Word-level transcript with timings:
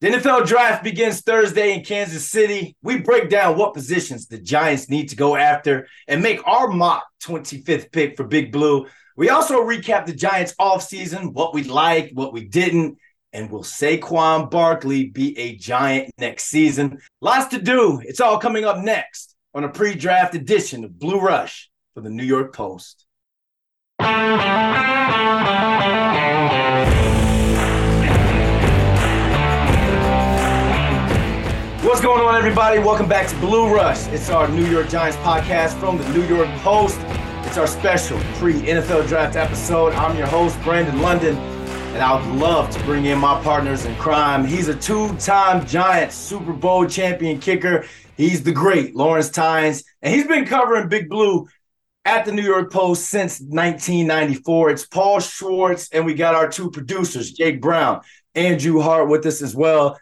The 0.00 0.10
NFL 0.10 0.46
draft 0.46 0.84
begins 0.84 1.22
Thursday 1.22 1.74
in 1.74 1.82
Kansas 1.82 2.30
City. 2.30 2.76
We 2.84 3.00
break 3.00 3.28
down 3.28 3.58
what 3.58 3.74
positions 3.74 4.28
the 4.28 4.38
Giants 4.38 4.88
need 4.88 5.08
to 5.08 5.16
go 5.16 5.34
after 5.34 5.88
and 6.06 6.22
make 6.22 6.46
our 6.46 6.68
mock 6.68 7.04
25th 7.24 7.90
pick 7.90 8.16
for 8.16 8.22
Big 8.22 8.52
Blue. 8.52 8.86
We 9.16 9.30
also 9.30 9.64
recap 9.64 10.06
the 10.06 10.14
Giants 10.14 10.54
offseason, 10.60 11.32
what 11.32 11.52
we 11.52 11.64
liked, 11.64 12.14
what 12.14 12.32
we 12.32 12.44
didn't, 12.44 12.96
and 13.32 13.50
will 13.50 13.64
Saquon 13.64 14.48
Barkley 14.48 15.06
be 15.06 15.36
a 15.36 15.56
Giant 15.56 16.12
next 16.16 16.44
season? 16.44 17.00
Lots 17.20 17.46
to 17.46 17.60
do. 17.60 18.00
It's 18.04 18.20
all 18.20 18.38
coming 18.38 18.64
up 18.64 18.78
next 18.78 19.34
on 19.52 19.64
a 19.64 19.68
pre 19.68 19.96
draft 19.96 20.36
edition 20.36 20.84
of 20.84 20.96
Blue 20.96 21.18
Rush 21.18 21.70
for 21.94 22.02
the 22.02 22.10
New 22.10 22.22
York 22.22 22.54
Post. 22.54 23.04
What's 31.88 32.02
going 32.02 32.20
on, 32.20 32.34
everybody? 32.34 32.78
Welcome 32.78 33.08
back 33.08 33.28
to 33.28 33.36
Blue 33.38 33.74
Rush. 33.74 34.08
It's 34.08 34.28
our 34.28 34.46
New 34.46 34.66
York 34.66 34.90
Giants 34.90 35.16
podcast 35.20 35.80
from 35.80 35.96
the 35.96 36.06
New 36.10 36.22
York 36.24 36.46
Post. 36.58 36.98
It's 37.46 37.56
our 37.56 37.66
special 37.66 38.20
pre 38.34 38.52
NFL 38.52 39.08
draft 39.08 39.36
episode. 39.36 39.94
I'm 39.94 40.14
your 40.14 40.26
host, 40.26 40.60
Brandon 40.60 41.00
London, 41.00 41.34
and 41.38 42.02
I 42.02 42.14
would 42.14 42.38
love 42.38 42.68
to 42.76 42.84
bring 42.84 43.06
in 43.06 43.18
my 43.18 43.42
partners 43.42 43.86
in 43.86 43.96
crime. 43.96 44.44
He's 44.44 44.68
a 44.68 44.74
two 44.74 45.16
time 45.16 45.64
Giants 45.64 46.14
Super 46.14 46.52
Bowl 46.52 46.84
champion 46.86 47.40
kicker. 47.40 47.86
He's 48.18 48.42
the 48.42 48.52
great 48.52 48.94
Lawrence 48.94 49.30
Tynes, 49.30 49.82
and 50.02 50.14
he's 50.14 50.26
been 50.26 50.44
covering 50.44 50.90
Big 50.90 51.08
Blue 51.08 51.48
at 52.04 52.26
the 52.26 52.32
New 52.32 52.44
York 52.44 52.70
Post 52.70 53.08
since 53.08 53.40
1994. 53.40 54.70
It's 54.72 54.84
Paul 54.84 55.20
Schwartz, 55.20 55.88
and 55.90 56.04
we 56.04 56.12
got 56.12 56.34
our 56.34 56.50
two 56.50 56.70
producers, 56.70 57.32
Jake 57.32 57.62
Brown, 57.62 58.02
Andrew 58.34 58.78
Hart, 58.82 59.08
with 59.08 59.24
us 59.24 59.40
as 59.40 59.56
well 59.56 59.98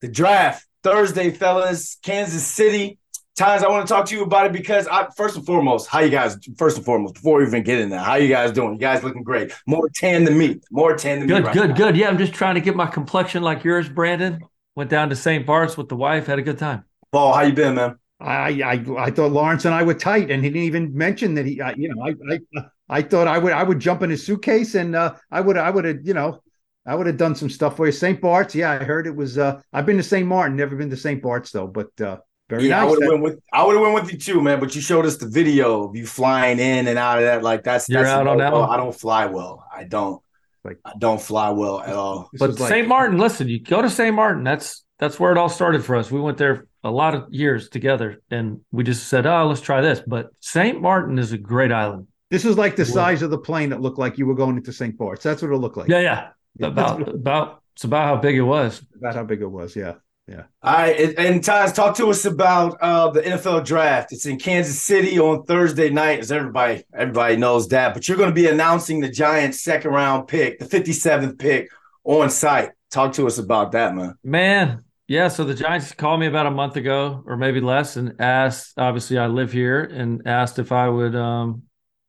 the 0.00 0.08
draft 0.08 0.66
Thursday, 0.82 1.30
fellas. 1.30 1.98
Kansas 2.02 2.46
City. 2.46 2.98
Tynes 3.36 3.62
I 3.62 3.68
want 3.68 3.86
to 3.86 3.94
talk 3.94 4.06
to 4.06 4.14
you 4.14 4.22
about 4.22 4.46
it 4.46 4.52
because 4.52 4.86
I 4.88 5.08
first 5.16 5.36
and 5.36 5.46
foremost, 5.46 5.88
how 5.88 6.00
you 6.00 6.10
guys 6.10 6.36
first 6.58 6.76
and 6.76 6.84
foremost, 6.84 7.14
before 7.14 7.38
we 7.38 7.46
even 7.46 7.62
get 7.62 7.78
in 7.78 7.88
there, 7.88 8.00
how 8.00 8.16
you 8.16 8.28
guys 8.28 8.52
doing? 8.52 8.74
You 8.74 8.78
guys 8.78 9.02
looking 9.02 9.22
great. 9.22 9.52
More 9.66 9.88
tan 9.94 10.24
than 10.24 10.36
me. 10.36 10.60
More 10.70 10.94
tan 10.96 11.20
than 11.20 11.28
good, 11.28 11.44
me. 11.44 11.52
Good, 11.52 11.68
good, 11.68 11.76
good. 11.76 11.96
Yeah, 11.96 12.08
I'm 12.08 12.18
just 12.18 12.34
trying 12.34 12.56
to 12.56 12.60
get 12.60 12.76
my 12.76 12.86
complexion 12.86 13.42
like 13.42 13.64
yours, 13.64 13.88
Brandon. 13.88 14.40
Went 14.74 14.90
down 14.90 15.08
to 15.10 15.16
St. 15.16 15.46
Bart's 15.46 15.76
with 15.76 15.88
the 15.88 15.96
wife, 15.96 16.26
had 16.26 16.38
a 16.38 16.42
good 16.42 16.58
time. 16.58 16.84
Paul, 17.12 17.32
how 17.32 17.42
you 17.42 17.52
been, 17.52 17.76
man? 17.76 17.96
I, 18.20 18.62
I 18.62 18.84
I 18.98 19.10
thought 19.10 19.32
Lawrence 19.32 19.64
and 19.64 19.74
I 19.74 19.82
were 19.84 19.94
tight, 19.94 20.30
and 20.30 20.44
he 20.44 20.50
didn't 20.50 20.64
even 20.64 20.94
mention 20.94 21.34
that 21.34 21.46
he. 21.46 21.60
Uh, 21.60 21.72
you 21.76 21.88
know, 21.88 22.02
I, 22.02 22.14
I 22.30 22.64
I 22.90 23.02
thought 23.02 23.26
I 23.26 23.38
would 23.38 23.52
I 23.52 23.62
would 23.62 23.78
jump 23.78 24.02
in 24.02 24.10
his 24.10 24.26
suitcase, 24.26 24.74
and 24.74 24.94
uh, 24.94 25.14
I 25.30 25.40
would 25.40 25.56
I 25.56 25.70
would 25.70 25.84
have 25.86 26.06
you 26.06 26.12
know 26.12 26.42
I 26.86 26.94
would 26.94 27.06
have 27.06 27.16
done 27.16 27.34
some 27.34 27.50
stuff 27.50 27.76
for 27.76 27.86
you. 27.86 27.92
St. 27.92 28.20
Bart's, 28.20 28.54
yeah, 28.54 28.70
I 28.72 28.84
heard 28.84 29.06
it 29.06 29.14
was. 29.14 29.38
uh 29.38 29.60
I've 29.72 29.86
been 29.86 29.98
to 29.98 30.02
St. 30.02 30.26
Martin, 30.26 30.56
never 30.56 30.76
been 30.76 30.90
to 30.90 30.96
St. 30.96 31.22
Bart's 31.22 31.52
though, 31.52 31.66
but 31.66 31.98
uh 32.00 32.18
very 32.48 32.64
yeah, 32.68 32.80
nice. 32.80 32.82
I 32.82 32.90
would 32.90 33.02
have 33.02 33.10
went 33.12 33.22
with 33.22 33.40
I 33.52 33.64
would 33.64 33.76
have 33.76 33.82
went 33.82 33.94
with 33.94 34.12
you 34.12 34.18
too, 34.18 34.42
man. 34.42 34.58
But 34.58 34.74
you 34.74 34.80
showed 34.80 35.06
us 35.06 35.16
the 35.16 35.28
video 35.28 35.88
of 35.88 35.96
you 35.96 36.06
flying 36.06 36.58
in 36.58 36.88
and 36.88 36.98
out 36.98 37.18
of 37.18 37.24
that. 37.24 37.42
Like 37.42 37.62
that's 37.62 37.88
you're 37.88 38.02
that's 38.02 38.12
out 38.12 38.26
on 38.26 38.38
that 38.38 38.52
well, 38.52 38.62
one. 38.62 38.70
I 38.70 38.76
don't 38.76 38.94
fly 38.94 39.26
well. 39.26 39.64
I 39.72 39.84
don't. 39.84 40.20
Like 40.64 40.78
I 40.84 40.92
don't 40.98 41.20
fly 41.20 41.50
well 41.50 41.80
at 41.80 41.94
all. 41.94 42.28
But 42.38 42.58
like- 42.58 42.68
St. 42.68 42.88
Martin, 42.88 43.18
listen, 43.18 43.48
you 43.48 43.60
go 43.60 43.80
to 43.80 43.88
St. 43.88 44.14
Martin. 44.14 44.42
That's 44.44 44.84
that's 44.98 45.18
where 45.18 45.32
it 45.32 45.38
all 45.38 45.48
started 45.48 45.84
for 45.84 45.96
us. 45.96 46.10
We 46.10 46.20
went 46.20 46.38
there 46.38 46.66
a 46.82 46.90
lot 46.90 47.14
of 47.14 47.32
years 47.32 47.68
together, 47.68 48.20
and 48.30 48.60
we 48.72 48.84
just 48.84 49.08
said, 49.08 49.26
"Oh, 49.26 49.46
let's 49.46 49.60
try 49.60 49.80
this." 49.80 50.02
But 50.06 50.30
St. 50.40 50.80
Martin 50.80 51.18
is 51.18 51.32
a 51.32 51.38
great 51.38 51.72
island. 51.72 52.08
This 52.30 52.44
is 52.44 52.58
like 52.58 52.76
the 52.76 52.84
size 52.84 53.22
of 53.22 53.30
the 53.30 53.38
plane 53.38 53.70
that 53.70 53.80
looked 53.80 53.98
like 53.98 54.18
you 54.18 54.26
were 54.26 54.34
going 54.34 54.56
into 54.56 54.72
St. 54.72 54.96
Bart's. 54.96 55.22
That's 55.22 55.40
what 55.40 55.50
it 55.50 55.56
looked 55.56 55.76
like. 55.76 55.88
Yeah, 55.88 56.00
yeah. 56.00 56.28
Yeah, 56.56 56.68
About 56.68 57.08
about 57.14 57.62
it's 57.74 57.84
about 57.84 58.04
how 58.04 58.16
big 58.16 58.36
it 58.36 58.42
was. 58.42 58.82
about 58.96 59.14
how 59.14 59.24
big 59.24 59.40
it 59.42 59.46
was. 59.50 59.74
Yeah. 59.76 59.94
Yeah. 60.28 60.44
All 60.62 60.72
right, 60.74 61.00
and, 61.00 61.18
and 61.18 61.42
talk 61.42 61.96
to 61.96 62.06
us 62.08 62.24
about 62.24 62.76
uh, 62.80 63.10
the 63.10 63.20
NFL 63.20 63.64
draft. 63.64 64.12
It's 64.12 64.26
in 64.26 64.38
Kansas 64.38 64.80
City 64.80 65.18
on 65.18 65.42
Thursday 65.44 65.90
night, 65.90 66.20
as 66.20 66.30
everybody 66.30 66.84
everybody 66.94 67.36
knows 67.36 67.66
that. 67.68 67.94
But 67.94 68.06
you're 68.06 68.16
going 68.18 68.30
to 68.30 68.34
be 68.34 68.46
announcing 68.46 69.00
the 69.00 69.08
Giants' 69.08 69.60
second 69.60 69.90
round 69.90 70.28
pick, 70.28 70.60
the 70.60 70.66
57th 70.66 71.36
pick, 71.36 71.68
on 72.04 72.30
site. 72.30 72.70
Talk 72.92 73.14
to 73.14 73.26
us 73.26 73.38
about 73.38 73.72
that, 73.72 73.96
man. 73.96 74.14
Man, 74.22 74.84
yeah. 75.08 75.26
So 75.26 75.42
the 75.42 75.54
Giants 75.54 75.92
called 75.94 76.20
me 76.20 76.26
about 76.28 76.46
a 76.46 76.50
month 76.52 76.76
ago, 76.76 77.24
or 77.26 77.36
maybe 77.36 77.60
less, 77.60 77.96
and 77.96 78.14
asked. 78.20 78.74
Obviously, 78.78 79.18
I 79.18 79.26
live 79.26 79.50
here, 79.50 79.82
and 79.82 80.22
asked 80.28 80.60
if 80.60 80.70
I 80.70 80.88
would 80.88 81.16
um, 81.16 81.62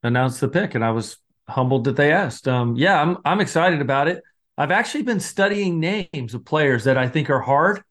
announce 0.03 0.39
the 0.39 0.47
pick, 0.47 0.75
and 0.75 0.85
I 0.85 0.91
was 0.91 1.17
humbled 1.49 1.85
that 1.85 1.95
they 1.95 2.11
asked. 2.11 2.47
Um, 2.47 2.75
yeah, 2.75 3.01
I'm 3.01 3.17
I'm 3.25 3.41
excited 3.41 3.81
about 3.81 4.07
it. 4.09 4.21
I've 4.61 4.69
actually 4.69 5.01
been 5.01 5.19
studying 5.19 5.79
names 5.79 6.35
of 6.35 6.45
players 6.45 6.83
that 6.83 6.95
I 6.95 7.09
think 7.09 7.31
are 7.31 7.39
hard, 7.39 7.83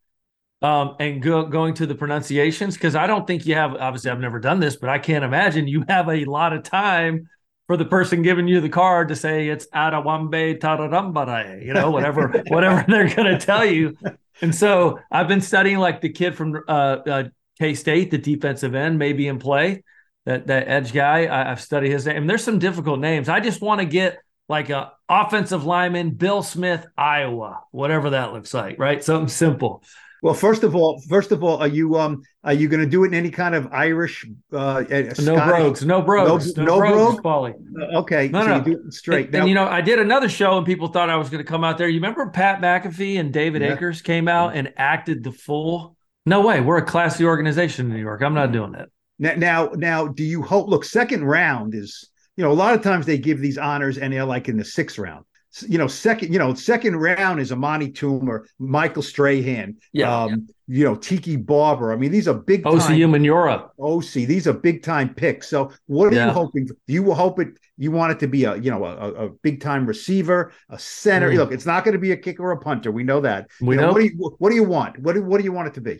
um, 0.62 0.94
and 1.00 1.20
go, 1.20 1.44
going 1.46 1.74
to 1.74 1.86
the 1.86 1.96
pronunciations 1.96 2.74
because 2.74 2.94
I 2.94 3.08
don't 3.08 3.26
think 3.26 3.44
you 3.44 3.56
have. 3.56 3.74
Obviously, 3.74 4.12
I've 4.12 4.20
never 4.20 4.38
done 4.38 4.60
this, 4.60 4.76
but 4.76 4.88
I 4.88 5.00
can't 5.00 5.24
imagine 5.24 5.66
you 5.66 5.84
have 5.88 6.08
a 6.08 6.24
lot 6.26 6.52
of 6.52 6.62
time 6.62 7.28
for 7.66 7.76
the 7.76 7.84
person 7.84 8.22
giving 8.22 8.46
you 8.46 8.60
the 8.60 8.68
card 8.68 9.08
to 9.08 9.16
say 9.16 9.48
it's 9.48 9.66
Adawambe 9.74 10.60
Tararambare, 10.60 11.64
you 11.64 11.72
know, 11.72 11.90
whatever 11.90 12.28
whatever 12.48 12.84
they're 12.86 13.12
going 13.16 13.36
to 13.36 13.44
tell 13.44 13.64
you. 13.64 13.96
And 14.40 14.54
so 14.54 15.00
I've 15.10 15.26
been 15.26 15.40
studying 15.40 15.78
like 15.78 16.00
the 16.00 16.10
kid 16.10 16.36
from 16.36 16.62
uh, 16.68 16.70
uh, 16.70 17.24
K 17.58 17.74
State, 17.74 18.12
the 18.12 18.18
defensive 18.18 18.76
end, 18.76 18.96
maybe 18.96 19.26
in 19.26 19.40
play. 19.40 19.82
That 20.24 20.46
that 20.46 20.68
edge 20.68 20.92
guy, 20.92 21.24
I, 21.24 21.50
I've 21.50 21.60
studied 21.60 21.90
his 21.90 22.06
name. 22.06 22.18
And 22.18 22.30
There's 22.30 22.44
some 22.44 22.60
difficult 22.60 23.00
names. 23.00 23.28
I 23.28 23.40
just 23.40 23.60
want 23.60 23.80
to 23.80 23.86
get 23.86 24.18
like 24.50 24.68
a 24.68 24.92
offensive 25.08 25.64
lineman, 25.64 26.10
Bill 26.10 26.42
Smith, 26.42 26.84
Iowa, 26.98 27.60
whatever 27.70 28.10
that 28.10 28.32
looks 28.32 28.52
like, 28.52 28.78
right? 28.78 29.02
Something 29.02 29.28
simple. 29.28 29.82
Well, 30.22 30.34
first 30.34 30.64
of 30.64 30.74
all, 30.76 31.00
first 31.08 31.32
of 31.32 31.42
all, 31.42 31.58
are 31.58 31.68
you 31.68 31.96
um 31.96 32.22
are 32.44 32.52
you 32.52 32.68
going 32.68 32.80
to 32.82 32.86
do 32.88 33.04
it 33.04 33.08
in 33.08 33.14
any 33.14 33.30
kind 33.30 33.54
of 33.54 33.68
Irish? 33.72 34.26
uh 34.52 34.82
No 34.90 35.12
Scottish- 35.14 35.44
brogues, 35.46 35.84
no 35.86 36.02
brogues, 36.02 36.56
no, 36.56 36.64
no 36.64 36.78
brogues, 36.78 37.20
brogue? 37.22 37.54
Paulie. 37.54 37.94
Okay, 38.02 38.28
No, 38.28 38.42
so 38.42 38.48
no. 38.48 38.56
you 38.56 38.62
do 38.64 38.82
it 38.86 38.92
straight. 38.92 39.26
And, 39.28 39.36
and, 39.36 39.48
you 39.48 39.54
know, 39.54 39.66
I 39.66 39.80
did 39.80 39.98
another 39.98 40.28
show 40.28 40.58
and 40.58 40.66
people 40.66 40.88
thought 40.88 41.08
I 41.08 41.16
was 41.16 41.30
going 41.30 41.42
to 41.42 41.48
come 41.48 41.64
out 41.64 41.78
there. 41.78 41.88
You 41.88 42.00
remember 42.00 42.28
Pat 42.30 42.60
McAfee 42.60 43.18
and 43.20 43.32
David 43.32 43.62
Yeah. 43.62 43.74
Akers 43.74 44.02
came 44.02 44.28
out 44.28 44.54
and 44.56 44.72
acted 44.76 45.22
the 45.24 45.32
fool? 45.32 45.96
No 46.26 46.42
way. 46.42 46.60
We're 46.60 46.78
a 46.78 46.84
classy 46.84 47.24
organization 47.24 47.86
in 47.86 47.92
New 47.92 48.00
York. 48.02 48.20
I'm 48.22 48.34
not 48.34 48.50
doing 48.52 48.72
that. 48.72 48.88
Now, 49.18 49.34
now, 49.36 49.70
now, 49.74 50.06
do 50.08 50.24
you 50.24 50.42
hope? 50.42 50.68
Look, 50.68 50.84
second 50.84 51.24
round 51.24 51.74
is 51.74 52.09
you 52.40 52.46
know 52.46 52.52
a 52.52 52.60
lot 52.64 52.72
of 52.74 52.80
times 52.82 53.04
they 53.04 53.18
give 53.18 53.38
these 53.38 53.58
honors 53.58 53.98
and 53.98 54.14
they're 54.14 54.24
like 54.24 54.48
in 54.48 54.56
the 54.56 54.64
sixth 54.64 54.98
round. 54.98 55.26
You 55.68 55.76
know, 55.76 55.88
second, 55.88 56.32
you 56.32 56.38
know, 56.38 56.54
second 56.54 56.96
round 56.96 57.38
is 57.38 57.52
Amani 57.52 57.90
Toomer, 57.90 58.44
Michael 58.58 59.02
Strahan, 59.02 59.76
Yeah. 59.92 60.22
um, 60.22 60.48
you 60.66 60.84
know, 60.84 60.94
Tiki 60.94 61.36
Barber. 61.36 61.92
I 61.92 61.96
mean, 61.96 62.12
these 62.12 62.28
are 62.28 62.34
big 62.34 62.62
time 62.62 62.78
OCU 62.78 63.14
in 63.14 63.24
Europe. 63.24 63.72
OC. 63.78 64.24
These 64.24 64.46
are 64.46 64.54
big 64.54 64.82
time 64.82 65.12
picks. 65.12 65.48
So, 65.50 65.70
what 65.86 66.06
are 66.10 66.16
Yeah. 66.16 66.28
you 66.28 66.32
hoping? 66.32 66.66
For? 66.66 66.74
Do 66.86 66.94
you 66.94 67.12
hope 67.12 67.40
it? 67.40 67.48
You 67.76 67.90
want 67.90 68.12
it 68.12 68.20
to 68.20 68.26
be 68.28 68.44
a 68.44 68.56
you 68.56 68.70
know 68.70 68.82
a, 68.86 69.26
a- 69.26 69.30
big 69.42 69.60
time 69.60 69.84
receiver, 69.84 70.50
a 70.70 70.78
center. 70.78 71.30
Mm. 71.30 71.36
Look, 71.36 71.52
it's 71.52 71.66
not 71.66 71.84
going 71.84 71.92
to 71.98 71.98
be 72.08 72.12
a 72.12 72.16
kicker 72.16 72.42
or 72.44 72.52
a 72.52 72.58
punter. 72.60 72.90
We 72.90 73.02
know 73.02 73.20
that. 73.20 73.48
We 73.60 73.74
You 73.74 73.82
know. 73.82 73.92
What 73.92 73.98
do 74.00 74.04
you 74.06 74.36
What 74.38 74.48
do 74.48 74.54
you 74.56 74.64
want? 74.64 74.98
What 75.00 75.14
do 75.14 75.22
What 75.22 75.36
do 75.38 75.44
you 75.44 75.52
want 75.52 75.68
it 75.68 75.74
to 75.74 75.82
be? 75.82 75.96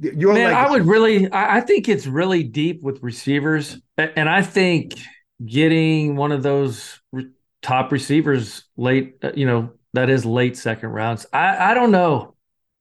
Your 0.00 0.34
Man, 0.34 0.52
I 0.52 0.68
would 0.68 0.84
really, 0.86 1.30
I, 1.30 1.58
I 1.58 1.60
think 1.60 1.88
it's 1.88 2.08
really 2.08 2.42
deep 2.42 2.82
with 2.82 3.00
receivers. 3.00 3.80
And 3.96 4.28
I 4.28 4.42
think 4.42 4.94
getting 5.44 6.16
one 6.16 6.32
of 6.32 6.42
those 6.42 7.00
re- 7.12 7.30
top 7.62 7.92
receivers 7.92 8.64
late, 8.76 9.16
uh, 9.22 9.32
you 9.34 9.46
know, 9.46 9.72
that 9.92 10.10
is 10.10 10.24
late 10.24 10.56
second 10.56 10.90
rounds. 10.90 11.26
I, 11.32 11.70
I 11.70 11.74
don't 11.74 11.90
know. 11.90 12.34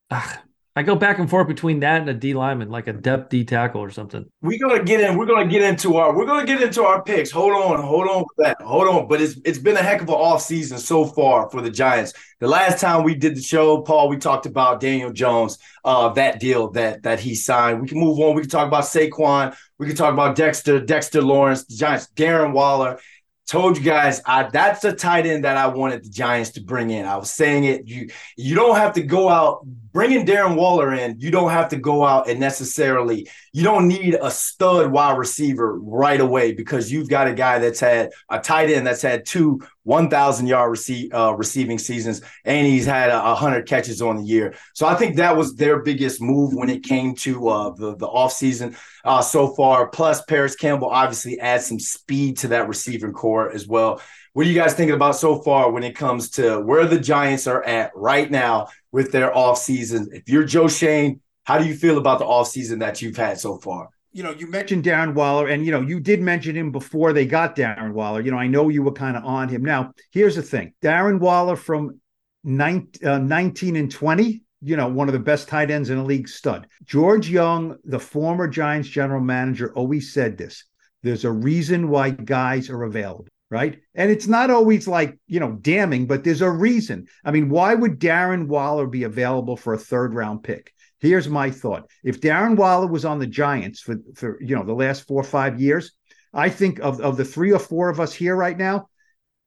Ugh, 0.09 0.38
I 0.75 0.81
go 0.81 0.96
back 0.96 1.19
and 1.19 1.29
forth 1.29 1.47
between 1.47 1.81
that 1.81 2.02
and 2.02 2.09
a 2.09 2.16
D 2.16 2.34
lineman, 2.34 2.69
like 2.69 2.88
a 2.88 2.94
depth 2.94 3.29
D 3.29 3.44
tackle 3.46 3.79
or 3.81 3.91
something. 3.91 4.25
We're 4.41 4.57
gonna 4.57 4.84
get 4.84 5.02
in. 5.02 5.18
We're 5.18 5.28
gonna 5.28 5.47
get 5.47 5.62
into 5.62 5.97
our. 5.97 6.16
We're 6.16 6.25
gonna 6.25 6.47
get 6.47 6.63
into 6.63 6.81
our 6.81 7.03
picks. 7.03 7.29
Hold 7.29 7.53
on, 7.53 7.79
hold 7.79 8.07
on 8.07 8.23
that. 8.38 8.59
Hold 8.59 8.88
on. 8.88 9.07
But 9.07 9.22
it's 9.22 9.40
it's 9.46 9.59
been 9.59 9.78
a 9.78 9.84
heck 9.84 10.02
of 10.02 10.09
an 10.09 10.16
off 10.16 10.41
season 10.41 10.79
so 10.79 11.06
far 11.06 11.47
for 11.52 11.62
the 11.62 11.69
Giants. 11.69 12.13
The 12.40 12.47
last 12.47 12.81
time 12.81 13.03
we 13.03 13.13
did 13.13 13.35
the 13.35 13.41
show, 13.41 13.81
Paul, 13.81 14.09
we 14.09 14.18
talked 14.18 14.47
about 14.47 14.79
Daniel 14.79 15.11
Jones, 15.11 15.59
uh, 15.85 16.09
that 16.14 16.40
deal 16.40 16.72
that 16.72 17.03
that 17.03 17.20
he 17.20 17.35
signed. 17.35 17.79
We 17.79 17.87
can 17.87 17.99
move 17.99 18.20
on. 18.20 18.35
We 18.35 18.41
can 18.41 18.49
talk 18.49 18.67
about 18.67 18.85
Saquon. 18.85 19.55
We 19.84 19.90
can 19.90 19.97
talk 19.97 20.14
about 20.14 20.38
Dexter, 20.38 20.80
Dexter 20.80 21.22
Lawrence, 21.22 21.66
the 21.66 21.76
Giants, 21.76 22.08
Darren 22.16 22.53
Waller. 22.53 23.00
Told 23.46 23.78
you 23.78 23.84
guys, 23.84 24.22
I 24.26 24.44
that's 24.44 24.80
the 24.80 24.94
tight 24.94 25.26
end 25.26 25.44
that 25.44 25.58
I 25.58 25.68
wanted 25.68 26.06
the 26.06 26.09
Giants 26.09 26.52
to 26.52 26.62
bring 26.62 26.90
in. 26.90 27.06
I 27.06 27.18
was 27.18 27.30
saying 27.30 27.66
it. 27.66 27.85
You 27.85 28.08
you 28.38 28.56
don't 28.56 28.78
have 28.78 28.94
to 28.94 29.03
go 29.03 29.28
out 29.28 29.68
bringing 29.93 30.25
Darren 30.25 30.55
Waller 30.55 30.93
in. 30.93 31.19
You 31.19 31.31
don't 31.31 31.51
have 31.51 31.69
to 31.69 31.78
go 31.78 32.03
out 32.03 32.28
and 32.28 32.40
necessarily. 32.40 33.29
You 33.53 33.63
don't 33.63 33.87
need 33.87 34.16
a 34.19 34.29
stud 34.31 34.91
wide 34.91 35.17
receiver 35.17 35.79
right 35.79 36.19
away 36.19 36.51
because 36.51 36.91
you've 36.91 37.07
got 37.07 37.28
a 37.28 37.34
guy 37.34 37.59
that's 37.59 37.79
had 37.79 38.09
a 38.29 38.40
tight 38.40 38.69
end 38.69 38.87
that's 38.87 39.03
had 39.03 39.25
two 39.25 39.61
1,000 39.84 40.47
yard 40.47 40.72
receive, 40.72 41.13
uh, 41.13 41.35
receiving 41.35 41.78
seasons 41.78 42.22
and 42.45 42.66
he's 42.66 42.85
had 42.85 43.09
a, 43.09 43.31
a 43.31 43.35
hundred 43.35 43.67
catches 43.67 44.01
on 44.01 44.17
the 44.17 44.23
year. 44.23 44.55
So 44.73 44.87
I 44.87 44.95
think 44.95 45.17
that 45.17 45.37
was 45.37 45.55
their 45.55 45.84
biggest 45.84 46.22
move 46.22 46.53
when 46.53 46.69
it 46.69 46.84
came 46.84 47.16
to 47.16 47.47
uh, 47.49 47.69
the 47.72 47.96
the 47.96 48.07
offseason 48.07 48.75
uh, 49.05 49.22
so 49.22 49.53
far. 49.53 49.87
Plus, 49.87 50.23
Parris 50.23 50.55
Campbell 50.55 50.89
obviously 50.89 51.39
adds 51.39 51.67
some 51.67 51.79
speed 51.79 52.37
to 52.39 52.47
that 52.49 52.67
receiving 52.67 53.13
corps 53.13 53.51
as 53.51 53.67
well. 53.67 54.01
What 54.34 54.47
are 54.47 54.49
you 54.49 54.59
guys 54.59 54.73
thinking 54.73 54.96
about 54.96 55.16
so 55.16 55.41
far 55.43 55.72
when 55.72 55.84
it 55.84 55.96
comes 55.96 56.31
to 56.31 56.59
where 56.59 56.87
the 56.87 56.99
Giants 56.99 57.46
are 57.46 57.63
at 57.63 57.91
right 57.93 58.31
now 58.31 58.69
with 58.93 59.11
their 59.11 59.31
offseason? 59.31 60.07
If 60.13 60.29
you're 60.29 60.45
Joe 60.45 60.69
Schoen, 60.69 61.19
how 61.43 61.57
do 61.57 61.66
you 61.66 61.75
feel 61.75 61.97
about 61.97 62.19
the 62.19 62.25
offseason 62.25 62.79
that 62.79 63.01
you've 63.01 63.17
had 63.17 63.37
so 63.37 63.57
far? 63.57 63.90
you 64.13 64.22
know, 64.22 64.31
you 64.31 64.45
mentioned 64.47 64.84
Darren 64.84 65.16
Waller, 65.16 65.47
and 65.47 65.66
you 65.66 65.72
know, 65.72 65.81
you 65.81 65.99
did 65.99 66.22
mention 66.22 66.55
him 66.55 66.72
before 66.72 67.13
they 67.13 67.25
got 67.25 67.55
Darren 67.55 67.93
Waller. 67.93 68.22
You 68.22 68.29
know, 68.29 68.37
I 68.37 68.47
know 68.47 68.69
you 68.69 68.84
were 68.84 68.91
kind 68.91 69.17
of 69.17 69.25
on 69.25 69.49
him. 69.49 69.63
Now, 69.63 69.93
here's 70.11 70.35
the 70.35 70.43
thing: 70.43 70.73
Darren 70.84 71.19
Waller 71.19 71.55
from 71.55 71.99
19, 72.43 73.07
uh, 73.07 73.17
19 73.17 73.75
and 73.75 73.91
20, 73.91 74.43
you 74.61 74.78
know, 74.78 74.87
one 74.87 75.09
of 75.09 75.13
the 75.13 75.19
best 75.19 75.47
tight 75.47 75.72
ends 75.72 75.89
in 75.89 75.97
the 75.97 76.03
league, 76.03 76.29
stud. 76.29 76.67
George 76.85 77.28
Young, 77.28 77.75
the 77.85 77.99
former 77.99 78.47
Giants 78.47 78.87
general 78.87 79.22
manager, 79.22 79.73
always 79.73 80.13
said 80.13 80.37
this: 80.37 80.63
"There's 81.01 81.25
a 81.25 81.31
reason 81.31 81.89
why 81.89 82.11
guys 82.11 82.69
are 82.69 82.84
available." 82.84 83.25
Right. 83.53 83.79
And 83.94 84.09
it's 84.09 84.26
not 84.26 84.50
always 84.50 84.88
like, 84.88 85.16
you 85.28 85.40
know, 85.40 85.52
damning, 85.52 86.08
but 86.08 86.23
there's 86.23 86.41
a 86.41 86.50
reason. 86.50 87.05
I 87.23 87.29
mean, 87.29 87.50
why 87.50 87.76
would 87.76 88.00
Darren 88.00 88.47
Waller 88.47 88.88
be 88.88 89.03
available 89.03 89.55
for 89.55 89.76
a 89.76 89.78
third 89.78 90.16
round 90.16 90.41
pick? 90.41 90.73
Here's 91.00 91.29
my 91.29 91.52
thought. 91.52 91.88
If 92.03 92.20
Darren 92.20 92.58
Waller 92.58 92.88
was 92.88 93.05
on 93.05 93.20
the 93.20 93.28
Giants 93.28 93.79
for, 93.79 93.97
for 94.16 94.41
you 94.41 94.55
know 94.55 94.64
the 94.64 94.73
last 94.73 95.05
four 95.05 95.22
or 95.22 95.23
five 95.23 95.61
years, 95.61 95.91
I 96.34 96.50
think 96.50 96.79
of, 96.79 97.00
of 97.00 97.16
the 97.16 97.26
three 97.26 97.53
or 97.53 97.59
four 97.59 97.90
of 97.90 98.00
us 98.00 98.11
here 98.11 98.35
right 98.35 98.58
now, 98.58 98.88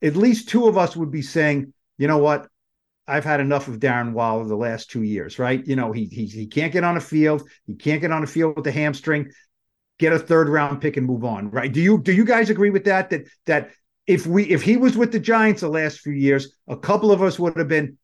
at 0.01 0.15
least 0.15 0.51
two 0.51 0.69
of 0.69 0.79
us 0.79 0.95
would 0.95 1.11
be 1.11 1.23
saying, 1.23 1.73
you 1.99 2.07
know 2.07 2.19
what? 2.19 2.47
I've 3.09 3.25
had 3.25 3.41
enough 3.41 3.67
of 3.67 3.81
Darren 3.81 4.13
Waller 4.13 4.47
the 4.47 4.55
last 4.55 4.89
two 4.89 5.03
years, 5.03 5.41
right? 5.41 5.67
You 5.67 5.75
know, 5.75 5.91
he 5.91 6.05
he 6.05 6.27
he 6.27 6.47
can't 6.47 6.73
get 6.73 6.85
on 6.85 6.97
a 6.97 7.01
field, 7.01 7.43
he 7.67 7.75
can't 7.75 8.01
get 8.01 8.13
on 8.13 8.23
a 8.23 8.29
field 8.29 8.55
with 8.55 8.67
the 8.67 8.71
hamstring. 8.71 9.33
Get 9.99 10.13
a 10.13 10.19
third 10.19 10.49
round 10.49 10.81
pick 10.81 10.97
and 10.97 11.07
move 11.07 11.25
on, 11.25 11.51
right? 11.51 11.73
Do 11.73 11.81
you 11.81 12.01
do 12.01 12.13
you 12.13 12.25
guys 12.25 12.51
agree 12.51 12.71
with 12.71 12.85
that? 12.85 13.11
That 13.11 13.23
that 13.47 13.71
if 14.07 14.27
we 14.27 14.45
if 14.45 14.63
he 14.63 14.77
was 14.77 14.97
with 14.97 15.13
the 15.13 15.21
Giants 15.21 15.61
the 15.61 15.69
last 15.69 16.01
few 16.01 16.13
years, 16.13 16.53
a 16.69 16.77
couple 16.77 17.13
of 17.13 17.23
us 17.23 17.39
would 17.39 17.57
have 17.57 17.69
been 17.69 17.99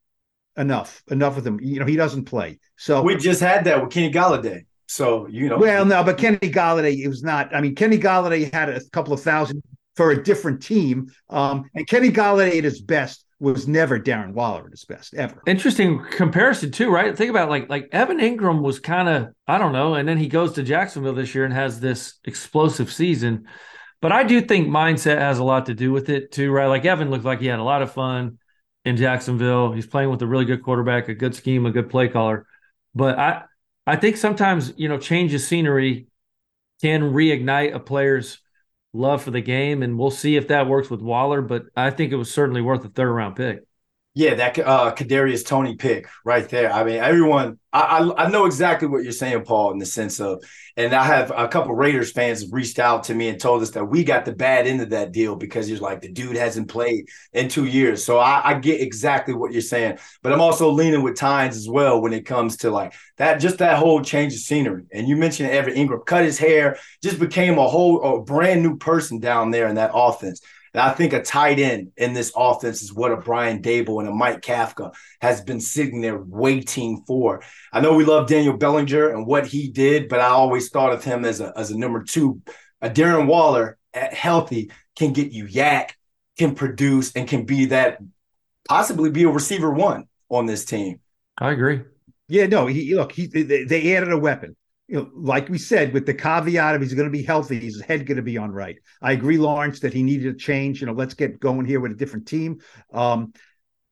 enough, 0.56 1.02
enough 1.10 1.36
with 1.36 1.46
him. 1.46 1.60
You 1.60 1.80
know, 1.80 1.86
he 1.86 1.96
doesn't 1.96 2.24
play. 2.24 2.58
So 2.76 3.02
we 3.02 3.16
just 3.16 3.40
had 3.40 3.64
that 3.64 3.82
with 3.82 3.92
Kenny 3.92 4.12
Golladay. 4.12 4.66
So 4.86 5.26
you 5.28 5.48
know, 5.48 5.58
well, 5.58 5.84
no, 5.84 6.02
but 6.04 6.18
Kenny 6.18 6.38
Golladay, 6.38 6.98
it 6.98 7.08
was 7.08 7.22
not. 7.22 7.54
I 7.54 7.60
mean, 7.60 7.74
Kenny 7.74 7.98
Golladay 7.98 8.52
had 8.52 8.68
a 8.68 8.80
couple 8.90 9.12
of 9.12 9.22
thousand 9.22 9.62
for 9.96 10.10
a 10.10 10.22
different 10.22 10.62
team, 10.62 11.10
um, 11.30 11.70
and 11.74 11.86
Kenny 11.86 12.10
Golladay 12.10 12.58
at 12.58 12.64
his 12.64 12.80
best 12.80 13.24
was 13.38 13.66
never 13.66 13.98
Darren 13.98 14.34
Waller 14.34 14.66
at 14.66 14.70
his 14.70 14.84
best 14.84 15.14
ever. 15.14 15.42
Interesting 15.46 16.04
comparison 16.12 16.70
too, 16.70 16.90
right? 16.90 17.16
Think 17.16 17.30
about 17.30 17.48
like 17.48 17.68
like 17.68 17.88
Evan 17.92 18.18
Engram 18.18 18.62
was 18.62 18.80
kind 18.80 19.08
of 19.08 19.28
I 19.46 19.58
don't 19.58 19.72
know, 19.72 19.94
and 19.94 20.08
then 20.08 20.18
he 20.18 20.28
goes 20.28 20.52
to 20.54 20.62
Jacksonville 20.62 21.14
this 21.14 21.34
year 21.34 21.44
and 21.44 21.54
has 21.54 21.80
this 21.80 22.14
explosive 22.24 22.92
season. 22.92 23.46
But 24.02 24.12
I 24.12 24.24
do 24.24 24.40
think 24.40 24.68
mindset 24.68 25.18
has 25.18 25.38
a 25.38 25.44
lot 25.44 25.66
to 25.66 25.74
do 25.74 25.92
with 25.92 26.10
it 26.10 26.32
too, 26.32 26.50
right? 26.50 26.66
Like 26.66 26.84
Evan 26.84 27.08
looked 27.10 27.24
like 27.24 27.40
he 27.40 27.46
had 27.46 27.60
a 27.60 27.64
lot 27.64 27.82
of 27.82 27.92
fun 27.92 28.38
in 28.84 28.96
Jacksonville. 28.96 29.72
He's 29.72 29.86
playing 29.86 30.10
with 30.10 30.20
a 30.22 30.26
really 30.26 30.44
good 30.44 30.64
quarterback, 30.64 31.08
a 31.08 31.14
good 31.14 31.36
scheme, 31.36 31.64
a 31.66 31.70
good 31.70 31.88
play 31.88 32.08
caller. 32.08 32.46
But 32.94 33.18
I 33.18 33.44
I 33.86 33.96
think 33.96 34.16
sometimes, 34.16 34.74
you 34.76 34.88
know, 34.88 34.98
change 34.98 35.32
of 35.34 35.40
scenery 35.40 36.08
can 36.82 37.12
reignite 37.12 37.74
a 37.74 37.80
player's 37.80 38.38
love 38.92 39.22
for 39.22 39.30
the 39.30 39.40
game. 39.40 39.84
And 39.84 39.96
we'll 39.96 40.10
see 40.10 40.36
if 40.36 40.48
that 40.48 40.66
works 40.66 40.90
with 40.90 41.00
Waller. 41.00 41.40
But 41.40 41.66
I 41.76 41.90
think 41.90 42.12
it 42.12 42.16
was 42.16 42.32
certainly 42.32 42.60
worth 42.60 42.84
a 42.84 42.88
third 42.88 43.12
round 43.12 43.36
pick. 43.36 43.64
Yeah, 44.14 44.34
that 44.34 44.58
uh 44.58 44.94
Kadarius 44.94 45.46
Toney 45.46 45.76
pick 45.76 46.06
right 46.22 46.46
there. 46.46 46.70
I 46.70 46.84
mean, 46.84 46.96
everyone, 46.96 47.58
I, 47.72 47.80
I, 47.80 48.24
I 48.24 48.30
know 48.30 48.44
exactly 48.44 48.86
what 48.86 49.04
you're 49.04 49.10
saying, 49.12 49.44
Paul, 49.44 49.72
in 49.72 49.78
the 49.78 49.86
sense 49.86 50.20
of, 50.20 50.44
and 50.76 50.92
I 50.92 51.02
have 51.04 51.32
a 51.34 51.48
couple 51.48 51.74
Raiders 51.74 52.12
fans 52.12 52.46
reached 52.52 52.78
out 52.78 53.04
to 53.04 53.14
me 53.14 53.30
and 53.30 53.40
told 53.40 53.62
us 53.62 53.70
that 53.70 53.86
we 53.86 54.04
got 54.04 54.26
the 54.26 54.34
bad 54.34 54.66
end 54.66 54.82
of 54.82 54.90
that 54.90 55.12
deal 55.12 55.34
because 55.34 55.66
he's 55.66 55.80
like 55.80 56.02
the 56.02 56.12
dude 56.12 56.36
hasn't 56.36 56.68
played 56.68 57.06
in 57.32 57.48
two 57.48 57.64
years. 57.64 58.04
So 58.04 58.18
I, 58.18 58.50
I 58.50 58.58
get 58.58 58.82
exactly 58.82 59.32
what 59.32 59.50
you're 59.52 59.62
saying, 59.62 59.96
but 60.22 60.30
I'm 60.30 60.42
also 60.42 60.70
leaning 60.70 61.02
with 61.02 61.16
Tynes 61.16 61.56
as 61.56 61.66
well 61.66 62.02
when 62.02 62.12
it 62.12 62.26
comes 62.26 62.58
to 62.58 62.70
like 62.70 62.92
that, 63.16 63.36
just 63.40 63.58
that 63.58 63.78
whole 63.78 64.02
change 64.02 64.34
of 64.34 64.40
scenery. 64.40 64.84
And 64.92 65.08
you 65.08 65.16
mentioned 65.16 65.48
Evan 65.48 65.72
Engram 65.72 66.04
cut 66.04 66.26
his 66.26 66.38
hair, 66.38 66.76
just 67.02 67.18
became 67.18 67.56
a 67.56 67.66
whole 67.66 68.02
a 68.18 68.22
brand 68.22 68.62
new 68.62 68.76
person 68.76 69.20
down 69.20 69.52
there 69.52 69.68
in 69.68 69.76
that 69.76 69.92
offense. 69.94 70.42
And 70.74 70.82
I 70.82 70.92
think 70.92 71.12
a 71.12 71.22
tight 71.22 71.58
end 71.58 71.92
in 71.96 72.14
this 72.14 72.32
offense 72.34 72.82
is 72.82 72.92
what 72.92 73.12
a 73.12 73.16
Brian 73.16 73.60
Daboll 73.60 74.00
and 74.00 74.08
a 74.08 74.12
Mike 74.12 74.40
Kafka 74.40 74.94
has 75.20 75.42
been 75.42 75.60
sitting 75.60 76.00
there 76.00 76.18
waiting 76.18 77.04
for. 77.06 77.42
I 77.72 77.80
know 77.80 77.94
we 77.94 78.04
love 78.04 78.26
Daniel 78.26 78.56
Bellinger 78.56 79.10
and 79.10 79.26
what 79.26 79.46
he 79.46 79.68
did, 79.68 80.08
but 80.08 80.20
I 80.20 80.28
always 80.28 80.70
thought 80.70 80.92
of 80.92 81.04
him 81.04 81.24
as 81.24 81.40
a 81.40 81.52
as 81.56 81.70
a 81.70 81.78
number 81.78 82.02
two. 82.02 82.40
A 82.80 82.88
Darren 82.88 83.26
Waller 83.26 83.78
at 83.92 84.14
healthy 84.14 84.70
can 84.96 85.12
get 85.12 85.32
you 85.32 85.46
YAC, 85.46 85.90
can 86.38 86.54
produce, 86.54 87.12
and 87.12 87.28
can 87.28 87.44
be 87.44 87.66
that 87.66 87.98
possibly 88.66 89.10
be 89.10 89.24
a 89.24 89.28
receiver 89.28 89.70
one 89.70 90.06
on 90.30 90.46
this 90.46 90.64
team. 90.64 91.00
I 91.38 91.50
agree. 91.50 91.82
Yeah, 92.28 92.46
no, 92.46 92.66
he 92.66 92.94
look, 92.94 93.12
he 93.12 93.26
they, 93.26 93.64
they 93.64 93.94
added 93.94 94.10
a 94.10 94.18
weapon 94.18 94.56
you 94.92 94.98
know, 94.98 95.10
like 95.14 95.48
we 95.48 95.56
said, 95.56 95.94
with 95.94 96.04
the 96.04 96.12
caveat 96.12 96.74
of 96.74 96.82
he's 96.82 96.92
going 96.92 97.08
to 97.08 97.10
be 97.10 97.22
healthy, 97.22 97.58
his 97.58 97.80
head 97.80 98.04
going 98.04 98.16
to 98.16 98.22
be 98.22 98.36
on 98.36 98.50
right. 98.50 98.76
I 99.00 99.12
agree, 99.12 99.38
Lawrence, 99.38 99.80
that 99.80 99.94
he 99.94 100.02
needed 100.02 100.34
a 100.34 100.36
change. 100.36 100.82
You 100.82 100.86
know, 100.86 100.92
let's 100.92 101.14
get 101.14 101.40
going 101.40 101.64
here 101.64 101.80
with 101.80 101.92
a 101.92 101.94
different 101.94 102.28
team. 102.28 102.60
Um, 102.92 103.32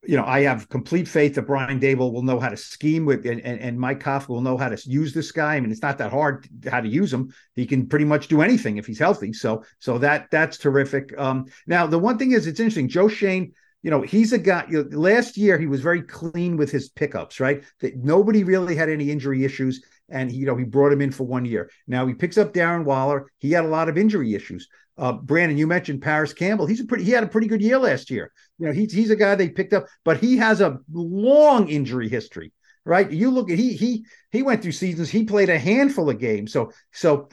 you 0.03 0.19
know, 0.19 0.25
I 0.27 0.43
have 0.43 0.69
complete 0.69 1.09
faith 1.09 1.37
that 1.37 1.47
Brian 1.47 1.81
Daboll 1.81 2.13
will 2.13 2.23
know 2.23 2.39
how 2.39 2.51
to 2.51 2.57
scheme 2.57 3.07
with, 3.07 3.25
and, 3.25 3.41
and, 3.41 3.59
and 3.61 3.81
Mike 3.81 4.03
Kafka 4.03 4.29
will 4.29 4.43
know 4.43 4.59
how 4.59 4.69
to 4.69 4.91
use 4.91 5.15
this 5.15 5.33
guy. 5.33 5.55
I 5.55 5.61
mean, 5.61 5.71
it's 5.71 5.81
not 5.81 5.97
that 5.99 6.11
hard 6.11 6.47
how 6.71 6.83
to 6.83 6.89
use 6.89 7.11
him. 7.11 7.33
He 7.57 7.65
can 7.65 7.87
pretty 7.87 8.05
much 8.05 8.29
do 8.29 8.43
anything 8.43 8.77
if 8.77 8.87
he's 8.87 8.99
healthy. 8.99 9.33
So, 9.33 9.65
so 9.79 9.97
that 9.99 10.31
that's 10.31 10.59
terrific. 10.59 11.19
Um, 11.19 11.47
now, 11.67 11.87
the 11.87 11.99
one 11.99 12.19
thing 12.19 12.33
is, 12.33 12.47
it's 12.47 12.61
interesting. 12.61 12.89
Joe 12.89 13.09
Schoen, 13.09 13.53
you 13.83 13.91
know, 13.91 14.03
he's 14.03 14.35
a 14.35 14.39
guy. 14.39 14.67
You 14.69 14.85
know, 14.85 14.99
last 14.99 15.39
year 15.39 15.59
he 15.59 15.67
was 15.67 15.81
very 15.81 16.03
clean 16.03 16.59
with 16.59 16.71
his 16.71 16.91
pickups, 16.91 17.41
right? 17.41 17.65
That 17.81 17.97
nobody 17.97 18.45
really 18.45 18.77
had 18.77 18.91
any 18.91 19.11
injury 19.11 19.45
issues, 19.45 19.83
and 20.11 20.33
you 20.33 20.47
know 20.47 20.57
he 20.57 20.65
brought 20.65 20.93
him 20.93 21.01
in 21.01 21.11
for 21.11 21.25
one 21.25 21.45
year. 21.45 21.71
Now 21.87 22.07
he 22.07 22.15
picks 22.15 22.39
up 22.39 22.53
Darren 22.53 22.85
Waller. 22.85 23.31
He 23.39 23.53
had 23.53 23.65
a 23.65 23.69
lot 23.69 23.89
of 23.89 23.99
injury 23.99 24.35
issues. 24.35 24.69
Uh, 24.99 25.13
Brandon, 25.13 25.57
you 25.57 25.67
mentioned 25.67 26.03
Parris 26.03 26.35
Campbell. 26.35 26.67
He's 26.67 26.81
a 26.81 26.85
pretty. 26.85 27.05
He 27.05 27.11
had 27.13 27.25
a 27.25 27.29
pretty 27.29 27.47
good 27.47 27.63
year 27.63 27.79
last 27.79 28.11
year. 28.11 28.33
You 28.59 28.67
know, 28.67 28.73
he's 28.73 28.93
he's 28.93 29.11
a 29.11 29.17
guy 29.17 29.35
they 29.35 29.49
picked 29.49 29.73
up, 29.73 29.87
but 30.05 30.19
he 30.19 30.37
has 30.37 30.61
a 30.61 30.79
long 30.93 31.69
injury 31.69 32.09
history, 32.09 32.53
right? 32.85 33.11
You 33.11 33.31
look 33.31 33.51
at 33.51 33.59
he 33.59 33.73
he 33.75 34.05
he 34.31 34.43
went 34.43 34.63
through 34.63 34.73
seasons. 34.73 35.09
He 35.09 35.25
played 35.25 35.49
a 35.49 35.59
handful 35.59 36.11
of 36.11 36.19
games. 36.19 36.53
So 36.53 36.73
so 36.93 37.29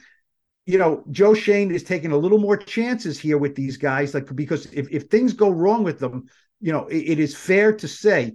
you 0.68 0.76
know, 0.76 1.02
Joe 1.10 1.32
Schoen 1.32 1.70
is 1.70 1.82
taking 1.82 2.12
a 2.12 2.16
little 2.18 2.38
more 2.38 2.58
chances 2.58 3.18
here 3.18 3.38
with 3.38 3.54
these 3.54 3.78
guys, 3.78 4.12
like 4.12 4.34
because 4.36 4.66
if, 4.66 4.86
if 4.90 5.04
things 5.04 5.32
go 5.32 5.48
wrong 5.48 5.82
with 5.82 5.98
them, 5.98 6.26
you 6.60 6.72
know, 6.72 6.86
it, 6.88 7.12
it 7.12 7.18
is 7.18 7.34
fair 7.34 7.72
to 7.72 7.88
say 7.88 8.34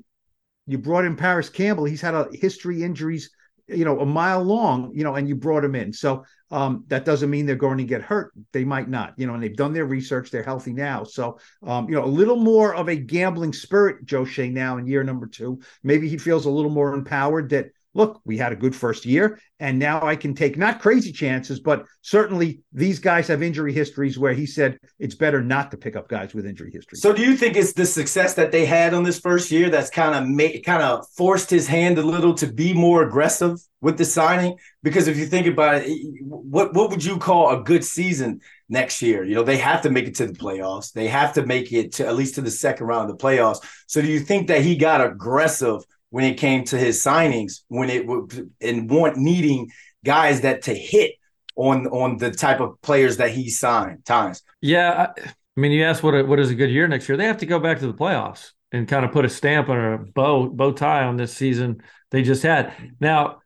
you 0.65 0.79
brought 0.79 1.05
in 1.05 1.15
Parris 1.15 1.49
Campbell. 1.49 1.85
He's 1.85 2.01
had 2.01 2.15
a 2.15 2.27
history 2.33 2.81
injuries, 2.81 3.29
you 3.67 3.85
know, 3.85 3.99
a 3.99 4.05
mile 4.05 4.43
long, 4.43 4.91
you 4.93 5.03
know, 5.03 5.15
and 5.15 5.27
you 5.27 5.35
brought 5.35 5.63
him 5.63 5.75
in. 5.75 5.93
So 5.93 6.25
um, 6.51 6.83
that 6.87 7.05
doesn't 7.05 7.29
mean 7.29 7.45
they're 7.45 7.55
going 7.55 7.77
to 7.77 7.83
get 7.83 8.01
hurt. 8.01 8.33
They 8.51 8.63
might 8.63 8.89
not, 8.89 9.13
you 9.17 9.25
know, 9.25 9.33
and 9.33 9.41
they've 9.41 9.55
done 9.55 9.73
their 9.73 9.85
research. 9.85 10.31
They're 10.31 10.43
healthy 10.43 10.73
now. 10.73 11.03
So, 11.03 11.39
um, 11.63 11.89
you 11.89 11.95
know, 11.95 12.03
a 12.03 12.05
little 12.05 12.35
more 12.35 12.75
of 12.75 12.89
a 12.89 12.95
gambling 12.95 13.53
spirit, 13.53 14.05
Joe 14.05 14.25
Schoen 14.25 14.53
now 14.53 14.77
in 14.77 14.87
year 14.87 15.03
number 15.03 15.27
two. 15.27 15.59
Maybe 15.81 16.09
he 16.09 16.17
feels 16.17 16.45
a 16.45 16.51
little 16.51 16.71
more 16.71 16.93
empowered 16.93 17.49
that 17.49 17.71
look, 17.93 18.21
we 18.25 18.37
had 18.37 18.51
a 18.51 18.55
good 18.55 18.75
first 18.75 19.05
year, 19.05 19.39
and 19.59 19.77
now 19.77 20.01
I 20.01 20.15
can 20.15 20.33
take 20.33 20.57
not 20.57 20.81
crazy 20.81 21.11
chances, 21.11 21.59
but 21.59 21.85
certainly 22.01 22.61
these 22.71 22.99
guys 22.99 23.27
have 23.27 23.43
injury 23.43 23.71
histories 23.71 24.17
where 24.17 24.33
he 24.33 24.45
said 24.45 24.77
it's 24.99 25.15
better 25.15 25.41
not 25.41 25.71
to 25.71 25.77
pick 25.77 25.95
up 25.95 26.09
guys 26.09 26.33
with 26.33 26.45
injury 26.45 26.71
history. 26.71 26.97
So, 26.97 27.13
do 27.13 27.21
you 27.21 27.37
think 27.37 27.55
it's 27.55 27.73
the 27.73 27.85
success 27.85 28.33
that 28.33 28.51
they 28.51 28.65
had 28.65 28.93
on 28.93 29.03
this 29.03 29.19
first 29.19 29.51
year 29.51 29.69
that's 29.69 29.89
kind 29.89 30.15
of 30.15 30.27
made 30.27 30.63
kind 30.65 30.81
of 30.81 31.05
forced 31.15 31.49
his 31.49 31.67
hand 31.67 31.97
a 31.97 32.03
little 32.03 32.33
to 32.35 32.47
be 32.47 32.73
more 32.73 33.03
aggressive 33.03 33.59
with 33.81 33.97
the 33.97 34.05
signing? 34.05 34.57
Because 34.81 35.07
if 35.07 35.17
you 35.17 35.25
think 35.25 35.47
about 35.47 35.83
it, 35.83 36.23
what 36.23 36.73
what 36.73 36.89
would 36.89 37.03
you 37.03 37.17
call 37.17 37.51
a 37.51 37.63
good 37.63 37.85
season 37.85 38.41
next 38.69 39.01
year? 39.01 39.23
You 39.23 39.35
know, 39.35 39.43
they 39.43 39.57
have 39.57 39.83
to 39.83 39.89
make 39.89 40.07
it 40.07 40.15
to 40.15 40.25
the 40.25 40.33
playoffs. 40.33 40.91
They 40.91 41.07
have 41.07 41.33
to 41.33 41.45
make 41.45 41.71
it 41.71 41.93
to 41.93 42.07
at 42.07 42.15
least 42.15 42.35
to 42.35 42.41
the 42.41 42.51
second 42.51 42.87
round 42.87 43.09
of 43.09 43.17
the 43.17 43.23
playoffs. 43.23 43.63
So, 43.87 44.01
do 44.01 44.07
you 44.07 44.19
think 44.19 44.47
that 44.47 44.61
he 44.61 44.75
got 44.75 45.05
aggressive? 45.05 45.83
When 46.13 46.25
it 46.25 46.37
came 46.37 46.63
to 46.65 46.77
his 46.77 47.03
signings, 47.03 47.61
when 47.69 47.89
it 47.89 48.05
would 48.05 48.51
and 48.61 48.87
want 48.87 49.17
needing 49.17 49.71
guys 50.05 50.41
that 50.41 50.61
to 50.63 50.75
hit 50.75 51.13
on 51.55 51.87
on 51.87 52.17
the 52.17 52.29
type 52.29 52.59
of 52.59 52.79
players 52.83 53.17
that 53.17 53.31
he 53.31 53.49
signed. 53.49 54.05
Tynes. 54.05 54.43
Yeah, 54.61 55.07
I, 55.17 55.21
I 55.21 55.59
mean, 55.59 55.71
you 55.71 55.83
asked 55.83 56.03
what 56.03 56.27
what 56.27 56.39
is 56.39 56.51
a 56.51 56.55
good 56.55 56.69
year 56.69 56.87
next 56.87 57.09
year? 57.09 57.17
They 57.17 57.25
have 57.25 57.39
to 57.39 57.47
go 57.47 57.57
back 57.57 57.79
to 57.79 57.87
the 57.87 57.95
playoffs 57.95 58.51
and 58.71 58.87
kind 58.87 59.03
of 59.03 59.11
put 59.11 59.25
a 59.25 59.29
stamp 59.29 59.69
on 59.69 59.79
a 59.79 59.97
bow 59.97 60.49
bow 60.49 60.71
tie 60.71 61.03
on 61.03 61.17
this 61.17 61.33
season 61.33 61.81
they 62.11 62.21
just 62.21 62.43
had. 62.43 62.73
Now, 62.99 63.41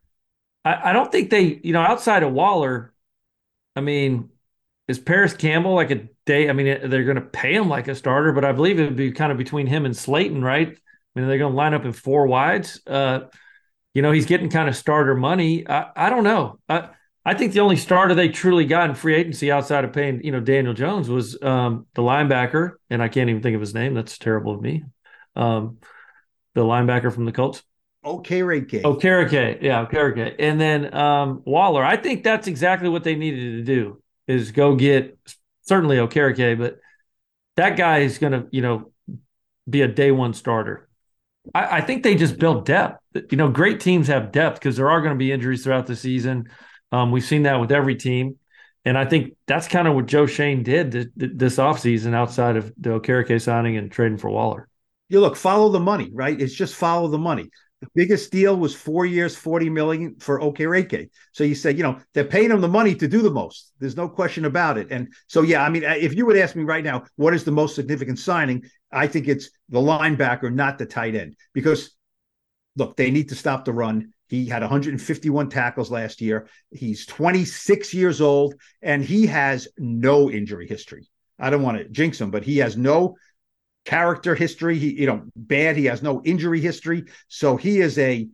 I, 0.66 0.90
I 0.90 0.94
don't 0.94 1.10
think 1.10 1.30
they, 1.30 1.62
you 1.64 1.72
know, 1.72 1.80
outside 1.82 2.24
of 2.24 2.34
Waller, 2.34 2.94
I 3.78 3.80
mean, 3.80 4.28
is 4.90 5.00
Parris 5.00 5.34
Campbell 5.34 5.74
like 5.74 5.92
a 5.92 6.10
day? 6.26 6.50
I 6.50 6.54
mean, 6.54 6.90
they're 6.90 7.06
going 7.06 7.16
to 7.16 7.22
pay 7.22 7.56
him 7.56 7.70
like 7.70 7.88
a 7.88 7.96
starter, 7.96 8.34
but 8.34 8.44
I 8.44 8.52
believe 8.52 8.78
it 8.78 8.84
would 8.84 8.98
be 8.98 9.14
kind 9.14 9.32
of 9.32 9.38
between 9.38 9.68
him 9.68 9.86
and 9.86 9.96
Slayton, 9.96 10.44
right? 10.44 10.78
I 11.18 11.20
mean, 11.20 11.30
they're 11.30 11.40
going 11.40 11.52
to 11.52 11.58
line 11.58 11.74
up 11.74 11.84
in 11.84 11.94
four 11.94 12.28
wides. 12.28 12.80
Uh, 12.86 13.22
you 13.96 14.04
know, 14.04 14.12
he's 14.12 14.28
getting 14.28 14.50
kind 14.50 14.70
of 14.70 14.76
starter 14.76 15.16
money. 15.16 15.68
I, 15.68 15.90
I 15.96 16.10
don't 16.12 16.24
know. 16.24 16.60
I, 16.70 16.90
I 17.26 17.34
think 17.34 17.54
the 17.54 17.62
only 17.62 17.76
starter 17.76 18.14
they 18.14 18.30
truly 18.30 18.66
got 18.66 18.90
in 18.90 18.96
free 18.96 19.16
agency 19.16 19.52
outside 19.52 19.84
of 19.84 19.94
paying, 19.94 20.24
you 20.24 20.32
know, 20.32 20.40
Daniel 20.40 20.76
Jones 20.76 21.10
was 21.10 21.42
um, 21.42 21.88
the 21.96 22.04
linebacker, 22.04 22.74
and 22.92 23.02
I 23.02 23.08
can't 23.08 23.32
even 23.32 23.42
think 23.42 23.56
of 23.56 23.62
his 23.62 23.74
name. 23.74 23.96
That's 23.96 24.18
terrible 24.20 24.54
of 24.54 24.62
me. 24.62 24.84
Um, 25.36 25.80
the 26.54 26.62
linebacker 26.62 27.12
from 27.12 27.26
the 27.26 27.32
Colts. 27.32 27.64
Okereke. 28.06 28.84
Okereke, 28.84 29.62
yeah, 29.62 29.86
Okereke, 29.86 30.36
and 30.38 30.62
then 30.62 30.94
um, 30.94 31.42
Waller. 31.46 31.84
I 31.84 31.98
think 31.98 32.24
that's 32.24 32.48
exactly 32.48 32.90
what 32.90 33.04
they 33.04 33.16
needed 33.16 33.58
to 33.58 33.64
do 33.64 34.02
is 34.28 34.52
go 34.52 34.76
get 34.76 35.18
certainly 35.64 35.98
Okereke, 35.98 36.58
but 36.60 36.80
that 37.56 37.76
guy 37.76 38.00
is 38.00 38.20
going 38.20 38.34
to, 38.34 38.46
you 38.52 38.62
know, 38.62 38.92
be 39.70 39.82
a 39.82 39.88
day 39.88 40.12
one 40.12 40.34
starter. 40.34 40.87
I, 41.54 41.78
I 41.78 41.82
think 41.82 42.04
they 42.04 42.16
just 42.16 42.38
built 42.38 42.66
depth. 42.66 43.02
You 43.32 43.38
know, 43.38 43.50
great 43.50 43.80
teams 43.80 44.08
have 44.08 44.32
depth 44.32 44.60
because 44.60 44.78
there 44.78 44.90
are 44.90 45.02
going 45.02 45.14
to 45.14 45.18
be 45.18 45.32
injuries 45.32 45.64
throughout 45.64 45.88
the 45.88 45.96
season. 45.96 46.50
Um, 46.92 47.12
we've 47.12 47.24
seen 47.24 47.44
that 47.44 47.60
with 47.60 47.72
every 47.72 47.96
team. 47.96 48.38
And 48.86 48.98
I 48.98 49.06
think 49.06 49.34
that's 49.48 49.68
kind 49.68 49.88
of 49.88 49.96
what 49.96 50.06
Joe 50.06 50.28
Schoen 50.28 50.64
did 50.64 50.92
this, 50.92 51.08
this 51.16 51.56
offseason 51.58 52.14
outside 52.14 52.56
of 52.56 52.72
the 52.78 52.92
Okereke 52.92 53.42
signing 53.42 53.76
and 53.76 53.92
trading 53.92 54.18
for 54.18 54.30
Waller. 54.30 54.70
You 55.10 55.20
look, 55.20 55.36
follow 55.36 55.70
the 55.70 55.80
money, 55.80 56.10
right? 56.14 56.40
It's 56.40 56.54
just 56.54 56.76
follow 56.76 57.10
the 57.10 57.18
money. 57.18 57.50
The 57.82 57.88
biggest 57.94 58.32
deal 58.32 58.58
was 58.58 58.74
four 58.74 59.06
years, 59.06 59.36
40 59.36 59.70
million 59.70 60.16
for 60.20 60.40
Okereke. 60.40 61.10
So 61.34 61.44
you 61.44 61.54
said, 61.54 61.78
you 61.78 61.84
know, 61.84 62.00
they're 62.14 62.24
paying 62.24 62.50
him 62.50 62.62
the 62.62 62.68
money 62.68 62.96
to 62.96 63.08
do 63.08 63.22
the 63.22 63.30
most. 63.30 63.72
There's 63.80 63.96
no 63.96 64.10
question 64.10 64.46
about 64.46 64.78
it. 64.78 64.88
And 64.90 65.14
so, 65.28 65.44
yeah, 65.44 65.64
I 65.64 65.70
mean, 65.70 65.84
if 65.84 66.16
you 66.16 66.26
would 66.26 66.38
ask 66.38 66.56
me 66.56 66.64
right 66.64 66.84
now, 66.84 67.04
what 67.18 67.36
is 67.36 67.44
the 67.44 67.52
most 67.52 67.76
significant 67.76 68.18
signing? 68.18 68.64
I 68.92 69.08
think 69.08 69.28
it's 69.28 69.50
the 69.70 69.80
linebacker, 69.80 70.54
not 70.54 70.78
the 70.78 70.86
tight 70.86 71.16
end. 71.16 71.36
Because 71.54 71.96
look, 72.76 72.96
they 72.96 73.12
need 73.12 73.30
to 73.30 73.36
stop 73.36 73.66
the 73.66 73.74
run. 73.74 74.14
He 74.28 74.46
had 74.46 74.62
151 74.62 75.50
tackles 75.50 75.90
last 75.90 76.22
year. 76.22 76.48
He's 76.72 77.06
26 77.06 77.94
years 77.94 78.22
old 78.22 78.56
and 78.82 79.04
he 79.04 79.26
has 79.28 79.68
no 79.78 80.30
injury 80.30 80.68
history. 80.68 81.08
I 81.40 81.50
don't 81.50 81.64
want 81.64 81.78
to 81.78 81.90
jinx 81.90 82.20
him, 82.20 82.32
but 82.32 82.44
he 82.44 82.58
has 82.58 82.78
no 82.78 83.16
character 83.86 84.36
history. 84.36 84.78
He, 84.78 85.00
you 85.00 85.08
know, 85.08 85.24
bad. 85.36 85.78
He 85.78 85.86
has 85.86 86.04
no 86.04 86.22
injury 86.24 86.60
history. 86.60 87.06
So 87.28 87.58
he 87.58 87.80
is 87.80 87.98
a 87.98 88.28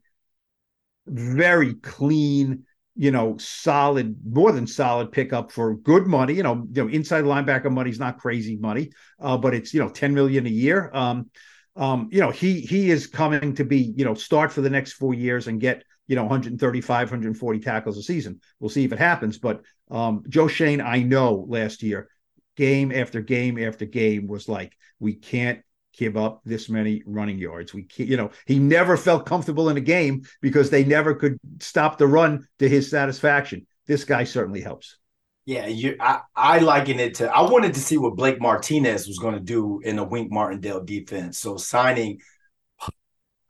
very 1.05 1.75
clean, 1.75 2.65
you 2.95 3.11
know, 3.11 3.37
solid, 3.37 4.15
more 4.25 4.51
than 4.51 4.67
solid 4.67 5.11
pickup 5.11 5.51
for 5.51 5.75
good 5.75 6.05
money. 6.05 6.33
You 6.33 6.43
know, 6.43 6.67
you 6.71 6.83
know, 6.83 6.89
inside 6.89 7.23
linebacker 7.23 7.71
money 7.71 7.89
is 7.89 7.99
not 7.99 8.19
crazy 8.19 8.55
money, 8.57 8.91
uh, 9.19 9.37
but 9.37 9.53
it's 9.53 9.73
you 9.73 9.79
know 9.79 9.89
10 9.89 10.13
million 10.13 10.45
a 10.45 10.49
year. 10.49 10.91
Um, 10.93 11.29
um, 11.75 12.09
you 12.11 12.19
know, 12.19 12.29
he 12.29 12.61
he 12.61 12.91
is 12.91 13.07
coming 13.07 13.55
to 13.55 13.63
be, 13.63 13.93
you 13.95 14.05
know, 14.05 14.13
start 14.13 14.51
for 14.51 14.61
the 14.61 14.69
next 14.69 14.93
four 14.93 15.13
years 15.13 15.47
and 15.47 15.59
get, 15.59 15.83
you 16.07 16.15
know, 16.15 16.23
135, 16.23 17.07
140 17.07 17.59
tackles 17.59 17.97
a 17.97 18.03
season. 18.03 18.39
We'll 18.59 18.69
see 18.69 18.85
if 18.85 18.91
it 18.91 18.99
happens. 18.99 19.39
But 19.39 19.61
um, 19.89 20.23
Joe 20.29 20.47
Schoen, 20.47 20.81
I 20.81 20.99
know 20.99 21.45
last 21.47 21.81
year 21.81 22.09
game 22.55 22.91
after 22.91 23.21
game 23.21 23.57
after 23.57 23.85
game 23.85 24.27
was 24.27 24.47
like, 24.47 24.73
we 24.99 25.13
can't 25.13 25.59
give 25.97 26.17
up 26.17 26.41
this 26.45 26.69
many 26.69 27.03
running 27.05 27.37
yards. 27.37 27.73
We 27.73 27.83
can't, 27.83 28.09
you 28.09 28.17
know, 28.17 28.31
he 28.45 28.59
never 28.59 28.97
felt 28.97 29.25
comfortable 29.25 29.69
in 29.69 29.77
a 29.77 29.81
game 29.81 30.23
because 30.41 30.69
they 30.69 30.83
never 30.83 31.15
could 31.15 31.39
stop 31.59 31.97
the 31.97 32.07
run 32.07 32.47
to 32.59 32.67
his 32.67 32.89
satisfaction. 32.89 33.67
This 33.87 34.03
guy 34.03 34.23
certainly 34.23 34.61
helps. 34.61 34.97
Yeah, 35.45 35.67
you 35.67 35.97
I, 35.99 36.21
I 36.35 36.59
liken 36.59 37.01
it 37.01 37.15
to 37.15 37.29
I 37.29 37.41
wanted 37.41 37.73
to 37.73 37.81
see 37.81 37.97
what 37.97 38.15
Blake 38.15 38.39
Martinez 38.39 39.07
was 39.07 39.19
going 39.19 39.33
to 39.33 39.41
do 39.41 39.81
in 39.83 39.97
the 39.97 40.03
Wink 40.03 40.31
Martindale 40.31 40.83
defense. 40.83 41.37
So 41.37 41.57
signing 41.57 42.19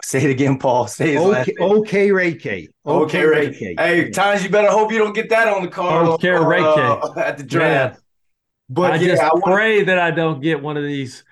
Say 0.04 0.26
it 0.26 0.32
again, 0.32 0.60
Paul. 0.60 0.88
Say 0.88 1.16
it. 1.16 1.20
Okay, 1.20 1.54
okay, 1.62 2.12
Ray 2.12 2.36
K. 2.36 2.68
Okay, 2.86 3.24
Ray 3.24 3.54
K. 3.54 3.74
Hey, 3.78 4.10
Tynes 4.10 4.44
you 4.44 4.50
better 4.50 4.70
hope 4.70 4.92
you 4.92 4.98
don't 4.98 5.16
get 5.16 5.30
that 5.30 5.48
on 5.48 5.64
the 5.64 5.70
card. 5.70 6.08
Okay, 6.08 6.30
Ray 6.30 6.60
K. 6.60 6.66
Uh, 6.66 7.14
at 7.18 7.38
the 7.38 7.44
draft. 7.44 8.02
But 8.68 8.92
I 8.92 8.96
yeah, 8.96 9.08
just 9.08 9.24
I 9.24 9.30
pray 9.42 9.84
that 9.84 10.00
I 10.00 10.12
don't 10.12 10.42
get 10.42 10.62
one 10.62 10.76
of 10.76 10.84
these 10.84 11.24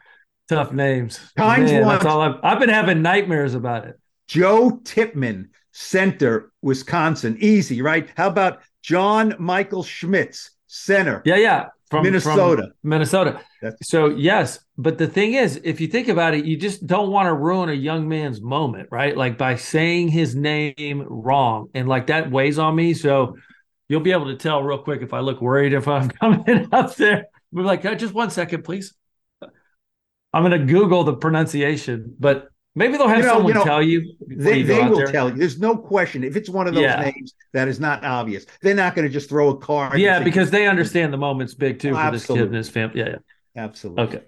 tough 0.52 0.74
names. 0.74 1.20
Tynes 1.38 1.72
Man, 1.72 1.88
that's 1.88 2.06
all 2.06 2.20
I've, 2.22 2.36
I've 2.44 2.60
been 2.60 2.70
having 2.70 3.02
nightmares 3.02 3.54
about 3.54 3.86
it. 3.86 3.98
Joe 4.28 4.82
Tippmann, 4.84 5.50
center, 5.72 6.52
Wisconsin. 6.62 7.38
Easy, 7.40 7.82
right? 7.82 8.10
How 8.18 8.28
about 8.28 8.60
John 8.84 9.36
Michael 9.40 9.84
Schmitz, 9.84 10.52
center? 10.68 11.22
Yeah, 11.24 11.38
yeah. 11.38 11.68
From 11.90 12.04
Minnesota. 12.04 12.64
From 12.82 12.90
Minnesota. 12.90 13.42
That's- 13.62 13.88
so, 13.90 14.10
yes. 14.10 14.60
But 14.78 14.98
the 14.98 15.08
thing 15.08 15.36
is, 15.36 15.62
if 15.64 15.80
you 15.80 15.88
think 15.88 16.10
about 16.10 16.34
it, 16.34 16.44
you 16.46 16.58
just 16.58 16.86
don't 16.86 17.12
want 17.12 17.28
to 17.28 17.34
ruin 17.34 17.70
a 17.70 17.74
young 17.74 18.10
man's 18.10 18.42
moment, 18.42 18.90
right? 18.92 19.16
Like 19.16 19.38
by 19.38 19.56
saying 19.56 20.10
his 20.10 20.36
name 20.36 21.06
wrong. 21.08 21.70
And 21.74 21.88
like 21.88 22.08
that 22.08 22.30
weighs 22.30 22.60
on 22.60 22.76
me. 22.76 22.94
So, 22.94 23.38
you'll 23.88 24.02
be 24.02 24.12
able 24.12 24.28
to 24.28 24.36
tell 24.36 24.64
real 24.64 24.78
quick 24.80 25.02
if 25.02 25.14
I 25.14 25.20
look 25.20 25.42
worried 25.42 25.74
if 25.74 25.88
I'm 25.88 26.10
coming 26.22 26.68
up 26.74 26.96
there. 26.96 27.28
We're 27.54 27.64
like, 27.64 27.86
uh, 27.86 27.96
just 27.96 28.14
one 28.14 28.30
second, 28.30 28.64
please. 28.64 28.94
I'm 30.34 30.44
going 30.44 30.60
to 30.60 30.66
Google 30.66 31.04
the 31.04 31.16
pronunciation, 31.16 32.16
but 32.20 32.48
maybe 32.76 32.98
they'll 32.98 33.08
have 33.08 33.18
you 33.18 33.24
know, 33.24 33.34
someone 33.34 33.48
you 33.50 33.54
know, 33.56 33.64
tell 33.64 33.84
you. 33.84 34.16
They, 34.28 34.60
you 34.60 34.64
they 34.66 34.88
will 34.88 34.98
there. 34.98 35.12
tell 35.12 35.30
you. 35.30 35.36
There's 35.36 35.60
no 35.60 35.76
question. 35.78 36.24
If 36.24 36.36
it's 36.36 36.50
one 36.50 36.68
of 36.68 36.74
those 36.74 36.84
yeah. 36.84 37.02
names 37.02 37.34
that 37.54 37.68
is 37.68 37.80
not 37.80 38.04
obvious, 38.04 38.46
they're 38.62 38.76
not 38.76 38.96
going 38.96 39.08
to 39.08 39.14
just 39.14 39.30
throw 39.30 39.50
a 39.50 39.58
card. 39.58 40.00
Yeah, 40.00 40.24
because 40.24 40.52
they 40.52 40.68
understand 40.68 41.12
the 41.12 41.18
moment's 41.18 41.54
big 41.54 41.80
too 41.80 41.94
for 41.94 42.12
this 42.12 42.26
kid 42.26 42.42
and 42.42 42.56
his 42.56 42.70
family. 42.70 43.00
Yeah, 43.00 43.10
yeah. 43.10 43.64
Absolutely. 43.64 44.04
Okay. 44.04 44.22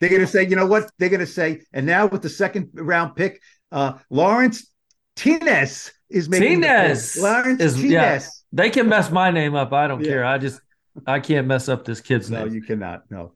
They're 0.00 0.10
going 0.10 0.20
to 0.22 0.28
say, 0.28 0.46
you 0.46 0.54
know 0.54 0.66
what? 0.66 0.90
They're 0.98 1.08
going 1.08 1.20
to 1.20 1.26
say, 1.26 1.62
and 1.72 1.84
now 1.84 2.06
with 2.06 2.22
the 2.22 2.28
second 2.28 2.70
round 2.74 3.16
pick, 3.16 3.42
uh, 3.72 3.94
Lawrence 4.10 4.70
Tines 5.16 5.92
is 6.08 6.28
making 6.28 6.62
Tines. 6.62 7.16
Lawrence 7.16 7.60
is, 7.60 7.74
Tines. 7.74 7.90
Yeah. 7.90 8.20
They 8.52 8.70
can 8.70 8.88
mess 8.88 9.10
my 9.10 9.32
name 9.32 9.56
up. 9.56 9.72
I 9.72 9.88
don't 9.88 10.00
yeah. 10.00 10.10
care. 10.10 10.24
I 10.24 10.38
just 10.38 10.60
I 11.06 11.18
can't 11.18 11.48
mess 11.48 11.68
up 11.68 11.84
this 11.84 12.00
kid's 12.00 12.30
no, 12.30 12.38
name. 12.38 12.48
No, 12.48 12.54
you 12.54 12.62
cannot. 12.62 13.02
No. 13.10 13.32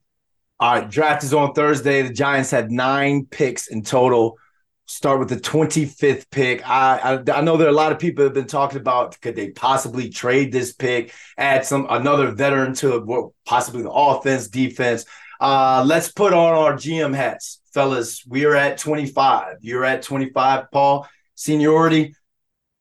All 0.62 0.78
right, 0.78 0.88
draft 0.88 1.24
is 1.24 1.34
on 1.34 1.54
Thursday. 1.54 2.02
The 2.02 2.12
Giants 2.12 2.52
had 2.52 2.70
nine 2.70 3.26
picks 3.26 3.66
in 3.66 3.82
total. 3.82 4.38
Start 4.86 5.18
with 5.18 5.28
the 5.28 5.34
25th 5.34 6.30
pick. 6.30 6.64
I, 6.64 7.16
I, 7.26 7.38
I 7.38 7.40
know 7.40 7.56
there 7.56 7.66
are 7.66 7.70
a 7.70 7.74
lot 7.74 7.90
of 7.90 7.98
people 7.98 8.22
have 8.22 8.32
been 8.32 8.46
talking 8.46 8.78
about 8.78 9.20
could 9.20 9.34
they 9.34 9.50
possibly 9.50 10.08
trade 10.08 10.52
this 10.52 10.72
pick, 10.72 11.12
add 11.36 11.64
some 11.64 11.88
another 11.90 12.30
veteran 12.30 12.74
to 12.74 13.32
possibly 13.44 13.82
the 13.82 13.90
offense, 13.90 14.46
defense. 14.46 15.04
Uh, 15.40 15.82
let's 15.84 16.12
put 16.12 16.32
on 16.32 16.54
our 16.54 16.74
GM 16.74 17.12
hats, 17.12 17.60
fellas. 17.74 18.24
We 18.24 18.44
are 18.44 18.54
at 18.54 18.78
25. 18.78 19.56
You're 19.62 19.84
at 19.84 20.02
25, 20.02 20.70
Paul. 20.70 21.08
Seniority. 21.34 22.14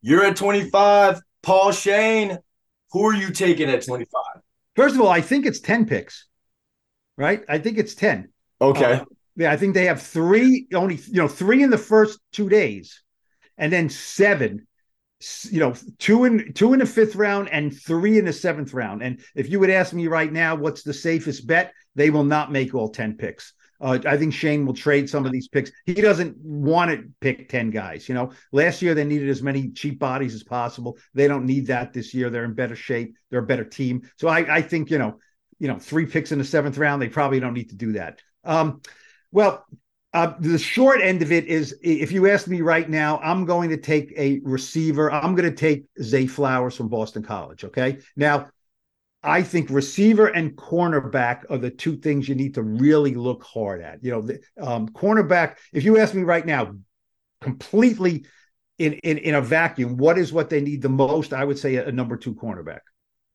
You're 0.03 0.23
at 0.23 0.35
25. 0.35 1.19
Paul 1.41 1.71
Schoen. 1.71 2.37
who 2.91 3.05
are 3.07 3.15
you 3.15 3.31
taking 3.31 3.71
at 3.71 3.83
25? 3.83 4.21
First 4.75 4.93
of 4.93 5.01
all, 5.01 5.09
I 5.09 5.21
think 5.21 5.47
it's 5.47 5.59
10 5.59 5.87
picks, 5.87 6.27
right? 7.17 7.43
I 7.47 7.57
think 7.59 7.77
it's 7.77 7.95
10. 7.95 8.29
Okay. 8.59 8.93
Uh, 8.93 9.05
yeah, 9.35 9.51
I 9.51 9.57
think 9.57 9.73
they 9.73 9.85
have 9.85 10.01
three, 10.01 10.67
only, 10.73 10.95
you 10.95 11.21
know, 11.21 11.27
three 11.27 11.63
in 11.63 11.69
the 11.69 11.77
first 11.77 12.19
two 12.31 12.49
days, 12.49 13.01
and 13.57 13.71
then 13.71 13.89
seven, 13.89 14.67
you 15.49 15.59
know, 15.59 15.73
two 15.99 16.25
in 16.25 16.53
two 16.53 16.73
in 16.73 16.79
the 16.79 16.85
fifth 16.85 17.15
round 17.15 17.49
and 17.49 17.75
three 17.75 18.17
in 18.17 18.25
the 18.25 18.33
seventh 18.33 18.73
round. 18.73 19.01
And 19.01 19.21
if 19.35 19.49
you 19.49 19.59
would 19.59 19.69
ask 19.69 19.93
me 19.93 20.07
right 20.07 20.31
now, 20.31 20.55
what's 20.55 20.83
the 20.83 20.93
safest 20.93 21.47
bet? 21.47 21.73
They 21.95 22.09
will 22.09 22.23
not 22.23 22.51
make 22.51 22.73
all 22.75 22.89
10 22.89 23.17
picks. 23.17 23.53
Uh, 23.79 23.97
I 24.05 24.15
think 24.15 24.33
Schoen 24.33 24.65
will 24.65 24.75
trade 24.75 25.09
some 25.09 25.25
of 25.25 25.31
these 25.31 25.47
picks. 25.47 25.71
He 25.85 25.95
doesn't 25.95 26.37
want 26.37 26.91
to 26.91 27.09
pick 27.19 27.49
10 27.49 27.71
guys. 27.71 28.07
You 28.07 28.13
know, 28.13 28.31
last 28.51 28.81
year 28.81 28.93
they 28.93 29.03
needed 29.03 29.27
as 29.29 29.41
many 29.41 29.71
cheap 29.71 29.97
bodies 29.97 30.35
as 30.35 30.43
possible. 30.43 30.97
They 31.15 31.27
don't 31.27 31.47
need 31.47 31.67
that 31.67 31.91
this 31.91 32.13
year. 32.13 32.29
They're 32.29 32.45
in 32.45 32.53
better 32.53 32.75
shape. 32.75 33.15
They're 33.29 33.39
a 33.39 33.45
better 33.45 33.65
team. 33.65 34.03
So 34.17 34.27
I, 34.27 34.57
I 34.57 34.61
think, 34.61 34.91
you 34.91 34.99
know, 34.99 35.17
you 35.61 35.67
know, 35.67 35.77
three 35.77 36.07
picks 36.07 36.31
in 36.31 36.39
the 36.39 36.43
seventh 36.43 36.79
round, 36.79 36.99
they 36.99 37.07
probably 37.07 37.39
don't 37.39 37.53
need 37.53 37.69
to 37.69 37.75
do 37.75 37.91
that. 37.91 38.19
Um, 38.43 38.81
well, 39.31 39.63
uh, 40.11 40.33
the 40.39 40.57
short 40.57 41.01
end 41.01 41.21
of 41.21 41.31
it 41.31 41.45
is 41.45 41.77
if 41.83 42.11
you 42.11 42.27
ask 42.27 42.47
me 42.47 42.61
right 42.61 42.89
now, 42.89 43.19
I'm 43.19 43.45
going 43.45 43.69
to 43.69 43.77
take 43.77 44.11
a 44.17 44.41
receiver. 44.43 45.11
I'm 45.11 45.35
going 45.35 45.47
to 45.47 45.55
take 45.55 45.85
Zay 46.01 46.25
Flowers 46.25 46.75
from 46.75 46.89
Boston 46.89 47.21
College. 47.21 47.63
Okay. 47.63 47.99
Now, 48.17 48.47
I 49.21 49.43
think 49.43 49.69
receiver 49.69 50.25
and 50.25 50.55
cornerback 50.55 51.43
are 51.51 51.59
the 51.59 51.69
two 51.69 51.95
things 51.95 52.27
you 52.27 52.33
need 52.33 52.55
to 52.55 52.63
really 52.63 53.13
look 53.13 53.43
hard 53.43 53.83
at. 53.83 54.03
You 54.03 54.11
know, 54.13 54.21
the, 54.23 54.39
um, 54.59 54.89
cornerback. 54.89 55.57
If 55.73 55.83
you 55.83 55.99
ask 55.99 56.15
me 56.15 56.23
right 56.23 56.45
now, 56.45 56.73
completely 57.39 58.25
in, 58.79 58.93
in 58.93 59.19
in 59.19 59.35
a 59.35 59.41
vacuum, 59.41 59.97
what 59.97 60.17
is 60.17 60.33
what 60.33 60.49
they 60.49 60.59
need 60.59 60.81
the 60.81 60.89
most? 60.89 61.33
I 61.33 61.45
would 61.45 61.59
say 61.59 61.75
a, 61.75 61.85
a 61.87 61.91
number 61.91 62.17
two 62.17 62.33
cornerback 62.33 62.79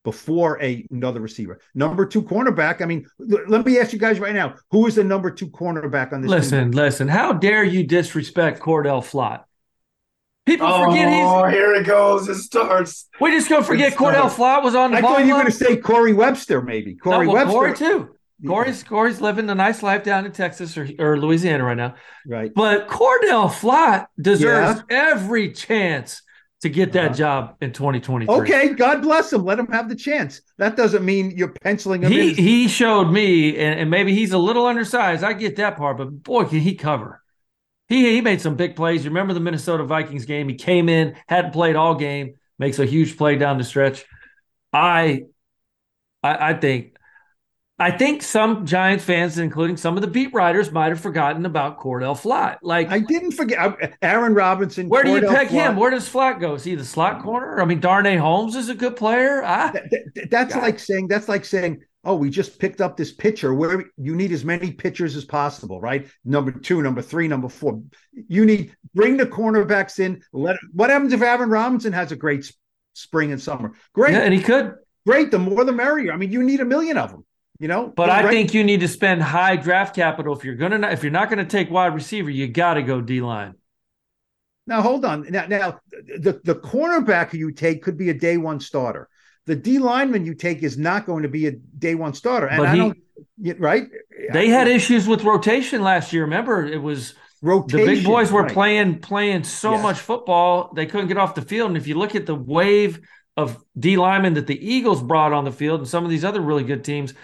before 0.06 0.62
a 0.62 0.86
another 0.92 1.20
receiver. 1.20 1.58
Number 1.74 2.06
two 2.06 2.22
cornerback. 2.22 2.80
I 2.80 2.84
mean, 2.84 3.08
l- 3.20 3.40
let 3.48 3.66
me 3.66 3.80
ask 3.80 3.92
you 3.92 3.98
guys 3.98 4.20
right 4.20 4.32
now: 4.32 4.54
who 4.70 4.86
is 4.86 4.94
the 4.94 5.02
number 5.02 5.32
two 5.32 5.48
cornerback 5.48 6.12
on 6.12 6.20
this? 6.20 6.30
Listen, 6.30 6.70
team? 6.70 6.70
listen. 6.70 7.08
How 7.08 7.32
dare 7.32 7.64
you 7.64 7.84
disrespect 7.84 8.60
Cordell 8.60 9.02
Flott? 9.02 9.42
People 10.46 10.68
oh, 10.68 10.84
forget 10.84 11.08
he's. 11.08 11.24
Oh, 11.26 11.46
here 11.46 11.74
it 11.74 11.84
goes. 11.84 12.28
It 12.28 12.36
starts. 12.36 13.08
We 13.20 13.32
just 13.32 13.50
gonna 13.50 13.64
forget 13.64 13.94
Cordell 13.94 14.30
Flott 14.30 14.62
was 14.62 14.76
on 14.76 14.92
the. 14.92 14.98
I 14.98 15.00
thought 15.00 15.26
you 15.26 15.34
were 15.34 15.40
going 15.40 15.46
to 15.46 15.58
say 15.58 15.76
Corey 15.76 16.12
Webster, 16.12 16.62
maybe 16.62 16.94
Corey 16.94 17.26
no, 17.26 17.32
well, 17.32 17.44
Webster. 17.46 17.84
Corey 17.84 18.06
too. 18.06 18.16
Corey's 18.46 18.84
Corey's 18.84 19.20
living 19.20 19.50
a 19.50 19.56
nice 19.56 19.82
life 19.82 20.04
down 20.04 20.24
in 20.24 20.30
Texas 20.30 20.78
or, 20.78 20.88
or 21.00 21.18
Louisiana 21.18 21.64
right 21.64 21.76
now. 21.76 21.94
Right. 22.24 22.52
But 22.54 22.86
Cordell 22.86 23.50
Flott 23.50 24.06
deserves 24.20 24.84
yeah. 24.88 25.10
every 25.10 25.50
chance 25.52 26.22
to 26.68 26.74
get 26.74 26.92
that 26.92 27.06
Uh-huh. 27.06 27.14
job 27.14 27.56
in 27.60 27.72
2023. 27.72 28.34
Okay, 28.34 28.74
God 28.74 29.02
bless 29.02 29.32
him. 29.32 29.44
Let 29.44 29.58
him 29.58 29.68
have 29.68 29.88
the 29.88 29.96
chance. 29.96 30.40
That 30.58 30.76
doesn't 30.76 31.04
mean 31.04 31.32
you're 31.36 31.48
penciling 31.62 32.02
him 32.02 32.12
He 32.12 32.30
in. 32.30 32.34
he 32.34 32.68
showed 32.68 33.10
me, 33.10 33.56
and, 33.56 33.80
and 33.80 33.90
maybe 33.90 34.14
he's 34.14 34.32
a 34.32 34.38
little 34.38 34.66
undersized. 34.66 35.24
I 35.24 35.32
get 35.32 35.56
that 35.56 35.76
part, 35.76 35.98
but 35.98 36.22
boy, 36.22 36.44
can 36.44 36.60
he 36.60 36.74
cover. 36.74 37.22
He 37.88 38.14
he 38.14 38.20
made 38.20 38.40
some 38.40 38.56
big 38.56 38.76
plays. 38.76 39.04
You 39.04 39.10
remember 39.10 39.34
the 39.34 39.40
Minnesota 39.40 39.84
Vikings 39.84 40.24
game? 40.24 40.48
He 40.48 40.56
came 40.56 40.88
in, 40.88 41.16
hadn't 41.28 41.52
played 41.52 41.76
all 41.76 41.94
game, 41.94 42.34
makes 42.58 42.78
a 42.80 42.86
huge 42.86 43.16
play 43.16 43.36
down 43.36 43.58
the 43.58 43.64
stretch. 43.64 44.04
I 44.72 45.24
I, 46.22 46.50
I 46.50 46.54
think 46.54 46.95
I 47.78 47.90
think 47.90 48.22
some 48.22 48.64
Giants 48.64 49.04
fans, 49.04 49.36
including 49.36 49.76
some 49.76 49.96
of 49.96 50.00
the 50.00 50.08
beat 50.08 50.32
writers, 50.32 50.72
might 50.72 50.88
have 50.88 51.00
forgotten 51.00 51.44
about 51.44 51.78
Cordell 51.78 52.18
Flott. 52.18 52.56
Like 52.62 52.88
I 52.90 53.00
didn't 53.00 53.32
forget 53.32 53.58
uh, 53.58 53.74
Aaron 54.00 54.32
Robinson. 54.32 54.88
Where 54.88 55.04
do 55.04 55.10
you 55.10 55.20
Cordell 55.20 55.34
peg 55.34 55.48
Flott. 55.48 55.50
him? 55.50 55.76
Where 55.76 55.90
does 55.90 56.08
Flott 56.08 56.40
go? 56.40 56.54
Is 56.54 56.64
he 56.64 56.74
the 56.74 56.86
slot 56.86 57.16
uh, 57.16 57.22
corner? 57.22 57.60
I 57.60 57.66
mean, 57.66 57.80
Darnay 57.80 58.16
Holmes 58.16 58.56
is 58.56 58.70
a 58.70 58.74
good 58.74 58.96
player. 58.96 59.42
I, 59.44 59.72
Th- 59.72 59.84
th- 60.14 60.28
that's 60.30 60.54
God. 60.54 60.62
like 60.62 60.78
saying 60.78 61.08
that's 61.08 61.28
like 61.28 61.44
saying, 61.44 61.82
oh, 62.02 62.14
we 62.16 62.30
just 62.30 62.58
picked 62.58 62.80
up 62.80 62.96
this 62.96 63.12
pitcher. 63.12 63.52
Where 63.52 63.84
you 63.98 64.16
need 64.16 64.32
as 64.32 64.42
many 64.42 64.72
pitchers 64.72 65.14
as 65.14 65.26
possible, 65.26 65.78
right? 65.78 66.08
Number 66.24 66.52
two, 66.52 66.80
number 66.80 67.02
three, 67.02 67.28
number 67.28 67.50
four. 67.50 67.82
You 68.26 68.46
need 68.46 68.74
bring 68.94 69.18
the 69.18 69.26
cornerbacks 69.26 70.00
in. 70.00 70.22
Let 70.32 70.56
what 70.72 70.88
happens 70.88 71.12
if 71.12 71.20
Aaron 71.20 71.50
Robinson 71.50 71.92
has 71.92 72.10
a 72.10 72.16
great 72.16 72.50
spring 72.94 73.32
and 73.32 73.42
summer? 73.42 73.74
Great, 73.92 74.12
yeah, 74.14 74.20
and 74.20 74.32
he 74.32 74.40
could. 74.40 74.72
great. 75.06 75.30
The 75.30 75.38
more 75.38 75.62
the 75.62 75.72
merrier. 75.72 76.10
I 76.10 76.16
mean, 76.16 76.32
you 76.32 76.42
need 76.42 76.60
a 76.60 76.64
million 76.64 76.96
of 76.96 77.10
them. 77.10 77.25
You 77.58 77.68
know, 77.68 77.92
But 77.96 78.10
I 78.10 78.22
Right- 78.24 78.30
think 78.30 78.54
you 78.54 78.64
need 78.64 78.80
to 78.80 78.88
spend 78.88 79.22
high 79.22 79.56
draft 79.56 79.94
capital 79.96 80.34
if 80.36 80.44
you're 80.44 80.56
gonna 80.56 80.88
if 80.88 81.02
you're 81.02 81.12
not 81.12 81.30
gonna 81.30 81.44
take 81.44 81.70
wide 81.70 81.94
receiver. 81.94 82.28
You 82.30 82.48
got 82.48 82.74
to 82.74 82.82
go 82.82 83.00
D 83.00 83.20
line. 83.20 83.54
Now 84.66 84.82
hold 84.82 85.04
on. 85.04 85.26
Now, 85.30 85.46
now 85.46 85.78
the 86.18 86.40
the 86.44 86.54
cornerback 86.56 87.32
you 87.32 87.52
take 87.52 87.82
could 87.82 87.96
be 87.96 88.10
a 88.10 88.14
day 88.14 88.36
one 88.36 88.60
starter. 88.60 89.08
The 89.46 89.54
D 89.56 89.78
lineman 89.78 90.26
you 90.26 90.34
take 90.34 90.62
is 90.62 90.76
not 90.76 91.06
going 91.06 91.22
to 91.22 91.28
be 91.28 91.46
a 91.46 91.52
day 91.52 91.94
one 91.94 92.14
starter. 92.14 92.46
And 92.46 92.62
I 92.66 92.76
don't 92.76 92.98
right. 93.58 93.84
They 94.32 94.48
had 94.48 94.66
issues 94.68 95.06
with 95.06 95.22
rotation 95.24 95.82
last 95.82 96.12
year. 96.12 96.22
Remember, 96.24 96.64
it 96.66 96.82
was 96.82 97.14
rotation. 97.42 97.86
the 97.86 97.94
big 97.94 98.04
boys 98.04 98.32
were 98.32 98.42
right. 98.42 98.52
playing 98.52 98.98
playing 99.00 99.44
so 99.44 99.72
Yes. 99.72 99.82
much 99.82 99.98
football 100.00 100.72
they 100.74 100.84
couldn't 100.86 101.06
get 101.08 101.16
off 101.16 101.34
the 101.36 101.42
field. 101.42 101.68
And 101.70 101.76
if 101.76 101.86
you 101.86 101.94
look 101.94 102.14
at 102.16 102.26
the 102.26 102.34
wave 102.34 103.00
of 103.36 103.62
D 103.78 103.96
linemen 103.96 104.34
that 104.34 104.46
the 104.46 104.58
Eagles 104.74 105.00
brought 105.02 105.32
on 105.32 105.44
the 105.44 105.52
field 105.52 105.80
and 105.80 105.88
some 105.88 106.04
of 106.04 106.10
these 106.10 106.24
other 106.24 106.40
really 106.40 106.64
good 106.64 106.82
teams, 106.82 107.14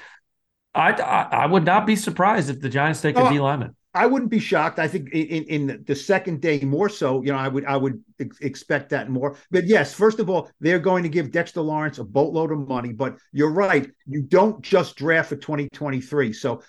I 0.75 0.93
I, 0.93 1.23
I 1.45 1.47
would 1.47 1.65
not 1.65 1.87
be 1.87 1.97
surprised 1.97 2.51
if 2.51 2.61
the 2.61 2.69
Giants 2.69 3.01
take 3.01 3.17
a 3.17 3.21
Oh, 3.21 3.31
D 3.31 3.41
lineman. 3.41 3.77
I 3.95 4.07
wouldn't 4.07 4.31
be 4.31 4.39
shocked. 4.39 4.79
I 4.79 4.89
think 4.89 5.11
in, 5.11 5.27
in 5.27 5.69
in 5.69 5.85
the 5.87 5.95
second 5.95 6.41
day 6.41 6.61
more 6.61 6.89
so. 6.89 7.23
You 7.23 7.33
know, 7.33 7.39
I 7.39 7.49
would 7.49 7.65
I 7.67 7.77
would 7.77 8.03
ex- 8.19 8.39
expect 8.41 8.91
that 8.91 9.11
more. 9.11 9.37
But 9.51 9.67
yes, 9.67 9.93
first 9.93 10.19
of 10.19 10.31
all, 10.31 10.51
they're 10.61 10.79
going 10.79 11.03
to 11.03 11.11
give 11.11 11.31
Dexter 11.31 11.61
Lawrence 11.61 11.99
a 11.99 12.05
boatload 12.05 12.53
of 12.53 12.67
money. 12.69 12.93
But 12.93 13.19
you're 13.33 13.53
right. 13.53 13.91
You 14.07 14.23
don't 14.23 14.63
just 14.63 14.97
draft 14.97 15.29
for 15.29 15.37
2023. 15.37 16.33
So 16.33 16.63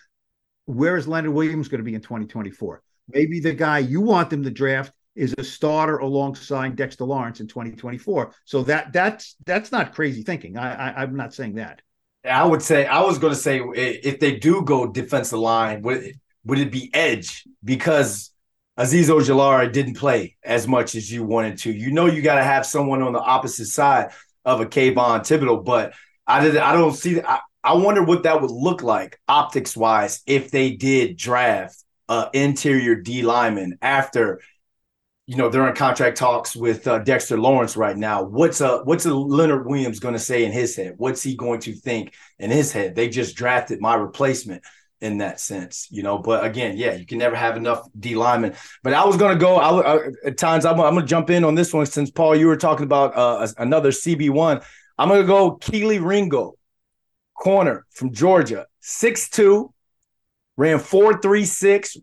where 0.65 0.97
is 0.97 1.07
Leonard 1.07 1.33
Williams 1.33 1.67
going 1.69 1.79
to 1.79 1.85
be 1.85 1.95
in 1.95 2.01
2024? 2.01 2.81
Maybe 3.09 3.39
the 3.39 3.53
guy 3.53 3.79
you 3.79 4.01
want 4.01 4.29
them 4.29 4.43
to 4.43 4.51
draft 4.51 4.93
is 5.15 5.35
a 5.37 5.43
starter 5.43 5.97
alongside 5.99 6.75
Dexter 6.75 7.03
Lawrence 7.05 7.39
in 7.39 7.47
2024. 7.47 8.33
So 8.45 8.63
that 8.63 8.91
that's 8.91 9.35
that's 9.45 9.71
not 9.71 9.93
crazy 9.93 10.23
thinking. 10.23 10.57
I, 10.57 10.73
I 10.89 11.03
I'm 11.03 11.15
not 11.15 11.33
saying 11.33 11.55
that. 11.55 11.81
I 12.25 12.45
would 12.45 12.61
say 12.61 12.85
I 12.85 13.01
was 13.01 13.17
going 13.17 13.33
to 13.33 13.39
say 13.39 13.59
if 13.75 14.19
they 14.19 14.37
do 14.37 14.63
go 14.63 14.87
defensive 14.87 15.39
line, 15.39 15.81
would 15.81 16.03
it, 16.03 16.15
would 16.45 16.59
it 16.59 16.71
be 16.71 16.89
edge 16.93 17.43
because 17.63 18.31
Azeez 18.77 19.05
Ojulari 19.05 19.71
didn't 19.71 19.95
play 19.95 20.35
as 20.43 20.67
much 20.67 20.95
as 20.95 21.11
you 21.11 21.23
wanted 21.23 21.59
to. 21.59 21.71
You 21.71 21.91
know, 21.91 22.07
you 22.07 22.21
got 22.21 22.35
to 22.35 22.43
have 22.43 22.65
someone 22.65 23.03
on 23.03 23.13
the 23.13 23.19
opposite 23.19 23.67
side 23.67 24.11
of 24.45 24.61
a 24.61 24.65
Kayvon 24.65 25.21
Thibodeaux, 25.21 25.63
but 25.63 25.93
I 26.25 26.43
did. 26.43 26.57
I 26.57 26.73
don't 26.73 26.93
see. 26.93 27.21
I, 27.21 27.39
I 27.63 27.73
wonder 27.75 28.03
what 28.03 28.23
that 28.23 28.41
would 28.41 28.51
look 28.51 28.81
like 28.81 29.19
optics 29.27 29.77
wise 29.77 30.21
if 30.25 30.49
they 30.49 30.71
did 30.71 31.17
draft 31.17 31.83
uh, 32.09 32.29
interior 32.33 32.95
D 32.95 33.21
lineman 33.21 33.77
after. 33.81 34.41
You 35.25 35.37
know 35.37 35.47
they're 35.47 35.67
in 35.69 35.75
contract 35.75 36.17
talks 36.17 36.53
with 36.55 36.85
uh, 36.85 36.99
Dexter 36.99 37.37
Lawrence 37.37 37.77
right 37.77 37.95
now. 37.95 38.23
What's 38.23 38.59
a 38.59 38.79
what's 38.83 39.05
a 39.05 39.13
Leonard 39.13 39.65
Williams 39.65 39.99
going 39.99 40.15
to 40.15 40.19
say 40.19 40.43
in 40.43 40.51
his 40.51 40.75
head? 40.75 40.95
What's 40.97 41.23
he 41.23 41.35
going 41.35 41.61
to 41.61 41.73
think 41.73 42.13
in 42.39 42.51
his 42.51 42.73
head? 42.73 42.95
They 42.95 43.07
just 43.07 43.37
drafted 43.37 43.79
my 43.79 43.95
replacement 43.95 44.63
in 44.99 45.19
that 45.19 45.39
sense, 45.39 45.87
you 45.91 46.03
know. 46.03 46.17
But 46.17 46.43
again, 46.43 46.77
yeah, 46.77 46.93
you 46.93 47.05
can 47.05 47.17
never 47.17 47.35
have 47.35 47.57
enough 47.57 47.87
D 47.97 48.15
linemen. 48.15 48.55
But 48.83 48.93
I 48.93 49.05
was 49.05 49.17
going 49.17 49.33
to 49.33 49.39
go. 49.39 49.57
I, 49.57 49.95
I, 49.95 49.99
at 50.25 50.37
times 50.37 50.65
I'm, 50.65 50.79
I'm 50.79 50.93
going 50.93 51.05
to 51.05 51.09
jump 51.09 51.29
in 51.29 51.43
on 51.43 51.55
this 51.55 51.73
one 51.73 51.85
since 51.85 52.09
Paul, 52.09 52.35
you 52.35 52.47
were 52.47 52.57
talking 52.57 52.85
about 52.85 53.15
uh, 53.15 53.47
another 53.57 53.91
CB 53.91 54.29
one. 54.29 54.61
I'm 54.97 55.09
going 55.09 55.21
to 55.21 55.27
go 55.27 55.57
Kelee 55.57 55.99
Ringo, 56.03 56.55
corner 57.33 57.85
from 57.91 58.13
Georgia, 58.13 58.65
six 58.79 59.29
two, 59.29 59.73
ran 60.57 60.77
4.36, 60.77 61.97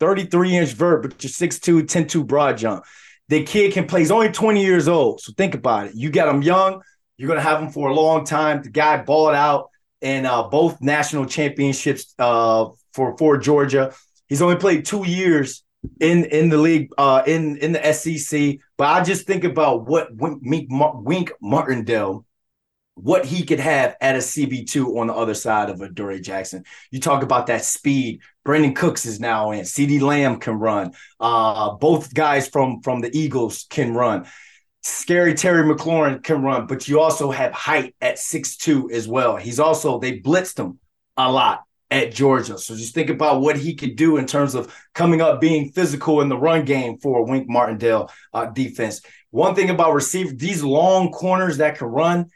33 0.00 0.56
inch 0.56 0.72
vert, 0.72 1.02
but 1.02 1.22
you're 1.22 1.30
6'2", 1.30 1.82
10'2 1.82 2.26
broad 2.26 2.58
jump. 2.58 2.84
The 3.28 3.42
kid 3.42 3.72
can 3.72 3.86
play. 3.86 4.00
He's 4.00 4.10
only 4.10 4.30
20 4.30 4.62
years 4.62 4.86
old, 4.86 5.20
so 5.20 5.32
think 5.36 5.54
about 5.54 5.86
it. 5.86 5.92
You 5.94 6.10
got 6.10 6.28
him 6.28 6.42
young. 6.42 6.82
You're 7.16 7.28
going 7.28 7.38
to 7.38 7.42
have 7.42 7.62
him 7.62 7.70
for 7.70 7.88
a 7.88 7.94
long 7.94 8.24
time. 8.24 8.62
The 8.62 8.70
guy 8.70 8.98
balled 8.98 9.34
out 9.34 9.70
in 10.00 10.26
uh, 10.26 10.48
both 10.48 10.80
national 10.82 11.26
championships 11.26 12.14
uh, 12.18 12.66
for 12.92 13.16
for 13.16 13.38
Georgia. 13.38 13.94
He's 14.28 14.42
only 14.42 14.56
played 14.56 14.84
two 14.84 15.06
years 15.06 15.64
in 16.00 16.24
in 16.26 16.48
the 16.48 16.58
league 16.58 16.90
uh, 16.98 17.22
in 17.26 17.56
in 17.58 17.72
the 17.72 17.92
SEC. 17.92 18.56
But 18.76 18.88
I 18.88 19.02
just 19.02 19.26
think 19.26 19.44
about 19.44 19.86
what 19.86 20.14
Wink, 20.14 20.42
Wink, 20.42 21.32
Martindale, 21.40 22.23
what 22.94 23.24
he 23.24 23.44
could 23.44 23.60
have 23.60 23.96
at 24.00 24.14
a 24.14 24.18
CB 24.18 24.68
two 24.68 24.98
on 24.98 25.08
the 25.08 25.14
other 25.14 25.34
side 25.34 25.68
of 25.68 25.80
Adoree' 25.80 26.20
Jackson. 26.20 26.64
You 26.90 27.00
talk 27.00 27.22
about 27.22 27.48
that 27.48 27.64
speed. 27.64 28.20
Brandin 28.46 28.76
Cooks 28.76 29.04
is 29.04 29.18
now 29.18 29.50
in. 29.50 29.62
CeeDee 29.62 30.00
Lamb 30.00 30.38
can 30.38 30.54
run. 30.54 30.92
Uh, 31.18 31.72
both 31.72 32.14
guys 32.14 32.48
from 32.48 32.80
from 32.82 33.00
the 33.00 33.16
Eagles 33.16 33.66
can 33.68 33.94
run. 33.94 34.26
Scary 34.82 35.34
Terry 35.34 35.62
McLaurin 35.64 36.22
can 36.22 36.42
run, 36.42 36.66
but 36.66 36.86
you 36.86 37.00
also 37.00 37.30
have 37.30 37.52
height 37.52 37.96
at 38.00 38.18
six 38.18 38.56
two 38.56 38.90
as 38.90 39.08
well. 39.08 39.36
He's 39.36 39.58
also 39.58 39.98
they 39.98 40.20
blitzed 40.20 40.58
him 40.58 40.78
a 41.16 41.30
lot 41.30 41.62
at 41.90 42.12
Georgia. 42.12 42.58
So 42.58 42.76
just 42.76 42.94
think 42.94 43.08
about 43.08 43.40
what 43.40 43.56
he 43.56 43.74
could 43.74 43.96
do 43.96 44.16
in 44.16 44.26
terms 44.26 44.54
of 44.54 44.74
coming 44.94 45.20
up, 45.20 45.40
being 45.40 45.70
physical 45.70 46.20
in 46.20 46.28
the 46.28 46.36
run 46.36 46.64
game 46.64 46.98
for 46.98 47.18
a 47.18 47.22
Wink 47.22 47.48
Martindale 47.48 48.10
uh, 48.32 48.46
defense. 48.46 49.00
One 49.30 49.54
thing 49.54 49.70
about 49.70 49.94
receiver, 49.94 50.32
these 50.34 50.62
long 50.62 51.12
corners 51.12 51.58
that 51.58 51.78
can 51.78 51.88
run, 51.88 52.30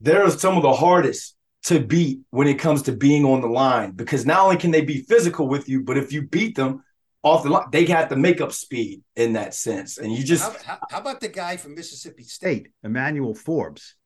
they're 0.00 0.28
some 0.30 0.56
of 0.56 0.62
the 0.62 0.72
hardest 0.72 1.36
to 1.64 1.80
beat 1.80 2.20
when 2.30 2.46
it 2.46 2.58
comes 2.58 2.82
to 2.82 2.92
being 2.92 3.24
on 3.24 3.40
the 3.40 3.48
line 3.48 3.90
because 3.90 4.24
not 4.24 4.40
only 4.40 4.56
can 4.56 4.70
they 4.70 4.80
be 4.80 5.02
physical 5.02 5.48
with 5.48 5.68
you, 5.68 5.82
but 5.82 5.98
if 5.98 6.12
you 6.12 6.22
beat 6.22 6.56
them 6.56 6.82
off 7.22 7.42
the 7.42 7.50
line, 7.50 7.66
they 7.72 7.84
have 7.86 8.08
to 8.08 8.16
make 8.16 8.40
up 8.40 8.52
speed 8.52 9.02
in 9.16 9.32
that 9.32 9.54
sense. 9.54 9.98
And 9.98 10.12
you 10.12 10.22
just 10.22 10.42
How, 10.64 10.74
how, 10.74 10.78
how 10.90 10.98
about 10.98 11.20
the 11.20 11.28
guy 11.28 11.56
from 11.56 11.74
Mississippi 11.74 12.22
State? 12.22 12.62
State, 12.62 12.68
Emmanuel 12.84 13.34
Forbes. 13.34 13.96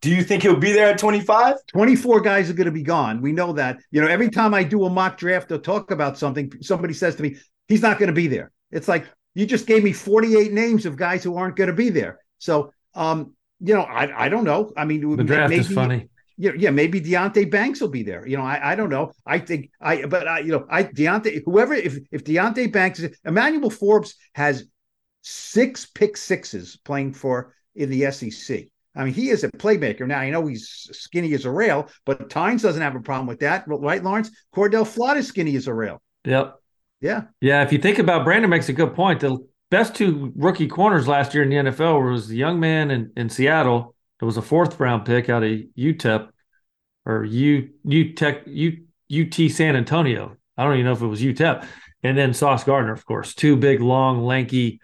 do 0.00 0.14
you 0.14 0.22
think 0.22 0.42
he'll 0.42 0.56
be 0.56 0.72
there 0.72 0.90
at 0.90 0.98
25? 0.98 1.56
24 1.66 2.20
guys 2.20 2.48
are 2.48 2.54
going 2.54 2.66
to 2.66 2.72
be 2.72 2.82
gone. 2.82 3.20
We 3.20 3.32
know 3.32 3.52
that. 3.54 3.78
You 3.90 4.00
know, 4.00 4.06
every 4.06 4.30
time 4.30 4.54
I 4.54 4.62
do 4.62 4.84
a 4.84 4.90
mock 4.90 5.18
draft 5.18 5.50
or 5.50 5.58
talk 5.58 5.90
about 5.90 6.16
something, 6.16 6.52
somebody 6.62 6.94
says 6.94 7.16
to 7.16 7.22
me, 7.22 7.36
he's 7.66 7.82
not 7.82 7.98
going 7.98 8.08
to 8.08 8.14
be 8.14 8.28
there. 8.28 8.52
It's 8.70 8.88
like, 8.88 9.06
you 9.34 9.46
just 9.46 9.66
gave 9.66 9.82
me 9.82 9.92
48 9.92 10.52
names 10.52 10.86
of 10.86 10.96
guys 10.96 11.24
who 11.24 11.36
aren't 11.36 11.56
going 11.56 11.68
to 11.68 11.74
be 11.74 11.90
there. 11.90 12.20
So, 12.38 12.72
um, 12.94 13.34
you 13.60 13.74
know, 13.74 13.82
I, 13.82 14.26
I 14.26 14.28
don't 14.28 14.44
know. 14.44 14.72
I 14.76 14.84
mean, 14.84 15.16
The 15.16 15.24
draft 15.24 15.50
maybe, 15.50 15.60
is 15.60 15.72
funny. 15.72 16.08
Yeah, 16.36 16.52
yeah, 16.56 16.70
maybe 16.70 17.00
Deonte 17.00 17.48
Banks 17.50 17.80
will 17.80 17.88
be 17.88 18.02
there. 18.02 18.26
You 18.26 18.36
know, 18.36 18.42
I, 18.42 18.72
I 18.72 18.74
don't 18.74 18.90
know. 18.90 19.12
I 19.24 19.38
think 19.38 19.70
I, 19.80 20.04
but 20.06 20.26
I, 20.26 20.40
you 20.40 20.50
know, 20.50 20.66
I 20.68 20.82
Deonte, 20.82 21.42
whoever, 21.44 21.74
if 21.74 21.98
if 22.10 22.24
Deonte 22.24 22.72
Banks, 22.72 23.02
Emmanuel 23.24 23.70
Forbes 23.70 24.16
has 24.34 24.64
six 25.22 25.86
pick 25.86 26.16
sixes 26.16 26.76
playing 26.84 27.12
for 27.14 27.54
in 27.74 27.88
the 27.88 28.10
SEC. 28.10 28.64
I 28.96 29.04
mean, 29.04 29.14
he 29.14 29.30
is 29.30 29.42
a 29.44 29.50
playmaker. 29.50 30.06
Now 30.06 30.18
I 30.18 30.30
know 30.30 30.46
he's 30.46 30.88
skinny 30.92 31.34
as 31.34 31.44
a 31.44 31.50
rail, 31.50 31.88
but 32.04 32.30
Tynes 32.30 32.62
doesn't 32.62 32.82
have 32.82 32.94
a 32.94 33.00
problem 33.00 33.26
with 33.26 33.40
that, 33.40 33.64
right, 33.66 34.02
Lawrence? 34.02 34.30
Cordell 34.54 34.84
Flott 34.84 35.16
is 35.16 35.26
skinny 35.26 35.56
as 35.56 35.66
a 35.66 35.74
rail. 35.74 36.00
Yep. 36.24 36.56
Yeah, 37.00 37.22
Yeah, 37.40 37.62
if 37.62 37.70
you 37.70 37.78
think 37.78 37.98
about 37.98 38.24
Brandon 38.24 38.48
makes 38.48 38.70
a 38.70 38.72
good 38.72 38.94
point. 38.94 39.20
The 39.20 39.36
best 39.70 39.94
two 39.94 40.32
rookie 40.36 40.68
corners 40.68 41.08
last 41.08 41.34
year 41.34 41.42
in 41.42 41.50
the 41.50 41.70
NFL 41.70 42.10
was 42.10 42.28
the 42.28 42.36
young 42.36 42.60
man 42.60 42.90
in, 42.90 43.12
in 43.16 43.28
Seattle. 43.28 43.94
It 44.20 44.24
was 44.24 44.36
a 44.36 44.42
fourth 44.42 44.78
round 44.78 45.04
pick 45.04 45.28
out 45.28 45.42
of 45.42 45.50
UTEP 45.76 46.28
or 47.06 47.24
U 47.24 47.70
UTEC 47.86 48.42
U, 48.46 48.84
UT 49.10 49.50
San 49.50 49.76
Antonio. 49.76 50.36
I 50.56 50.64
don't 50.64 50.74
even 50.74 50.86
know 50.86 50.92
if 50.92 51.02
it 51.02 51.06
was 51.06 51.22
UTEP. 51.22 51.66
And 52.02 52.16
then 52.16 52.34
Sauce 52.34 52.64
Gardner, 52.64 52.92
of 52.92 53.04
course, 53.06 53.34
two 53.34 53.56
big, 53.56 53.80
long, 53.80 54.24
lanky 54.24 54.80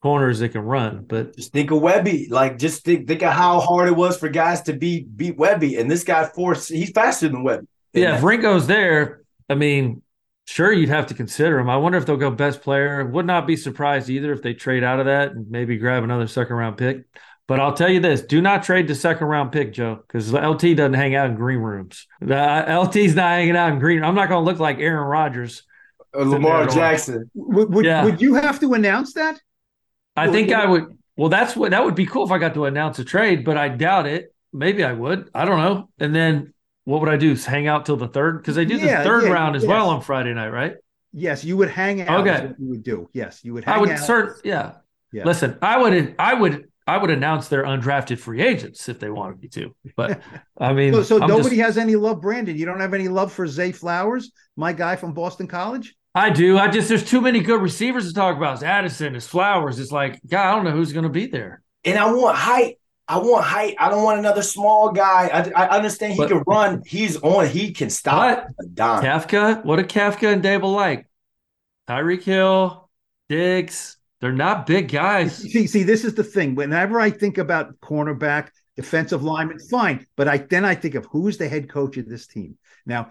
corners 0.00 0.40
that 0.40 0.50
can 0.50 0.62
run. 0.62 1.04
But 1.06 1.36
Just 1.36 1.52
think 1.52 1.70
of 1.70 1.80
Webby. 1.80 2.28
Like, 2.30 2.58
just 2.58 2.84
think, 2.84 3.08
think 3.08 3.22
of 3.22 3.32
how 3.32 3.60
hard 3.60 3.88
it 3.88 3.96
was 3.96 4.16
for 4.16 4.28
guys 4.28 4.62
to 4.62 4.72
beat 4.72 5.16
beat 5.16 5.36
Webby. 5.36 5.76
And 5.76 5.90
this 5.90 6.04
guy 6.04 6.24
forced 6.24 6.68
he's 6.70 6.90
faster 6.90 7.28
than 7.28 7.42
Webby. 7.44 7.66
yeah, 7.92 8.16
if 8.16 8.22
Ringo's 8.22 8.66
there, 8.66 9.22
I 9.48 9.54
mean, 9.54 10.02
sure 10.52 10.72
you'd 10.72 10.90
have 10.90 11.06
to 11.06 11.14
consider 11.14 11.58
him. 11.58 11.70
I 11.70 11.76
wonder 11.76 11.96
if 11.96 12.04
they'll 12.04 12.16
go 12.16 12.30
best 12.30 12.60
player. 12.62 13.04
Would 13.06 13.26
not 13.26 13.46
be 13.46 13.56
surprised 13.56 14.10
either 14.10 14.32
if 14.32 14.42
they 14.42 14.52
trade 14.52 14.84
out 14.84 15.00
of 15.00 15.06
that 15.06 15.32
and 15.32 15.50
maybe 15.50 15.78
grab 15.78 16.04
another 16.04 16.26
second 16.26 16.56
round 16.56 16.76
pick. 16.76 17.04
But 17.48 17.58
I'll 17.58 17.72
tell 17.72 17.88
you 17.88 18.00
this: 18.00 18.20
do 18.20 18.40
not 18.40 18.62
trade 18.62 18.86
the 18.86 18.94
second 18.94 19.26
round 19.26 19.50
pick, 19.50 19.72
Joe, 19.72 20.02
because 20.06 20.32
LT 20.32 20.76
doesn't 20.76 20.94
hang 20.94 21.14
out 21.14 21.30
in 21.30 21.36
green 21.36 21.58
rooms. 21.58 22.06
The, 22.20 22.36
LT's 22.68 23.14
not 23.14 23.30
hanging 23.30 23.56
out 23.56 23.72
in 23.72 23.78
green. 23.78 24.04
I'm 24.04 24.14
not 24.14 24.28
going 24.28 24.44
to 24.44 24.50
look 24.50 24.60
like 24.60 24.78
Aaron 24.78 25.08
Rodgers, 25.08 25.62
uh, 26.14 26.22
Lamar 26.22 26.66
Jackson. 26.66 27.30
Would 27.34 27.72
would, 27.72 27.84
yeah. 27.84 28.04
would 28.04 28.20
you 28.20 28.34
have 28.34 28.60
to 28.60 28.74
announce 28.74 29.14
that? 29.14 29.40
I 30.16 30.30
think 30.30 30.52
I 30.52 30.66
would. 30.66 30.98
Well, 31.16 31.30
that's 31.30 31.56
what 31.56 31.70
that 31.70 31.84
would 31.84 31.94
be 31.94 32.06
cool 32.06 32.24
if 32.24 32.30
I 32.30 32.38
got 32.38 32.54
to 32.54 32.66
announce 32.66 32.98
a 32.98 33.04
trade, 33.04 33.44
but 33.44 33.56
I 33.56 33.68
doubt 33.70 34.06
it. 34.06 34.34
Maybe 34.52 34.84
I 34.84 34.92
would. 34.92 35.30
I 35.34 35.46
don't 35.46 35.58
know. 35.58 35.88
And 35.98 36.14
then 36.14 36.52
what 36.84 37.00
would 37.00 37.08
I 37.08 37.16
do? 37.16 37.34
Hang 37.34 37.66
out 37.66 37.86
till 37.86 37.96
the 37.96 38.08
third? 38.08 38.38
Because 38.38 38.56
they 38.56 38.64
do 38.64 38.76
yeah, 38.76 38.98
the 38.98 39.04
third 39.04 39.24
yeah, 39.24 39.30
round 39.30 39.56
as 39.56 39.62
yes. 39.62 39.68
well 39.68 39.90
on 39.90 40.02
Friday 40.02 40.34
night, 40.34 40.48
right? 40.48 40.74
Yes, 41.12 41.44
you 41.44 41.56
would 41.56 41.70
hang 41.70 42.00
out. 42.00 42.26
Okay, 42.26 42.52
you 42.58 42.68
would 42.68 42.82
do. 42.82 43.08
Yes, 43.12 43.44
you 43.44 43.52
would. 43.54 43.64
I 43.66 43.78
would 43.78 43.90
cert. 43.90 44.40
Yeah. 44.44 44.76
yeah. 45.12 45.24
Listen, 45.24 45.58
I 45.62 45.78
would. 45.78 46.14
I 46.18 46.34
would. 46.34 46.68
I 46.84 46.98
would 46.98 47.10
announce 47.10 47.46
their 47.46 47.62
undrafted 47.62 48.18
free 48.18 48.42
agents 48.42 48.88
if 48.88 48.98
they 48.98 49.08
wanted 49.08 49.40
me 49.40 49.48
to. 49.48 49.74
But 49.94 50.20
I 50.58 50.72
mean, 50.74 50.92
so, 50.94 51.02
so 51.02 51.18
nobody 51.18 51.56
just, 51.56 51.66
has 51.66 51.78
any 51.78 51.94
love, 51.94 52.20
Brandon. 52.20 52.56
You 52.56 52.66
don't 52.66 52.80
have 52.80 52.92
any 52.92 53.08
love 53.08 53.32
for 53.32 53.46
Zay 53.46 53.70
Flowers, 53.70 54.32
my 54.56 54.72
guy 54.72 54.96
from 54.96 55.12
Boston 55.12 55.46
College. 55.46 55.94
I 56.14 56.30
do. 56.30 56.58
I 56.58 56.68
just 56.68 56.88
there's 56.88 57.04
too 57.04 57.20
many 57.20 57.40
good 57.40 57.62
receivers 57.62 58.08
to 58.08 58.14
talk 58.14 58.36
about. 58.36 58.54
It's 58.54 58.62
Addison, 58.62 59.14
it's 59.14 59.26
Flowers. 59.26 59.78
It's 59.78 59.92
like, 59.92 60.20
God, 60.26 60.46
I 60.46 60.54
don't 60.54 60.64
know 60.64 60.72
who's 60.72 60.92
going 60.92 61.04
to 61.04 61.10
be 61.10 61.26
there. 61.26 61.62
And 61.84 61.98
I 61.98 62.12
want 62.12 62.36
height. 62.36 62.78
I 63.12 63.18
want 63.18 63.44
height. 63.44 63.76
I 63.78 63.90
don't 63.90 64.02
want 64.02 64.18
another 64.18 64.40
small 64.40 64.90
guy. 64.90 65.28
I, 65.28 65.64
I 65.64 65.68
understand 65.76 66.14
he 66.14 66.18
but, 66.18 66.28
can 66.28 66.42
run. 66.46 66.82
He's 66.86 67.18
on. 67.18 67.46
He 67.46 67.72
can 67.72 67.90
stop. 67.90 68.46
What? 68.56 68.74
Kafka. 68.74 69.62
What 69.66 69.78
a 69.78 69.82
Kafka 69.82 70.32
and 70.32 70.42
Daboll 70.42 70.74
like? 70.74 71.06
Tyreek 71.86 72.22
Hill, 72.22 72.88
Diggs. 73.28 73.98
They're 74.22 74.32
not 74.32 74.66
big 74.66 74.90
guys. 74.90 75.36
See, 75.36 75.66
see, 75.66 75.82
this 75.82 76.04
is 76.04 76.14
the 76.14 76.24
thing. 76.24 76.54
Whenever 76.54 77.00
I 77.00 77.10
think 77.10 77.36
about 77.36 77.78
cornerback, 77.80 78.48
defensive 78.76 79.22
lineman, 79.22 79.58
fine. 79.58 80.06
But 80.16 80.28
I 80.28 80.38
then 80.38 80.64
I 80.64 80.74
think 80.74 80.94
of 80.94 81.06
who's 81.10 81.36
the 81.36 81.48
head 81.48 81.68
coach 81.68 81.98
of 81.98 82.08
this 82.08 82.26
team. 82.26 82.56
Now, 82.86 83.10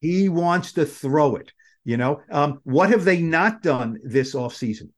he 0.00 0.30
wants 0.30 0.72
to 0.74 0.86
throw 0.86 1.36
it. 1.36 1.52
You 1.84 1.98
know, 1.98 2.22
um, 2.30 2.60
what 2.64 2.88
have 2.88 3.04
they 3.04 3.20
not 3.20 3.60
done 3.60 3.98
this 4.02 4.34
offseason? 4.34 4.90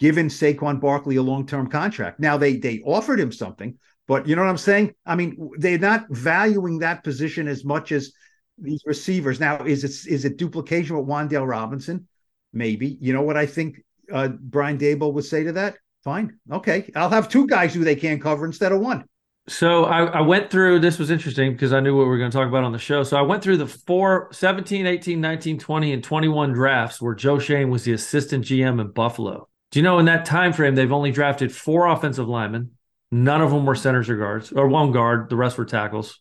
Given 0.00 0.26
Saquon 0.26 0.80
Barkley 0.80 1.16
a 1.16 1.22
long-term 1.22 1.70
contract. 1.70 2.18
Now 2.20 2.36
they 2.36 2.56
they 2.56 2.82
offered 2.84 3.20
him 3.20 3.30
something, 3.30 3.78
but 4.06 4.26
you 4.26 4.36
know 4.36 4.42
what 4.42 4.50
I'm 4.50 4.58
saying? 4.58 4.94
I 5.06 5.14
mean, 5.14 5.50
they're 5.58 5.78
not 5.78 6.06
valuing 6.10 6.80
that 6.80 7.04
position 7.04 7.48
as 7.48 7.64
much 7.64 7.92
as 7.92 8.12
these 8.58 8.82
receivers. 8.86 9.40
Now, 9.40 9.64
is 9.64 9.84
it 9.84 10.12
is 10.12 10.24
it 10.24 10.36
duplication 10.36 10.96
with 10.96 11.06
Wan'Dale 11.06 11.48
Robinson? 11.48 12.06
Maybe. 12.52 12.98
You 13.00 13.12
know 13.12 13.22
what 13.22 13.36
I 13.36 13.46
think 13.46 13.82
uh, 14.12 14.28
Brian 14.28 14.78
Daboll 14.78 15.12
would 15.14 15.24
say 15.24 15.44
to 15.44 15.52
that? 15.52 15.76
Fine. 16.04 16.38
Okay. 16.52 16.90
I'll 16.94 17.10
have 17.10 17.28
two 17.28 17.46
guys 17.46 17.74
who 17.74 17.82
they 17.82 17.96
can't 17.96 18.20
cover 18.20 18.44
instead 18.44 18.72
of 18.72 18.80
one. 18.80 19.04
So 19.46 19.84
I, 19.84 20.04
I, 20.04 20.20
went 20.22 20.50
through 20.50 20.78
this 20.78 20.98
was 20.98 21.10
interesting 21.10 21.52
because 21.52 21.74
I 21.74 21.80
knew 21.80 21.94
what 21.94 22.04
we 22.04 22.08
were 22.08 22.18
going 22.18 22.30
to 22.30 22.36
talk 22.36 22.48
about 22.48 22.64
on 22.64 22.72
the 22.72 22.78
show. 22.78 23.02
So 23.02 23.18
I 23.18 23.22
went 23.22 23.42
through 23.42 23.58
the 23.58 23.66
four 23.66 24.28
17, 24.32 24.86
18, 24.86 25.20
19, 25.20 25.58
20, 25.58 25.92
and 25.92 26.02
21 26.02 26.52
drafts 26.52 27.02
where 27.02 27.14
Joe 27.14 27.38
Schoen 27.38 27.70
was 27.70 27.84
the 27.84 27.92
assistant 27.92 28.46
GM 28.46 28.80
in 28.80 28.90
Buffalo. 28.92 29.48
Do 29.70 29.78
you 29.78 29.82
know 29.82 29.98
in 29.98 30.06
that 30.06 30.24
time 30.24 30.54
frame 30.54 30.74
they've 30.74 30.90
only 30.90 31.10
drafted 31.10 31.54
four 31.54 31.88
offensive 31.88 32.28
linemen? 32.28 32.70
None 33.14 33.40
of 33.40 33.50
them 33.50 33.64
were 33.64 33.74
centers 33.74 34.08
or 34.08 34.16
guards, 34.16 34.52
or 34.52 34.66
one 34.68 34.92
guard, 34.92 35.28
the 35.30 35.36
rest 35.36 35.56
were 35.56 35.64
tackles. 35.64 36.20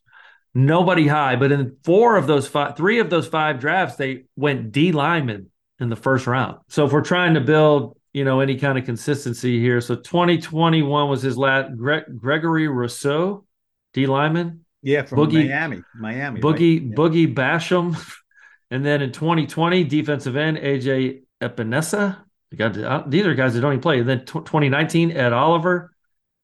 Nobody 0.53 1.07
high, 1.07 1.35
but 1.35 1.51
in 1.51 1.77
four 1.83 2.15
of 2.15 2.27
those 2.27 2.47
five, 2.47 2.77
three 2.77 2.99
of 2.99 3.09
those 3.09 3.27
five 3.27 3.59
drafts, 3.59 3.95
they 3.95 4.25
went 4.35 4.71
D 4.71 4.91
lineman 4.91 5.49
in 5.79 5.89
the 5.89 5.95
first 5.95 6.27
round. 6.27 6.59
So 6.69 6.85
if 6.85 6.91
we're 6.91 7.01
trying 7.01 7.33
to 7.33 7.41
build 7.41 7.97
you 8.13 8.23
know 8.23 8.39
any 8.39 8.57
kind 8.57 8.77
of 8.77 8.85
consistency 8.85 9.59
here. 9.59 9.81
So 9.81 9.95
2021 9.95 11.09
was 11.09 11.21
his 11.21 11.37
last. 11.37 11.75
Gre- 11.75 12.09
Gregory 12.15 12.67
Rousseau, 12.67 13.45
D 13.93 14.05
lineman. 14.05 14.65
Yeah, 14.81 15.03
from 15.03 15.19
Boogie, 15.19 15.47
Miami, 15.47 15.81
Miami. 15.95 16.41
Boogie 16.41 16.81
right? 16.81 16.95
Boogie 16.95 17.33
Basham, 17.33 17.97
and 18.71 18.85
then 18.85 19.01
in 19.01 19.11
2020 19.11 19.83
defensive 19.85 20.35
end 20.35 20.57
AJ 20.57 21.23
Epenesa. 21.41 22.19
Got 22.55 22.77
uh, 22.77 23.03
these 23.07 23.25
are 23.25 23.33
guys 23.33 23.55
that 23.55 23.61
don't 23.61 23.73
even 23.73 23.81
play. 23.81 23.99
And 23.99 24.07
then 24.07 24.19
t- 24.19 24.25
2019 24.33 25.11
Ed 25.11 25.33
Oliver, 25.33 25.92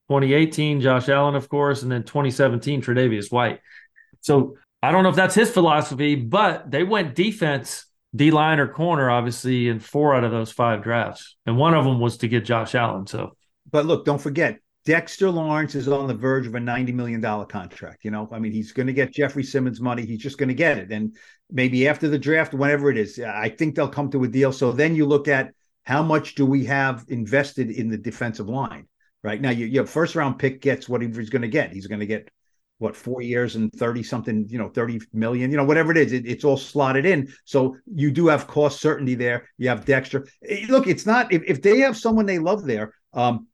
2018 0.10 0.82
Josh 0.82 1.08
Allen, 1.08 1.36
of 1.36 1.48
course, 1.50 1.84
and 1.84 1.92
then 1.92 2.04
2017 2.04 2.82
Tre'Davious 2.82 3.32
White. 3.32 3.60
So 4.22 4.58
I 4.82 4.92
don't 4.92 5.04
know 5.04 5.10
if 5.10 5.16
that's 5.16 5.36
his 5.36 5.52
philosophy, 5.52 6.16
but 6.16 6.70
they 6.70 6.84
went 6.84 7.16
defense 7.16 7.86
D 8.16 8.32
line 8.32 8.60
or 8.60 8.68
corner, 8.68 9.10
obviously, 9.10 9.68
in 9.68 9.80
four 9.80 10.16
out 10.16 10.24
of 10.24 10.32
those 10.32 10.52
five 10.52 10.82
drafts. 10.82 11.38
And 11.46 11.58
one 11.58 11.76
of 11.76 11.86
them 11.86 12.00
was 12.00 12.18
to 12.18 12.28
get 12.28 12.44
Josh 12.44 12.74
Allen. 12.74 13.06
So, 13.06 13.36
but 13.70 13.86
look, 13.86 14.04
don't 14.04 14.20
forget, 14.20 14.58
Dexter 14.84 15.30
Lawrence 15.30 15.76
is 15.76 15.88
on 15.88 16.08
the 16.08 16.16
verge 16.16 16.48
of 16.48 16.56
a 16.56 16.60
$90 16.60 16.92
million 16.94 17.22
contract. 17.22 18.04
You 18.04 18.10
know, 18.10 18.28
I 18.32 18.40
mean, 18.40 18.52
he's 18.52 18.72
going 18.72 18.88
to 18.88 18.94
get 18.94 19.14
Jeffrey 19.14 19.44
Simmons 19.44 19.80
money. 19.80 20.08
He's 20.08 20.24
just 20.24 20.40
going 20.40 20.50
to 20.50 20.56
get 20.56 20.80
it. 20.80 20.92
And 20.92 21.16
maybe 21.52 21.88
after 21.88 22.08
the 22.08 22.18
draft, 22.18 22.56
whenever 22.56 22.90
it 22.90 22.98
is, 22.98 23.20
I 23.20 23.50
think 23.50 23.76
they'll 23.76 23.90
come 23.90 24.10
to 24.12 24.24
a 24.24 24.28
deal. 24.28 24.52
So 24.52 24.72
then 24.72 24.96
you 24.96 25.06
look 25.06 25.28
at 25.28 25.54
how 25.84 26.02
much 26.02 26.34
do 26.34 26.48
we 26.48 26.66
have 26.66 27.06
invested 27.10 27.70
in 27.70 27.90
the 27.90 27.98
defensive 27.98 28.50
line? 28.50 28.88
Right? 29.22 29.42
Now, 29.42 29.50
your 29.50 29.86
first 29.86 30.16
round 30.16 30.40
pick 30.40 30.62
gets 30.62 30.88
what 30.88 31.02
he's 31.02 31.30
going 31.30 31.42
to 31.42 31.50
get. 31.50 31.74
He's 31.74 31.88
going 31.88 32.00
to 32.00 32.06
get 32.06 32.30
what 32.80 32.96
four 32.96 33.22
years 33.22 33.56
and 33.56 33.72
30 33.74 34.02
something 34.04 34.48
you 34.50 34.58
know 34.58 34.70
30 34.70 35.02
million 35.14 35.52
you 35.52 35.58
know 35.58 35.66
whatever 35.66 35.92
it 35.92 35.98
is. 35.98 36.14
It, 36.14 36.26
it's 36.26 36.44
all 36.44 36.58
slotted 36.58 37.06
in. 37.06 37.32
So 37.46 37.78
you 37.94 38.10
do 38.10 38.28
have 38.28 38.48
cost 38.48 38.82
certainty 38.82 39.16
there. 39.16 39.48
You 39.58 39.70
have 39.70 39.86
dexter. 39.86 40.28
Eh, 40.48 40.66
look 40.70 40.88
it's 40.88 41.06
not 41.06 41.32
if, 41.32 41.44
if 41.46 41.62
they 41.62 41.80
have 41.80 41.96
someone 41.96 42.26
they 42.26 42.40
love 42.40 42.66
there 42.66 42.94
um 43.14 43.48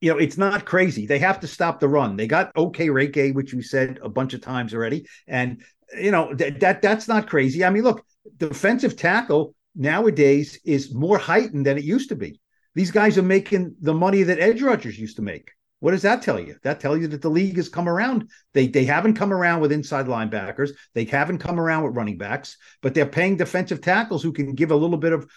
you 0.00 0.12
know 0.12 0.18
it's 0.18 0.38
not 0.38 0.64
crazy. 0.64 1.06
They 1.06 1.18
have 1.18 1.40
to 1.40 1.46
stop 1.46 1.80
the 1.80 1.88
run. 1.88 2.16
They 2.16 2.26
got 2.26 2.54
Okereke 2.54 3.34
which 3.34 3.52
we 3.52 3.62
said 3.62 3.98
a 4.02 4.08
bunch 4.08 4.34
of 4.34 4.42
times 4.42 4.72
already. 4.74 5.06
And 5.26 5.62
you 5.98 6.10
know 6.10 6.34
th- 6.34 6.60
that 6.60 6.82
that's 6.82 7.08
not 7.08 7.28
crazy. 7.28 7.64
I 7.64 7.70
mean 7.70 7.82
look 7.82 8.04
defensive 8.36 8.96
tackle 8.96 9.54
nowadays 9.74 10.60
is 10.64 10.94
more 10.94 11.16
heightened 11.16 11.64
than 11.64 11.78
it 11.78 11.84
used 11.84 12.10
to 12.10 12.16
be 12.16 12.39
these 12.74 12.90
guys 12.90 13.18
are 13.18 13.22
making 13.22 13.74
the 13.80 13.94
money 13.94 14.22
that 14.22 14.38
edge 14.38 14.62
rushers 14.62 14.98
used 14.98 15.16
to 15.16 15.22
make 15.22 15.50
what 15.80 15.92
does 15.92 16.02
that 16.02 16.20
tell 16.22 16.38
you? 16.38 16.56
That 16.62 16.78
tells 16.78 17.00
you 17.00 17.08
that 17.08 17.22
the 17.22 17.30
league 17.30 17.56
has 17.56 17.68
come 17.68 17.88
around. 17.88 18.30
They 18.52 18.66
they 18.66 18.84
haven't 18.84 19.14
come 19.14 19.32
around 19.32 19.60
with 19.60 19.72
inside 19.72 20.06
linebackers. 20.06 20.70
They 20.94 21.04
haven't 21.04 21.38
come 21.38 21.58
around 21.58 21.84
with 21.84 21.96
running 21.96 22.18
backs, 22.18 22.58
but 22.82 22.94
they're 22.94 23.06
paying 23.06 23.36
defensive 23.36 23.80
tackles 23.80 24.22
who 24.22 24.32
can 24.32 24.54
give 24.54 24.70
a 24.70 24.76
little 24.76 24.98
bit 24.98 25.14
of 25.14 25.28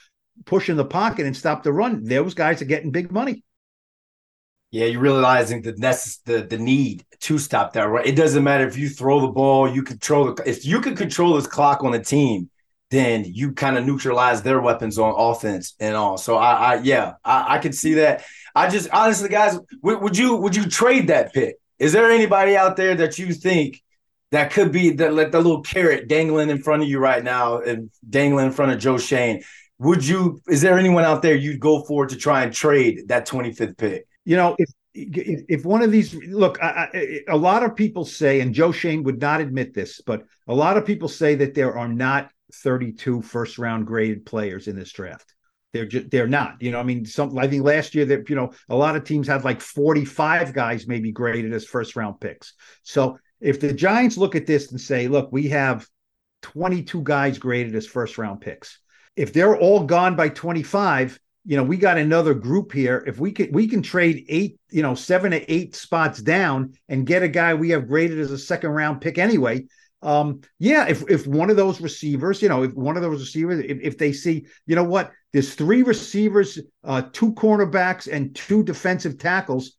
push 0.45 0.69
in 0.69 0.75
the 0.75 0.85
pocket 0.85 1.25
and 1.25 1.35
stop 1.35 1.63
the 1.63 1.71
run. 1.71 2.03
Those 2.03 2.33
guys 2.33 2.61
are 2.61 2.65
getting 2.65 2.91
big 2.91 3.11
money. 3.11 3.43
Yeah, 4.71 4.85
you're 4.85 5.01
realizing 5.01 5.61
the 5.61 5.73
necess- 5.73 6.19
the 6.25 6.41
the 6.41 6.57
need 6.57 7.05
to 7.21 7.37
stop 7.37 7.71
that 7.73 7.83
run. 7.83 8.05
It 8.05 8.17
doesn't 8.17 8.43
matter 8.43 8.67
if 8.67 8.77
you 8.77 8.89
throw 8.89 9.21
the 9.21 9.29
ball, 9.29 9.73
you 9.73 9.81
control 9.81 10.33
the 10.33 10.43
if 10.45 10.65
you 10.65 10.81
can 10.81 10.95
control 10.95 11.35
this 11.35 11.47
clock 11.47 11.85
on 11.85 11.93
a 11.93 12.03
team, 12.03 12.49
then 12.93 13.25
you 13.25 13.53
kind 13.53 13.75
of 13.75 13.85
neutralize 13.85 14.43
their 14.43 14.61
weapons 14.61 14.99
on 14.99 15.13
offense 15.17 15.73
and 15.79 15.95
all. 15.95 16.17
So 16.17 16.37
I, 16.37 16.51
I 16.51 16.75
yeah, 16.81 17.13
I, 17.25 17.55
I 17.55 17.57
can 17.57 17.73
see 17.73 17.95
that. 17.95 18.23
I 18.53 18.69
just 18.69 18.87
honestly, 18.91 19.29
guys, 19.29 19.57
would, 19.81 20.01
would 20.01 20.17
you 20.17 20.35
would 20.35 20.55
you 20.55 20.67
trade 20.67 21.07
that 21.07 21.33
pick? 21.33 21.55
Is 21.79 21.91
there 21.91 22.11
anybody 22.11 22.55
out 22.55 22.77
there 22.77 22.95
that 22.95 23.17
you 23.17 23.33
think 23.33 23.81
that 24.31 24.51
could 24.51 24.71
be 24.71 24.91
that 24.91 25.13
like 25.15 25.31
the 25.31 25.39
little 25.39 25.61
carrot 25.61 26.07
dangling 26.07 26.51
in 26.51 26.61
front 26.61 26.83
of 26.83 26.89
you 26.89 26.99
right 26.99 27.23
now 27.23 27.59
and 27.59 27.89
dangling 28.07 28.45
in 28.45 28.51
front 28.51 28.71
of 28.71 28.79
Joe 28.79 28.99
Schoen? 28.99 29.41
Would 29.79 30.05
you? 30.05 30.39
Is 30.47 30.61
there 30.61 30.77
anyone 30.77 31.03
out 31.03 31.23
there 31.23 31.35
you'd 31.35 31.59
go 31.59 31.81
for 31.83 32.05
to 32.05 32.15
try 32.15 32.43
and 32.43 32.53
trade 32.53 33.07
that 33.07 33.27
25th 33.27 33.75
pick? 33.75 34.07
You 34.23 34.35
know, 34.35 34.55
if 34.59 34.69
if, 34.93 35.41
if 35.49 35.65
one 35.65 35.81
of 35.81 35.91
these 35.91 36.13
look, 36.13 36.61
I, 36.61 36.89
I, 36.93 37.19
a 37.27 37.37
lot 37.37 37.63
of 37.63 37.75
people 37.75 38.05
say, 38.05 38.39
and 38.41 38.53
Joe 38.53 38.71
Schoen 38.71 39.03
would 39.03 39.19
not 39.19 39.41
admit 39.41 39.73
this, 39.73 40.01
but 40.05 40.23
a 40.47 40.53
lot 40.53 40.77
of 40.77 40.85
people 40.85 41.07
say 41.07 41.35
that 41.35 41.55
there 41.55 41.75
are 41.75 41.87
not 41.87 42.29
32 42.53 43.21
first 43.21 43.57
round 43.57 43.87
graded 43.87 44.25
players 44.25 44.67
in 44.67 44.75
this 44.75 44.91
draft. 44.91 45.33
They're 45.73 45.85
just 45.85 46.11
they're 46.11 46.27
not. 46.27 46.61
You 46.61 46.71
know, 46.71 46.79
I 46.79 46.83
mean, 46.83 47.05
some 47.05 47.37
I 47.37 47.47
think 47.47 47.63
last 47.63 47.95
year 47.95 48.05
that 48.05 48.29
you 48.29 48.35
know 48.35 48.51
a 48.69 48.75
lot 48.75 48.95
of 48.95 49.03
teams 49.03 49.27
had 49.27 49.43
like 49.43 49.59
45 49.59 50.53
guys 50.53 50.87
maybe 50.87 51.11
graded 51.11 51.51
as 51.53 51.65
first 51.65 51.95
round 51.95 52.19
picks. 52.19 52.53
So 52.83 53.17
if 53.41 53.59
the 53.59 53.73
Giants 53.73 54.17
look 54.17 54.35
at 54.35 54.45
this 54.45 54.71
and 54.71 54.79
say, 54.79 55.07
look, 55.07 55.31
we 55.31 55.49
have 55.49 55.87
22 56.43 57.01
guys 57.01 57.37
graded 57.37 57.75
as 57.75 57.87
first 57.87 58.17
round 58.17 58.41
picks. 58.41 58.79
If 59.15 59.33
they're 59.33 59.57
all 59.57 59.83
gone 59.83 60.15
by 60.15 60.29
25, 60.29 61.19
you 61.45 61.57
know, 61.57 61.63
we 61.63 61.77
got 61.77 61.97
another 61.97 62.33
group 62.33 62.71
here. 62.71 63.03
If 63.05 63.19
we 63.19 63.31
can 63.31 63.51
we 63.51 63.67
can 63.67 63.81
trade 63.81 64.25
eight, 64.29 64.59
you 64.69 64.81
know, 64.81 64.95
seven 64.95 65.31
to 65.31 65.51
eight 65.51 65.75
spots 65.75 66.21
down 66.21 66.73
and 66.87 67.05
get 67.05 67.23
a 67.23 67.27
guy 67.27 67.53
we 67.53 67.71
have 67.71 67.87
graded 67.87 68.19
as 68.19 68.31
a 68.31 68.37
second 68.37 68.69
round 68.69 69.01
pick 69.01 69.17
anyway, 69.17 69.65
um, 70.03 70.41
yeah, 70.59 70.85
if 70.87 71.09
if 71.09 71.25
one 71.25 71.49
of 71.49 71.55
those 71.55 71.79
receivers, 71.79 72.41
you 72.41 72.49
know, 72.49 72.63
if 72.63 72.73
one 72.73 72.97
of 72.97 73.01
those 73.01 73.21
receivers, 73.21 73.63
if, 73.65 73.79
if 73.81 73.97
they 73.97 74.11
see, 74.11 74.45
you 74.65 74.75
know 74.75 74.83
what, 74.83 75.11
there's 75.31 75.55
three 75.55 75.81
receivers, 75.81 76.59
uh, 76.83 77.03
two 77.13 77.33
cornerbacks, 77.33 78.11
and 78.11 78.35
two 78.35 78.63
defensive 78.63 79.17
tackles, 79.17 79.77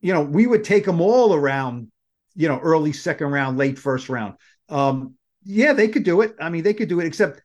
you 0.00 0.12
know, 0.14 0.22
we 0.22 0.46
would 0.46 0.64
take 0.64 0.86
them 0.86 1.00
all 1.00 1.34
around, 1.34 1.92
you 2.34 2.48
know, 2.48 2.58
early 2.58 2.92
second 2.92 3.28
round, 3.28 3.58
late 3.58 3.78
first 3.78 4.08
round. 4.08 4.34
Um, 4.70 5.14
yeah, 5.44 5.74
they 5.74 5.88
could 5.88 6.04
do 6.04 6.22
it. 6.22 6.34
I 6.40 6.48
mean, 6.48 6.62
they 6.62 6.74
could 6.74 6.88
do 6.88 7.00
it, 7.00 7.06
except 7.06 7.42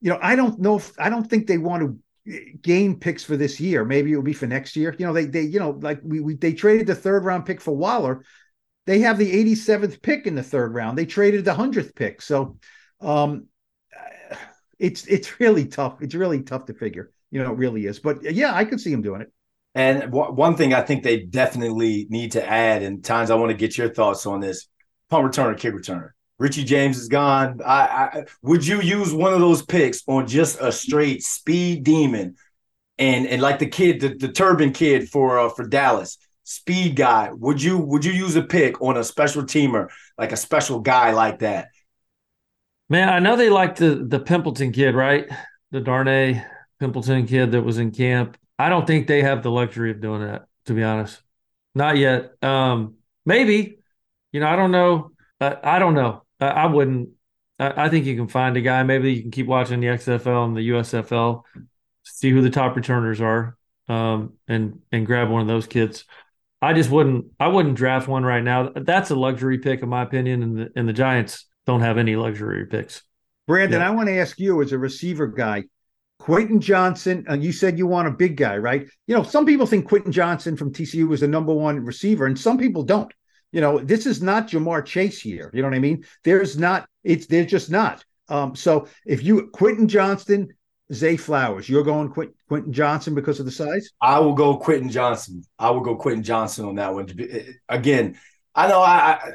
you 0.00 0.10
know, 0.10 0.18
I 0.20 0.36
don't 0.36 0.60
know 0.60 0.76
if 0.76 0.92
I 0.98 1.08
don't 1.08 1.28
think 1.28 1.46
they 1.46 1.58
want 1.58 1.82
to 1.82 1.98
gain 2.60 2.98
picks 2.98 3.24
for 3.24 3.36
this 3.36 3.60
year. 3.60 3.84
Maybe 3.84 4.12
it'll 4.12 4.22
be 4.22 4.32
for 4.32 4.46
next 4.46 4.76
year. 4.76 4.94
You 4.98 5.06
know, 5.06 5.12
they 5.12 5.24
they 5.24 5.42
you 5.42 5.58
know 5.58 5.70
like 5.80 6.00
we, 6.02 6.20
we 6.20 6.34
they 6.34 6.52
traded 6.52 6.86
the 6.86 6.94
third 6.94 7.24
round 7.24 7.46
pick 7.46 7.60
for 7.60 7.74
Waller. 7.74 8.24
They 8.86 9.00
have 9.00 9.18
the 9.18 9.32
87th 9.32 10.00
pick 10.00 10.26
in 10.26 10.34
the 10.34 10.42
third 10.42 10.74
round. 10.74 10.96
They 10.96 11.06
traded 11.06 11.44
the 11.44 11.54
hundredth 11.54 11.94
pick. 11.94 12.22
So, 12.22 12.58
um, 13.00 13.46
it's 14.78 15.06
it's 15.06 15.40
really 15.40 15.66
tough. 15.66 16.00
It's 16.00 16.14
really 16.14 16.42
tough 16.42 16.66
to 16.66 16.74
figure. 16.74 17.12
You 17.30 17.42
know, 17.42 17.52
it 17.52 17.58
really 17.58 17.86
is. 17.86 17.98
But 17.98 18.22
yeah, 18.22 18.54
I 18.54 18.64
could 18.64 18.80
see 18.80 18.92
him 18.92 19.02
doing 19.02 19.22
it. 19.22 19.32
And 19.74 20.00
w- 20.12 20.32
one 20.32 20.56
thing 20.56 20.72
I 20.72 20.82
think 20.82 21.02
they 21.02 21.20
definitely 21.20 22.06
need 22.08 22.32
to 22.32 22.46
add, 22.46 22.82
and 22.82 23.04
Tynes 23.04 23.30
I 23.30 23.34
want 23.34 23.50
to 23.50 23.56
get 23.56 23.76
your 23.76 23.92
thoughts 23.92 24.26
on 24.26 24.40
this: 24.40 24.68
punt 25.10 25.26
returner, 25.26 25.58
kick 25.58 25.74
returner. 25.74 26.10
Richie 26.38 26.64
James 26.64 26.98
is 26.98 27.08
gone. 27.08 27.60
I, 27.64 27.80
I, 27.80 28.24
would 28.42 28.66
you 28.66 28.82
use 28.82 29.12
one 29.12 29.32
of 29.32 29.40
those 29.40 29.62
picks 29.62 30.02
on 30.06 30.26
just 30.26 30.60
a 30.60 30.70
straight 30.70 31.22
speed 31.22 31.84
demon, 31.84 32.36
and 32.98 33.26
and 33.26 33.40
like 33.42 33.58
the 33.58 33.66
kid, 33.66 34.00
the, 34.00 34.14
the 34.14 34.32
Turpin 34.32 34.72
kid 34.72 35.08
for 35.08 35.38
uh, 35.38 35.48
for 35.48 35.66
Dallas, 35.66 36.18
speed 36.46 36.94
guy? 36.94 37.30
Would 37.32 37.60
you 37.60 37.76
would 37.76 38.04
you 38.04 38.12
use 38.12 38.36
a 38.36 38.42
pick 38.42 38.80
on 38.80 38.96
a 38.96 39.04
special 39.04 39.42
teamer 39.42 39.88
like 40.16 40.32
a 40.32 40.36
special 40.36 40.80
guy 40.80 41.12
like 41.12 41.40
that? 41.40 41.68
Man, 42.88 43.08
I 43.08 43.18
know 43.18 43.36
they 43.36 43.50
like 43.50 43.76
the 43.76 44.06
the 44.08 44.20
Pimpleton 44.20 44.72
kid, 44.72 44.94
right? 44.94 45.28
The 45.72 45.80
Darnay 45.80 46.42
Pimpleton 46.80 47.28
kid 47.28 47.52
that 47.52 47.62
was 47.62 47.78
in 47.78 47.90
camp. 47.90 48.38
I 48.58 48.68
don't 48.68 48.86
think 48.86 49.06
they 49.06 49.22
have 49.22 49.42
the 49.42 49.50
luxury 49.50 49.90
of 49.90 50.00
doing 50.00 50.22
that, 50.22 50.46
to 50.66 50.72
be 50.72 50.82
honest. 50.82 51.20
Not 51.74 51.98
yet. 51.98 52.32
Um, 52.42 52.94
maybe. 53.26 53.78
You 54.32 54.40
know, 54.40 54.46
I 54.46 54.56
don't 54.56 54.70
know. 54.70 55.12
Uh, 55.40 55.56
I 55.62 55.78
don't 55.78 55.94
know. 55.94 56.22
I, 56.40 56.46
I 56.46 56.66
wouldn't. 56.66 57.10
I, 57.58 57.84
I, 57.84 57.88
think 57.88 58.06
you 58.06 58.16
can 58.16 58.28
find 58.28 58.56
a 58.56 58.60
guy. 58.60 58.82
Maybe 58.82 59.12
you 59.12 59.22
can 59.22 59.30
keep 59.30 59.46
watching 59.46 59.80
the 59.80 59.88
XFL 59.88 60.46
and 60.46 60.56
the 60.56 60.68
USFL, 60.70 61.42
see 62.04 62.30
who 62.30 62.42
the 62.42 62.50
top 62.50 62.76
returners 62.76 63.20
are, 63.20 63.56
um, 63.88 64.34
and 64.46 64.80
and 64.92 65.06
grab 65.06 65.28
one 65.28 65.42
of 65.42 65.48
those 65.48 65.66
kids. 65.66 66.04
I 66.62 66.72
just 66.72 66.90
wouldn't. 66.90 67.26
I 67.38 67.48
wouldn't 67.48 67.76
draft 67.76 68.08
one 68.08 68.24
right 68.24 68.42
now. 68.42 68.70
That's 68.74 69.10
a 69.10 69.14
luxury 69.14 69.58
pick, 69.58 69.82
in 69.82 69.88
my 69.88 70.02
opinion, 70.02 70.42
and 70.42 70.58
the 70.58 70.68
and 70.74 70.88
the 70.88 70.92
Giants 70.92 71.46
don't 71.66 71.80
have 71.80 71.98
any 71.98 72.16
luxury 72.16 72.66
picks. 72.66 73.02
Brandon, 73.46 73.80
yeah. 73.80 73.88
I 73.88 73.90
want 73.90 74.08
to 74.08 74.18
ask 74.18 74.38
you 74.38 74.62
as 74.62 74.72
a 74.72 74.78
receiver 74.78 75.26
guy, 75.26 75.64
Quentin 76.18 76.60
Johnston, 76.60 77.24
and 77.28 77.44
you 77.44 77.52
said 77.52 77.78
you 77.78 77.86
want 77.86 78.08
a 78.08 78.12
big 78.12 78.36
guy, 78.36 78.56
right? 78.56 78.88
You 79.06 79.14
know, 79.14 79.22
some 79.22 79.46
people 79.46 79.66
think 79.66 79.86
Quentin 79.86 80.12
Johnston 80.12 80.56
from 80.56 80.72
TCU 80.72 81.06
was 81.08 81.20
the 81.20 81.28
number 81.28 81.52
one 81.52 81.84
receiver, 81.84 82.26
and 82.26 82.38
some 82.38 82.58
people 82.58 82.82
don't. 82.82 83.12
You 83.52 83.60
know, 83.60 83.78
this 83.78 84.06
is 84.06 84.22
not 84.22 84.48
Ja'Marr 84.48 84.84
Chase 84.84 85.20
here. 85.20 85.50
You 85.54 85.62
know 85.62 85.68
what 85.68 85.76
I 85.76 85.80
mean? 85.80 86.04
There's 86.24 86.58
not, 86.58 86.88
it's 87.04 87.26
they're 87.26 87.44
just 87.44 87.70
not. 87.70 88.04
Um, 88.28 88.56
so 88.56 88.88
if 89.04 89.22
you 89.22 89.50
Quentin 89.52 89.88
Johnston, 89.88 90.48
Zay 90.92 91.16
Flowers, 91.16 91.68
you're 91.68 91.84
going 91.84 92.08
Quint, 92.08 92.32
Quentin 92.48 92.72
Johnston 92.72 93.14
because 93.14 93.40
of 93.40 93.46
the 93.46 93.52
size? 93.52 93.90
I 94.00 94.18
will 94.20 94.34
go 94.34 94.56
Quentin 94.56 94.90
Johnston. 94.90 95.42
I 95.58 95.70
will 95.70 95.80
go 95.80 95.96
Quentin 95.96 96.22
Johnston 96.22 96.66
on 96.66 96.76
that 96.76 96.94
one. 96.94 97.08
Again, 97.68 98.18
I 98.54 98.68
know 98.68 98.80
I, 98.80 98.96
I 98.96 99.32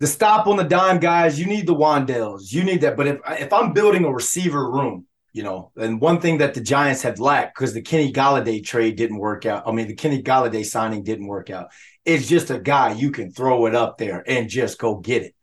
the 0.00 0.06
stop 0.06 0.46
on 0.46 0.56
the 0.56 0.64
dime 0.64 0.98
guys, 0.98 1.38
you 1.38 1.46
need 1.46 1.66
the 1.66 1.74
Wan'Dales. 1.74 2.52
You 2.52 2.64
need 2.64 2.80
that. 2.80 2.96
But 2.96 3.06
if 3.06 3.20
if 3.28 3.52
I'm 3.52 3.72
building 3.72 4.04
a 4.04 4.12
receiver 4.12 4.70
room, 4.70 5.06
you 5.32 5.42
know, 5.42 5.72
and 5.76 6.00
one 6.00 6.20
thing 6.20 6.38
that 6.38 6.54
the 6.54 6.60
Giants 6.60 7.02
have 7.02 7.20
lacked 7.20 7.54
because 7.54 7.74
the 7.74 7.82
Kenny 7.82 8.12
Golladay 8.12 8.64
trade 8.64 8.96
didn't 8.96 9.18
work 9.18 9.46
out. 9.46 9.66
I 9.66 9.72
mean, 9.72 9.88
the 9.88 9.94
Kenny 9.94 10.22
Golladay 10.22 10.64
signing 10.64 11.04
didn't 11.04 11.26
work 11.26 11.50
out. 11.50 11.68
It's 12.04 12.28
just 12.28 12.50
a 12.50 12.58
guy 12.58 12.92
you 12.92 13.10
can 13.10 13.30
throw 13.30 13.66
it 13.66 13.74
up 13.74 13.98
there 13.98 14.22
and 14.26 14.48
just 14.48 14.78
go 14.78 14.96
get 14.96 15.22
it. 15.22 15.34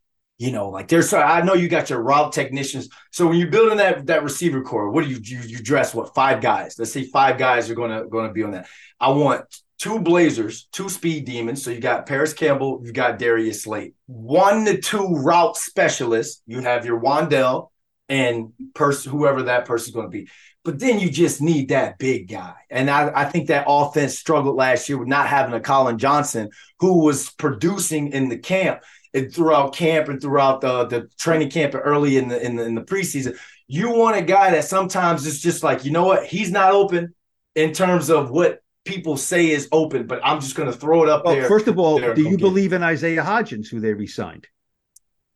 You 0.41 0.51
know, 0.51 0.69
like 0.69 0.87
there's 0.87 1.13
I 1.13 1.41
know 1.41 1.53
you 1.53 1.69
got 1.69 1.91
your 1.91 2.01
route 2.01 2.33
technicians. 2.33 2.89
So 3.11 3.27
when 3.27 3.37
you're 3.37 3.51
building 3.51 3.77
that 3.77 4.07
that 4.07 4.23
receiver 4.23 4.63
corps, 4.63 4.89
what 4.89 5.03
do 5.03 5.11
you 5.11 5.19
you, 5.23 5.37
you 5.41 5.59
dress 5.59 5.93
what 5.93 6.15
five 6.15 6.41
guys? 6.41 6.79
Let's 6.79 6.91
say 6.91 7.03
five 7.03 7.37
guys 7.37 7.69
are 7.69 7.75
gonna 7.75 8.07
gonna 8.07 8.33
be 8.33 8.41
on 8.41 8.49
that. 8.53 8.67
I 8.99 9.11
want 9.11 9.45
two 9.77 9.99
Blazers, 9.99 10.67
two 10.71 10.89
speed 10.89 11.25
demons. 11.25 11.63
So 11.63 11.69
you 11.69 11.79
got 11.79 12.07
Parris 12.07 12.33
Campbell, 12.33 12.81
you 12.83 12.91
got 12.91 13.19
Darius 13.19 13.61
Slate. 13.61 13.93
One 14.07 14.65
to 14.65 14.81
two 14.81 15.15
route 15.17 15.57
specialists. 15.57 16.41
You 16.47 16.61
have 16.61 16.87
your 16.87 16.99
Wan'Dale, 16.99 17.69
and 18.09 18.51
person 18.73 19.11
whoever 19.11 19.43
that 19.43 19.65
person's 19.65 19.93
to 19.93 20.07
be. 20.07 20.27
But 20.63 20.79
then 20.79 20.99
you 20.99 21.11
just 21.11 21.41
need 21.41 21.69
that 21.69 21.99
big 21.99 22.29
guy. 22.29 22.55
And 22.69 22.89
I, 22.89 23.11
I 23.13 23.25
think 23.25 23.47
that 23.47 23.65
offense 23.67 24.17
struggled 24.17 24.55
last 24.55 24.89
year 24.89 24.97
with 24.97 25.07
not 25.07 25.27
having 25.27 25.53
a 25.53 25.59
Collin 25.59 25.99
Johnson 25.99 26.49
who 26.79 27.03
was 27.03 27.29
producing 27.29 28.11
in 28.11 28.27
the 28.27 28.37
camp 28.37 28.81
and 29.13 29.33
throughout 29.33 29.75
camp 29.75 30.07
and 30.07 30.21
throughout 30.21 30.61
the, 30.61 30.85
the 30.85 31.09
training 31.17 31.49
camp 31.49 31.75
early 31.75 32.17
in 32.17 32.27
the, 32.27 32.45
in 32.45 32.55
the 32.55 32.65
in 32.65 32.75
the 32.75 32.81
preseason. 32.81 33.37
You 33.67 33.91
want 33.91 34.17
a 34.17 34.21
guy 34.21 34.51
that 34.51 34.65
sometimes 34.65 35.25
is 35.25 35.41
just 35.41 35.63
like, 35.63 35.85
you 35.85 35.91
know 35.91 36.05
what, 36.05 36.25
he's 36.25 36.51
not 36.51 36.73
open 36.73 37.13
in 37.55 37.71
terms 37.73 38.09
of 38.09 38.29
what 38.29 38.61
people 38.83 39.15
say 39.15 39.49
is 39.49 39.69
open, 39.71 40.07
but 40.07 40.19
I'm 40.23 40.41
just 40.41 40.55
going 40.55 40.71
to 40.71 40.77
throw 40.77 41.03
it 41.03 41.09
up 41.09 41.25
well, 41.25 41.35
there. 41.35 41.47
First 41.47 41.67
of 41.67 41.79
all, 41.79 41.99
do 42.13 42.21
you 42.21 42.37
believe 42.37 42.73
in 42.73 42.83
Isaiah 42.83 43.23
Hodgins, 43.23 43.67
who 43.67 43.79
they 43.79 43.93
resigned? 43.93 44.47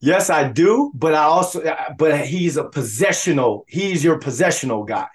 Yes, 0.02 0.30
I 0.30 0.50
do, 0.50 0.92
but 0.94 1.14
I 1.14 1.24
also 1.24 1.64
but 1.98 2.26
he's 2.26 2.58
a 2.58 2.66
possessional. 2.66 3.66
He's 3.68 4.04
your 4.04 4.20
possessional 4.20 4.84
guy. 4.84 5.08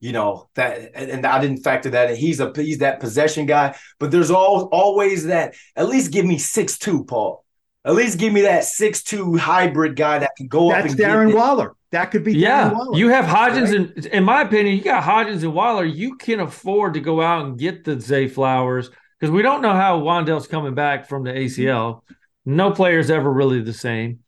You 0.00 0.12
know 0.12 0.50
that, 0.54 0.90
and 0.94 1.24
I 1.24 1.40
didn't 1.40 1.62
factor 1.62 1.90
that 1.90 2.10
in. 2.10 2.16
He's 2.16 2.40
a 2.40 2.52
he's 2.54 2.78
that 2.78 3.00
possession 3.00 3.46
guy. 3.46 3.76
But 3.98 4.10
there's 4.10 4.30
all 4.30 4.68
always 4.70 5.26
that. 5.26 5.54
At 5.76 5.88
least 5.88 6.12
give 6.12 6.26
me 6.26 6.38
six 6.38 6.76
two, 6.76 7.04
Paul. 7.04 7.43
At 7.84 7.94
least 7.94 8.18
give 8.18 8.32
me 8.32 8.42
that 8.42 8.64
six 8.64 9.02
two 9.02 9.36
hybrid 9.36 9.96
guy 9.96 10.18
that 10.18 10.30
can 10.36 10.48
go 10.48 10.70
That's 10.70 10.92
up. 10.92 10.96
That's 10.96 11.10
Darren 11.10 11.34
Waller. 11.34 11.74
That 11.90 12.06
could 12.10 12.24
be 12.24 12.32
yeah. 12.36 12.72
Waller, 12.72 12.98
you 12.98 13.08
have 13.08 13.24
Hodgins, 13.24 13.78
right? 13.78 13.96
and 13.96 14.06
in 14.06 14.24
my 14.24 14.42
opinion, 14.42 14.76
you 14.76 14.82
got 14.82 15.02
Hodgins 15.04 15.42
and 15.42 15.52
Waller. 15.52 15.84
You 15.84 16.16
can 16.16 16.40
afford 16.40 16.94
to 16.94 17.00
go 17.00 17.20
out 17.20 17.44
and 17.44 17.58
get 17.58 17.84
the 17.84 18.00
Zay 18.00 18.26
Flowers 18.26 18.90
because 19.20 19.30
we 19.30 19.42
don't 19.42 19.62
know 19.62 19.74
how 19.74 20.00
Wan'Dale's 20.00 20.46
coming 20.46 20.74
back 20.74 21.08
from 21.08 21.24
the 21.24 21.30
ACL. 21.30 22.00
No 22.46 22.72
player's 22.72 23.10
ever 23.10 23.30
really 23.30 23.60
the 23.60 23.72
same. 23.72 24.20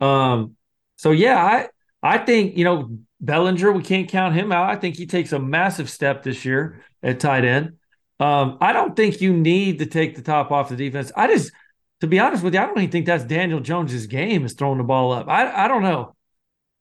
Um, 0.00 0.56
so 0.96 1.10
yeah, 1.10 1.42
I 1.42 1.68
I 2.02 2.18
think 2.18 2.56
you 2.56 2.64
know 2.64 2.98
Bellinger, 3.20 3.72
we 3.72 3.82
can't 3.82 4.08
count 4.08 4.34
him 4.34 4.52
out. 4.52 4.70
I 4.70 4.76
think 4.76 4.96
he 4.96 5.06
takes 5.06 5.32
a 5.32 5.38
massive 5.38 5.90
step 5.90 6.22
this 6.22 6.44
year 6.44 6.82
at 7.02 7.20
tight 7.20 7.44
end. 7.44 7.74
Um, 8.20 8.58
I 8.60 8.72
don't 8.72 8.94
think 8.94 9.20
you 9.20 9.32
need 9.32 9.80
to 9.80 9.86
take 9.86 10.16
the 10.16 10.22
top 10.22 10.50
off 10.50 10.68
the 10.68 10.76
defense. 10.76 11.12
I 11.16 11.28
just, 11.28 11.52
to 12.00 12.06
be 12.06 12.18
honest 12.18 12.42
with 12.42 12.54
you, 12.54 12.60
I 12.60 12.66
don't 12.66 12.78
even 12.78 12.90
think 12.90 13.06
that's 13.06 13.24
Daniel 13.24 13.60
Jones's 13.60 14.06
game 14.06 14.44
is 14.44 14.54
throwing 14.54 14.78
the 14.78 14.84
ball 14.84 15.12
up. 15.12 15.28
I 15.28 15.64
I 15.64 15.68
don't 15.68 15.82
know. 15.82 16.14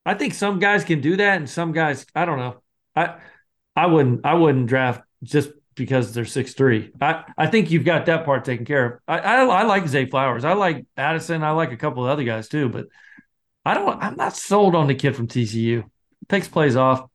I 0.05 0.13
think 0.13 0.33
some 0.33 0.59
guys 0.59 0.83
can 0.83 1.01
do 1.01 1.17
that, 1.17 1.37
and 1.37 1.49
some 1.49 1.71
guys 1.71 2.05
I 2.15 2.25
don't 2.25 2.37
know. 2.39 2.61
I 2.95 3.15
I 3.75 3.87
wouldn't 3.87 4.25
I 4.25 4.33
wouldn't 4.35 4.67
draft 4.67 5.01
just 5.23 5.49
because 5.75 6.13
they're 6.13 6.25
six 6.25 6.53
three. 6.53 6.91
I, 6.99 7.23
I 7.37 7.47
think 7.47 7.71
you've 7.71 7.85
got 7.85 8.07
that 8.07 8.25
part 8.25 8.43
taken 8.43 8.65
care 8.65 8.85
of. 8.85 8.99
I, 9.07 9.19
I, 9.19 9.45
I 9.45 9.63
like 9.63 9.87
Zay 9.87 10.07
Flowers. 10.07 10.43
I 10.43 10.53
like 10.53 10.85
Addison. 10.97 11.43
I 11.43 11.51
like 11.51 11.71
a 11.71 11.77
couple 11.77 12.03
of 12.03 12.09
other 12.09 12.23
guys 12.23 12.49
too, 12.49 12.69
but 12.69 12.87
I 13.63 13.73
don't. 13.75 14.01
I'm 14.01 14.15
not 14.15 14.35
sold 14.35 14.75
on 14.75 14.87
the 14.87 14.95
kid 14.95 15.15
from 15.15 15.27
TCU. 15.27 15.83
Takes 16.27 16.47
plays 16.47 16.75
off, 16.75 17.07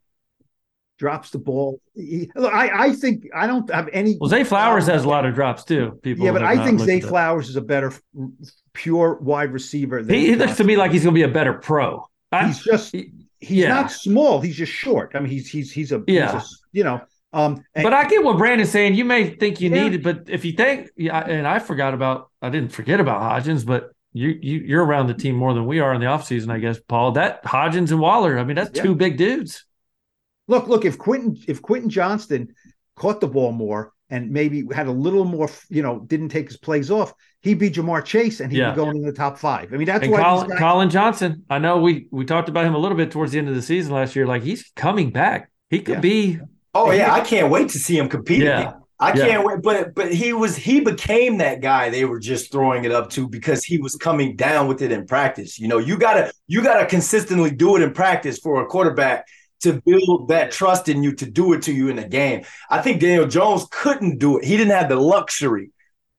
drops 1.02 1.30
the 1.30 1.38
ball. 1.38 1.80
He, 1.96 2.30
look, 2.36 2.54
I 2.54 2.86
I 2.86 2.92
think 2.92 3.26
I 3.34 3.48
don't 3.48 3.68
have 3.74 3.88
any. 3.92 4.16
Well, 4.20 4.30
Zay 4.30 4.44
Flowers 4.44 4.86
has 4.86 5.02
a 5.04 5.08
lot 5.08 5.26
of 5.26 5.34
drops 5.34 5.64
too. 5.64 5.98
People, 6.00 6.24
yeah, 6.24 6.30
but 6.30 6.44
I 6.44 6.64
think 6.64 6.78
Zay 6.78 7.00
Flowers 7.00 7.48
is 7.48 7.56
a 7.56 7.60
better 7.60 7.92
pure 8.72 9.18
wide 9.20 9.52
receiver. 9.52 9.98
he, 9.98 10.28
he 10.28 10.36
looks 10.36 10.56
to 10.58 10.64
me 10.64 10.76
like 10.76 10.92
he's 10.92 11.02
going 11.02 11.12
to 11.12 11.18
be 11.18 11.24
a 11.24 11.34
better 11.34 11.54
pro. 11.54 12.06
I, 12.30 12.46
he's 12.46 12.62
just 12.62 12.94
he's 12.94 13.10
yeah. 13.40 13.68
not 13.68 13.90
small. 13.90 14.40
He's 14.40 14.54
just 14.54 14.70
short. 14.70 15.10
I 15.16 15.18
mean, 15.18 15.28
he's 15.28 15.48
he's 15.48 15.72
he's 15.72 15.90
a 15.90 16.04
yeah. 16.06 16.34
He's 16.34 16.42
a, 16.42 16.46
you 16.70 16.84
know. 16.84 17.00
Um, 17.32 17.64
and, 17.74 17.82
but 17.82 17.92
I 17.92 18.06
get 18.06 18.22
what 18.22 18.38
Brandon's 18.38 18.70
saying. 18.70 18.94
You 18.94 19.04
may 19.04 19.30
think 19.30 19.60
you 19.60 19.70
yeah. 19.70 19.82
need 19.82 19.94
it, 19.94 20.02
but 20.04 20.28
if 20.28 20.44
you 20.44 20.52
think, 20.52 20.90
yeah, 20.96 21.18
and 21.18 21.48
I 21.48 21.58
forgot 21.58 21.94
about, 21.94 22.30
I 22.42 22.50
didn't 22.50 22.70
forget 22.70 23.00
about 23.00 23.22
Hodgins, 23.22 23.64
but 23.64 23.90
you, 24.12 24.38
you 24.40 24.58
you're 24.58 24.84
around 24.84 25.06
the 25.06 25.14
team 25.14 25.34
more 25.34 25.54
than 25.54 25.66
we 25.66 25.80
are 25.80 25.94
in 25.94 26.00
the 26.00 26.06
offseason, 26.06 26.52
I 26.52 26.58
guess, 26.58 26.78
Paul. 26.78 27.12
That 27.12 27.42
Hodgins 27.42 27.90
and 27.90 27.98
Waller, 27.98 28.38
I 28.38 28.44
mean, 28.44 28.56
that's 28.56 28.76
yeah. 28.76 28.82
two 28.82 28.94
big 28.94 29.16
dudes. 29.16 29.64
Look, 30.48 30.68
look, 30.68 30.84
if 30.84 30.98
Quentin 30.98 31.36
if 31.48 31.62
Quentin 31.62 31.90
Johnston 31.90 32.54
caught 32.96 33.20
the 33.20 33.28
ball 33.28 33.52
more 33.52 33.92
and 34.10 34.30
maybe 34.30 34.64
had 34.72 34.86
a 34.86 34.92
little 34.92 35.24
more, 35.24 35.48
you 35.70 35.82
know, 35.82 36.00
didn't 36.00 36.28
take 36.28 36.48
his 36.48 36.56
plays 36.56 36.90
off, 36.90 37.14
he'd 37.40 37.58
be 37.58 37.70
Ja'Marr 37.70 38.04
Chase 38.04 38.40
and 38.40 38.52
he'd 38.52 38.58
yeah. 38.58 38.70
be 38.70 38.76
going 38.76 38.96
in 38.96 39.02
the 39.02 39.12
top 39.12 39.38
five. 39.38 39.72
I 39.72 39.76
mean, 39.76 39.86
that's 39.86 40.04
and 40.04 40.12
why 40.12 40.20
Collin, 40.20 40.48
guys- 40.48 40.58
Collin 40.58 40.90
Johnson. 40.90 41.44
I 41.48 41.58
know 41.58 41.78
we 41.78 42.08
we 42.10 42.24
talked 42.24 42.48
about 42.48 42.66
him 42.66 42.74
a 42.74 42.78
little 42.78 42.96
bit 42.96 43.10
towards 43.10 43.32
the 43.32 43.38
end 43.38 43.48
of 43.48 43.54
the 43.54 43.62
season 43.62 43.92
last 43.92 44.16
year. 44.16 44.26
Like 44.26 44.42
he's 44.42 44.70
coming 44.76 45.10
back. 45.10 45.50
He 45.70 45.80
could 45.80 45.96
yeah. 45.96 46.00
be. 46.00 46.40
Oh 46.74 46.90
yeah, 46.90 47.12
I 47.12 47.20
can't 47.20 47.50
wait 47.50 47.68
to 47.70 47.78
see 47.78 47.96
him 47.96 48.08
compete. 48.08 48.42
Yeah. 48.42 48.74
I 49.02 49.12
can't 49.12 49.44
wait, 49.44 49.62
but 49.62 49.94
but 49.94 50.12
he 50.12 50.32
was 50.32 50.56
he 50.56 50.80
became 50.80 51.38
that 51.38 51.60
guy 51.60 51.90
they 51.90 52.04
were 52.04 52.20
just 52.20 52.52
throwing 52.52 52.84
it 52.84 52.92
up 52.92 53.10
to 53.10 53.28
because 53.28 53.64
he 53.64 53.78
was 53.78 53.96
coming 53.96 54.36
down 54.36 54.68
with 54.68 54.80
it 54.80 54.92
in 54.92 55.06
practice. 55.06 55.58
You 55.58 55.66
know, 55.66 55.78
you 55.78 55.98
gotta 55.98 56.32
you 56.46 56.62
gotta 56.62 56.86
consistently 56.86 57.50
do 57.50 57.76
it 57.76 57.82
in 57.82 57.92
practice 57.92 58.38
for 58.38 58.62
a 58.62 58.66
quarterback 58.66 59.26
to 59.62 59.80
build 59.84 60.28
that 60.28 60.50
trust 60.52 60.88
in 60.88 61.02
you 61.02 61.12
to 61.16 61.30
do 61.30 61.52
it 61.52 61.62
to 61.62 61.72
you 61.72 61.88
in 61.88 61.96
the 61.96 62.08
game. 62.08 62.44
I 62.70 62.80
think 62.82 63.00
Daniel 63.00 63.26
Jones 63.26 63.66
couldn't 63.70 64.18
do 64.18 64.38
it. 64.38 64.44
He 64.44 64.56
didn't 64.56 64.72
have 64.72 64.88
the 64.88 64.96
luxury 64.96 65.70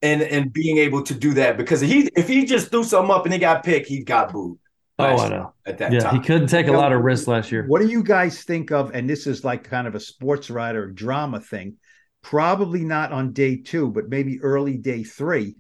and 0.02 0.22
and 0.22 0.52
being 0.52 0.78
able 0.78 1.04
to 1.04 1.14
do 1.14 1.34
that 1.36 1.58
because 1.58 1.82
he 1.82 2.10
if 2.16 2.28
he 2.28 2.46
just 2.46 2.72
threw 2.72 2.84
something 2.84 3.14
up 3.14 3.26
and 3.26 3.34
he 3.34 3.40
got 3.40 3.64
picked, 3.64 3.88
he 3.88 4.04
got 4.04 4.34
booed. 4.34 4.58
Oh, 5.00 5.18
I 5.20 5.30
know. 5.30 5.54
At 5.66 5.78
that 5.80 5.94
Yeah, 5.94 6.02
time. 6.02 6.14
he 6.14 6.20
couldn't 6.20 6.48
take 6.48 6.68
a 6.68 6.72
Now, 6.72 6.78
lot 6.78 6.92
of 6.92 7.02
risks 7.02 7.28
last 7.28 7.52
year. 7.52 7.68
What 7.68 7.82
do 7.82 7.88
you 7.88 8.04
guys 8.04 8.44
think 8.44 8.72
of? 8.72 8.92
And 8.94 9.10
this 9.10 9.28
is 9.28 9.44
like 9.44 9.64
kind 9.64 9.88
of 9.88 9.96
a 9.96 10.00
sports 10.00 10.50
writer 10.50 10.88
drama 10.92 11.40
thing. 11.40 11.78
Probably 12.22 12.84
not 12.84 13.12
on 13.12 13.34
day 13.34 13.58
two, 13.58 13.92
but 13.92 14.10
maybe 14.10 14.40
early 14.42 14.78
day 14.78 15.04
three, 15.04 15.56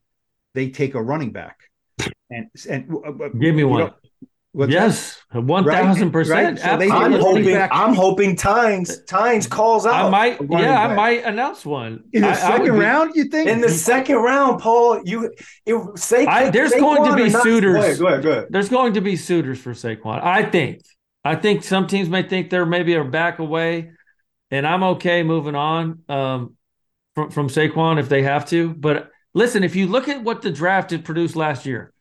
they 0.54 0.69
take 0.69 0.96
a 0.96 1.02
running 1.02 1.32
back. 1.32 1.60
And 2.30 2.48
and 2.69 2.89
Give 3.39 3.56
me 3.56 3.63
one. 3.63 3.80
know, 3.80 3.93
what's 4.54 4.72
that? 4.72 4.82
yes, 4.82 5.22
one 5.34 5.66
thousand 5.66 6.12
percent. 6.12 6.60
Right? 6.62 6.80
So 6.80 6.96
I'm 6.96 7.12
hoping. 7.12 7.46
back- 7.46 7.72
I'm 7.74 7.94
hoping 7.94 8.36
Tynes 8.38 9.04
Tynes 9.04 9.46
calls 9.48 9.86
out 9.86 10.06
I 10.06 10.10
might, 10.10 10.39
a 10.39 10.44
running 10.44 10.60
yeah, 10.68 10.88
I 10.88 10.96
might 10.96 11.26
announce 11.26 11.66
one 11.66 12.06
in 12.13 12.22
the 12.22 12.30
I- 12.30 12.32
I 12.32 12.34
would 12.34 12.39
second 12.39 12.63
be- 12.63 12.80
round. 12.80 13.12
You 13.16 13.26
think 13.26 13.50
in 13.50 13.60
the 13.60 13.70
second 13.70 14.16
round, 14.18 14.62
Paul. 14.62 15.02
You 15.04 15.32
it, 15.66 16.00
say 16.00 16.26
I- 16.26 16.50
there's 16.50 16.72
Saquon 16.72 16.80
going 16.98 17.18
to 17.18 17.24
be 17.26 17.30
suitors. 17.30 17.74
Go 17.76 17.82
ahead. 17.82 18.00
Go 18.00 18.08
ahead. 18.08 18.24
Go 18.24 18.32
ahead. 18.32 18.48
There's 18.50 18.70
going 18.70 18.94
to 18.94 19.02
be 19.02 19.16
suitors 19.18 19.60
for 19.60 19.74
Saquon. 19.74 20.24
I 20.24 20.44
think. 20.44 20.82
I 21.26 21.36
think 21.36 21.63
some 21.63 21.88
teams 21.88 22.10
may 22.10 22.24
think 22.24 22.50
they're 22.50 22.66
maybe 22.66 22.96
a 22.96 23.04
back 23.04 23.39
away, 23.39 23.92
and 24.52 24.68
I'm 24.68 24.84
okay 24.84 25.24
moving 25.24 25.56
on 25.56 26.04
um, 26.10 26.56
from 27.16 27.32
from 27.32 27.48
Saquon 27.50 28.00
if 28.00 28.10
they 28.10 28.24
have 28.24 28.48
to. 28.50 28.74
But 28.74 29.10
listen, 29.34 29.63
if 29.63 29.76
you 29.76 29.88
look 29.88 30.10
at 30.10 30.22
what 30.24 30.42
the 30.42 30.52
draft 30.52 30.92
had 30.92 31.06
produced 31.06 31.36
last 31.36 31.66
year, 31.66 31.94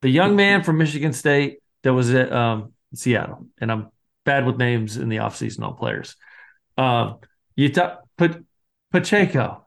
the 0.00 0.08
young 0.08 0.34
man 0.34 0.62
from 0.62 0.78
Michigan 0.78 1.12
State 1.12 1.58
that 1.84 1.94
was 1.94 2.12
at 2.12 2.32
um, 2.32 2.72
Seattle, 2.94 3.46
and 3.60 3.70
I'm 3.70 3.88
bad 4.24 4.46
with 4.46 4.56
names 4.56 4.96
in 4.96 5.08
the 5.08 5.18
offseason 5.18 5.62
on 5.62 5.76
players. 5.76 6.16
Um, 6.76 7.18
you 7.54 7.68
talk 7.72 8.00
put 8.18 8.44
Pacheco, 8.90 9.66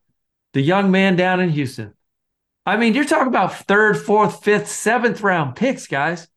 the 0.53 0.61
young 0.61 0.91
man 0.91 1.15
down 1.15 1.39
in 1.39 1.49
Houston. 1.49 1.93
I 2.65 2.75
mean, 2.75 2.93
you're 2.93 3.05
talking 3.05 3.27
about 3.27 3.55
third, 3.55 3.97
fourth, 3.97 4.43
fifth, 4.43 4.67
seventh 4.67 5.21
round 5.21 5.55
picks, 5.55 5.87
guys. 5.87 6.27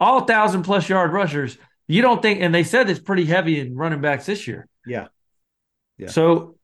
All 0.00 0.22
thousand 0.22 0.64
plus 0.64 0.88
yard 0.88 1.12
rushers. 1.12 1.56
You 1.86 2.02
don't 2.02 2.20
think, 2.20 2.40
and 2.40 2.52
they 2.52 2.64
said 2.64 2.90
it's 2.90 2.98
pretty 2.98 3.24
heavy 3.24 3.60
in 3.60 3.76
running 3.76 4.00
backs 4.00 4.26
this 4.26 4.48
year. 4.48 4.66
Yeah. 4.84 5.06
Yeah. 5.98 6.08
So 6.08 6.56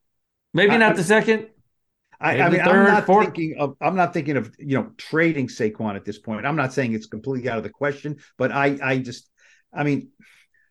maybe 0.53 0.73
I- 0.73 0.79
not 0.79 0.97
the 0.97 1.05
second. 1.05 1.47
I, 2.23 2.41
I 2.41 2.49
mean, 2.51 2.65
third, 2.65 2.87
I'm 2.87 2.95
not 2.95 3.07
fourth. 3.07 3.27
thinking 3.27 3.57
of. 3.59 3.77
I'm 3.81 3.97
not 3.97 4.15
thinking 4.15 4.37
of 4.37 4.55
you 4.59 4.79
know 4.79 4.93
trading 4.97 5.49
Saquon 5.49 5.97
at 5.97 6.05
this 6.05 6.19
point. 6.19 6.47
I'm 6.47 6.57
not 6.57 6.73
saying 6.73 6.93
it's 6.93 7.07
completely 7.07 7.51
out 7.51 7.59
of 7.59 7.65
the 7.65 7.71
question, 7.71 8.19
but 8.39 8.53
I, 8.53 8.79
I 8.83 8.99
just, 8.99 9.29
I 9.75 9.83
mean, 9.83 10.11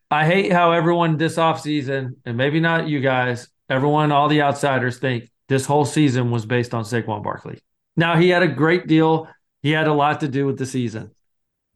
I 0.09 0.25
hate 0.25 0.53
how 0.53 0.71
everyone 0.71 1.17
this 1.17 1.35
offseason, 1.35 2.15
and 2.25 2.37
maybe 2.37 2.61
not 2.61 2.87
you 2.87 3.01
guys, 3.01 3.49
everyone, 3.69 4.13
all 4.13 4.29
the 4.29 4.41
outsiders 4.41 4.97
think 4.97 5.29
this 5.49 5.65
whole 5.65 5.85
season 5.85 6.31
was 6.31 6.45
based 6.45 6.73
on 6.73 6.85
Saquon 6.85 7.21
Barkley. 7.21 7.59
Now, 7.97 8.15
he 8.15 8.29
had 8.29 8.43
a 8.43 8.47
great 8.47 8.87
deal. 8.87 9.27
He 9.61 9.71
had 9.71 9.87
a 9.87 9.93
lot 9.93 10.21
to 10.21 10.29
do 10.29 10.45
with 10.45 10.57
the 10.57 10.65
season. 10.65 11.11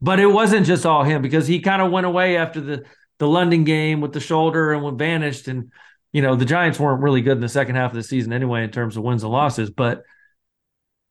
But 0.00 0.20
it 0.20 0.26
wasn't 0.26 0.66
just 0.66 0.86
all 0.86 1.04
him 1.04 1.20
because 1.20 1.46
he 1.46 1.60
kind 1.60 1.82
of 1.82 1.92
went 1.92 2.06
away 2.06 2.36
after 2.36 2.60
the, 2.60 2.84
the 3.18 3.28
London 3.28 3.64
game 3.64 4.00
with 4.00 4.12
the 4.12 4.20
shoulder 4.20 4.72
and 4.72 4.82
went 4.82 4.98
vanished. 4.98 5.48
And, 5.48 5.70
you 6.12 6.22
know, 6.22 6.36
the 6.36 6.44
Giants 6.44 6.78
weren't 6.78 7.02
really 7.02 7.20
good 7.20 7.36
in 7.36 7.40
the 7.40 7.48
second 7.48 7.76
half 7.76 7.90
of 7.90 7.96
the 7.96 8.02
season 8.02 8.32
anyway 8.32 8.64
in 8.64 8.70
terms 8.70 8.96
of 8.96 9.02
wins 9.02 9.22
and 9.22 9.32
losses. 9.32 9.70
But 9.70 10.02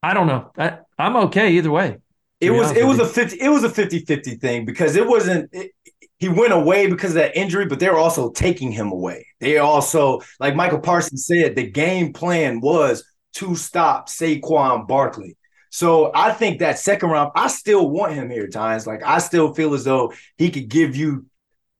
I 0.02 0.14
don't 0.14 0.26
know. 0.26 0.50
I, 0.58 0.78
I'm 0.98 1.16
okay 1.16 1.52
either 1.52 1.70
way. 1.70 1.98
It 2.40 2.50
was 2.50 2.72
it 2.72 2.84
was 2.84 2.98
you. 2.98 3.04
a 3.04 3.08
50 3.08 3.40
it 3.40 3.48
was 3.48 3.64
a 3.64 3.70
50-50 3.70 4.38
thing 4.40 4.66
because 4.66 4.94
it 4.94 5.06
wasn't 5.06 5.48
it, 5.52 5.72
he 6.18 6.28
went 6.28 6.52
away 6.52 6.86
because 6.86 7.10
of 7.10 7.16
that 7.16 7.36
injury, 7.36 7.66
but 7.66 7.78
they 7.78 7.88
were 7.88 7.98
also 7.98 8.30
taking 8.30 8.72
him 8.72 8.90
away. 8.90 9.26
They 9.38 9.58
also, 9.58 10.20
like 10.40 10.56
Micah 10.56 10.78
Parsons 10.78 11.26
said, 11.26 11.56
the 11.56 11.70
game 11.70 12.12
plan 12.12 12.60
was 12.60 13.04
to 13.34 13.54
stop 13.54 14.08
Saquon 14.08 14.88
Barkley. 14.88 15.36
So 15.70 16.10
I 16.14 16.32
think 16.32 16.60
that 16.60 16.78
second 16.78 17.10
round, 17.10 17.32
I 17.34 17.48
still 17.48 17.90
want 17.90 18.14
him 18.14 18.30
here, 18.30 18.48
Tynes. 18.48 18.86
Like 18.86 19.02
I 19.04 19.18
still 19.18 19.52
feel 19.52 19.74
as 19.74 19.84
though 19.84 20.14
he 20.38 20.50
could 20.50 20.68
give 20.68 20.96
you 20.96 21.26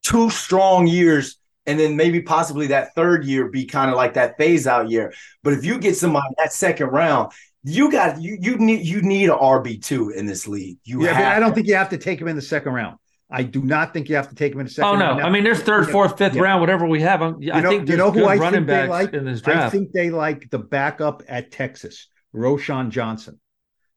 two 0.02 0.29
strong 0.29 0.87
years 0.87 1.38
and 1.66 1.79
then 1.79 1.96
maybe 1.96 2.20
possibly 2.22 2.68
that 2.68 2.94
third 2.94 3.24
year 3.24 3.48
be 3.48 3.64
kind 3.66 3.90
of 3.90 3.96
like 3.96 4.14
that 4.14 4.37
phase 4.38 4.66
out 4.66 4.90
year. 4.90 5.12
But 5.42 5.52
if 5.52 5.64
you 5.64 5.79
get 5.79 5.96
somebody 5.96 6.26
that 6.38 6.52
second 6.52 6.88
round, 6.88 7.33
you 7.64 7.90
got 7.90 8.20
you 8.20 8.38
you 8.40 8.57
need 8.59 8.87
you 8.87 9.02
need 9.02 9.29
an 9.29 9.37
RB 9.37 9.83
two 9.83 10.11
in 10.11 10.26
this 10.26 10.46
league. 10.46 10.79
You 10.85 11.05
yeah, 11.05 11.12
have 11.12 11.37
I 11.37 11.40
don't 11.40 11.55
think 11.55 11.66
you 11.66 11.74
have 11.74 11.88
to 11.90 11.98
take 11.98 12.20
him 12.20 12.29
in 12.29 12.37
the 12.37 12.42
second 12.42 12.72
round. 12.72 12.98
I 13.29 13.42
do 13.42 13.61
not 13.62 13.92
think 13.92 14.09
you 14.09 14.14
have 14.14 14.29
to 14.29 14.37
take 14.37 14.52
him 14.52 14.61
in 14.61 14.66
the 14.66 14.72
second. 14.72 14.88
Oh 14.88 14.96
no! 14.96 15.16
Now, 15.16 15.26
I 15.26 15.31
mean, 15.31 15.42
there's 15.42 15.61
third, 15.61 15.90
fourth, 15.90 16.16
fifth 16.16 16.37
Yeah. 16.37 16.42
round, 16.42 16.61
whatever 16.61 16.87
we 16.87 17.00
have. 17.02 17.22
Um, 17.22 17.40
I'm, 17.42 17.52
I 17.57 17.61
know- 17.61 17.70
think 17.70 17.88
you 17.88 17.96
know 17.96 18.12
who 18.12 18.24
I 18.24 18.37
running 18.37 18.66
think 18.66 18.66
they 18.68 18.87
like? 18.87 19.12
in 19.14 19.24
this 19.24 19.42
I 19.44 19.68
think 19.68 19.90
they 19.90 20.11
like 20.11 20.48
the 20.50 20.61
backup 20.61 21.24
at 21.26 21.50
Texas, 21.50 22.07
Roschon 22.33 22.90
Johnson. 22.90 23.40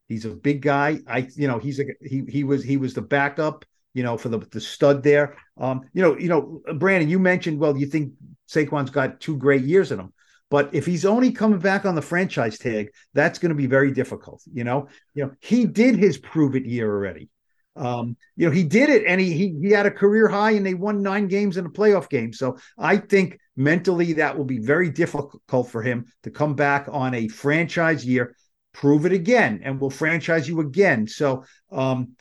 He's 0.08 0.26
a 0.26 0.30
big 0.30 0.64
guy. 0.64 1.02
I, 1.08 1.30
you 1.36 1.48
know, 1.48 1.60
he's 1.60 1.80
a 1.80 1.86
he 2.02 2.24
he 2.28 2.44
was 2.44 2.64
he 2.64 2.78
was 2.78 2.96
the 2.96 3.04
backup, 3.04 3.66
you 3.94 4.04
know, 4.04 4.18
for 4.18 4.30
the 4.30 4.40
the 4.52 4.62
stud 4.62 5.04
there. 5.04 5.38
Um, 5.58 5.82
you 5.94 6.02
know, 6.02 6.18
you 6.18 6.30
know, 6.30 6.62
Brandon, 6.76 7.10
you 7.10 7.20
mentioned, 7.20 7.60
well, 7.60 7.78
you 7.78 7.86
think 7.86 8.14
Saquon's 8.48 8.90
got 8.90 9.20
two 9.20 9.38
great 9.38 9.64
years 9.64 9.92
in 9.92 10.00
him. 10.00 10.14
But 10.50 10.74
if 10.74 10.86
he's 10.86 11.06
only 11.06 11.32
coming 11.32 11.60
back 11.60 11.86
on 11.86 11.96
the 11.96 12.02
franchise 12.02 12.58
tag, 12.58 12.90
that's 13.14 13.38
going 13.38 13.50
to 13.50 13.56
be 13.56 13.68
very 13.68 13.92
difficult. 13.92 14.42
You 14.52 14.64
know, 14.64 14.88
you 15.14 15.26
know, 15.26 15.32
he 15.42 15.66
did 15.66 15.96
his 15.96 16.18
prove 16.18 16.56
it 16.56 16.66
year 16.66 16.92
already. 16.92 17.30
Um, 17.76 18.18
you 18.36 18.48
know, 18.48 18.52
he 18.52 18.64
did 18.64 18.90
it 18.90 19.06
and 19.06 19.22
he, 19.22 19.32
he 19.32 19.58
he 19.62 19.70
had 19.70 19.86
a 19.86 19.92
career 19.92 20.28
high 20.28 20.52
and 20.52 20.66
they 20.66 20.74
won 20.74 21.02
nine 21.02 21.28
games 21.28 21.56
in 21.56 21.66
a 21.66 21.70
playoff 21.70 22.10
game. 22.10 22.34
So 22.34 22.58
I 22.78 22.98
think 22.98 23.40
mentally 23.56 24.14
that 24.14 24.38
will 24.38 24.46
be 24.46 24.58
very 24.58 24.90
difficult 24.90 25.70
for 25.70 25.82
him 25.82 26.06
to 26.24 26.32
come 26.32 26.56
back 26.56 26.88
on 26.92 27.14
a 27.14 27.28
franchise 27.28 28.06
year, 28.06 28.36
prove 28.74 29.06
it 29.06 29.14
again, 29.14 29.62
and 29.64 29.80
we'll 29.80 29.92
franchise 29.92 30.48
you 30.48 30.60
again. 30.62 31.08
So 31.08 31.46
um, 31.72 32.16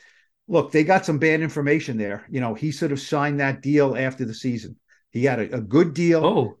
look, 0.49 0.71
they 0.71 0.83
got 0.83 1.05
some 1.05 1.19
bad 1.19 1.41
information 1.41 1.97
there. 1.97 2.25
You 2.29 2.41
know, 2.41 2.55
he 2.55 2.71
should 2.71 2.91
have 2.91 2.99
signed 2.99 3.39
that 3.39 3.61
deal 3.61 3.95
after 3.95 4.25
the 4.25 4.33
season. 4.33 4.75
He 5.11 5.23
had 5.23 5.39
a, 5.39 5.57
a 5.57 5.61
good 5.61 5.93
deal. 5.93 6.25
Oh, 6.25 6.57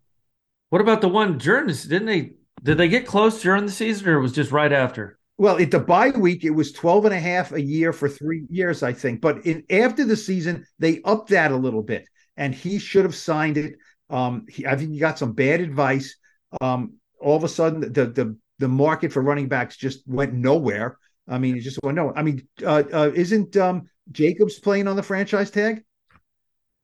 what 0.69 0.81
about 0.81 1.01
the 1.01 1.09
one 1.09 1.37
during 1.37 1.67
this? 1.67 1.83
Didn't 1.83 2.05
they? 2.05 2.33
Did 2.63 2.77
they 2.77 2.87
get 2.87 3.07
close 3.07 3.41
during 3.41 3.65
the 3.65 3.71
season, 3.71 4.07
or 4.07 4.17
it 4.17 4.21
was 4.21 4.31
just 4.31 4.51
right 4.51 4.71
after? 4.71 5.17
Well, 5.37 5.57
at 5.57 5.71
the 5.71 5.79
bye 5.79 6.09
week, 6.09 6.43
it 6.43 6.49
was 6.49 6.71
12 6.73 7.05
and 7.05 7.13
a 7.13 7.19
half 7.19 7.53
a 7.53 7.61
year 7.61 7.93
for 7.93 8.09
three 8.09 8.45
years, 8.49 8.83
I 8.83 8.93
think. 8.93 9.21
But 9.21 9.45
in, 9.45 9.63
after 9.69 10.03
the 10.03 10.17
season, 10.17 10.65
they 10.77 11.01
upped 11.03 11.29
that 11.29 11.51
a 11.51 11.57
little 11.57 11.81
bit, 11.81 12.05
and 12.37 12.53
he 12.53 12.77
should 12.77 13.05
have 13.05 13.15
signed 13.15 13.57
it. 13.57 13.75
Um, 14.09 14.45
he, 14.49 14.67
I 14.67 14.75
think 14.75 14.91
he 14.91 14.99
got 14.99 15.17
some 15.17 15.33
bad 15.33 15.61
advice. 15.61 16.15
Um, 16.61 16.95
all 17.19 17.37
of 17.37 17.43
a 17.43 17.49
sudden, 17.49 17.81
the 17.81 18.05
the 18.05 18.37
the 18.59 18.67
market 18.67 19.13
for 19.13 19.21
running 19.21 19.47
backs 19.47 19.77
just 19.77 20.07
went 20.07 20.33
nowhere. 20.33 20.97
I 21.29 21.37
mean, 21.37 21.55
it 21.55 21.61
just 21.61 21.79
went 21.83 21.95
no. 21.95 22.13
I 22.15 22.23
mean, 22.23 22.47
uh, 22.63 22.83
uh, 22.91 23.11
isn't 23.13 23.55
um, 23.55 23.87
Jacobs 24.11 24.59
playing 24.59 24.87
on 24.87 24.95
the 24.95 25.03
franchise 25.03 25.51
tag? 25.51 25.83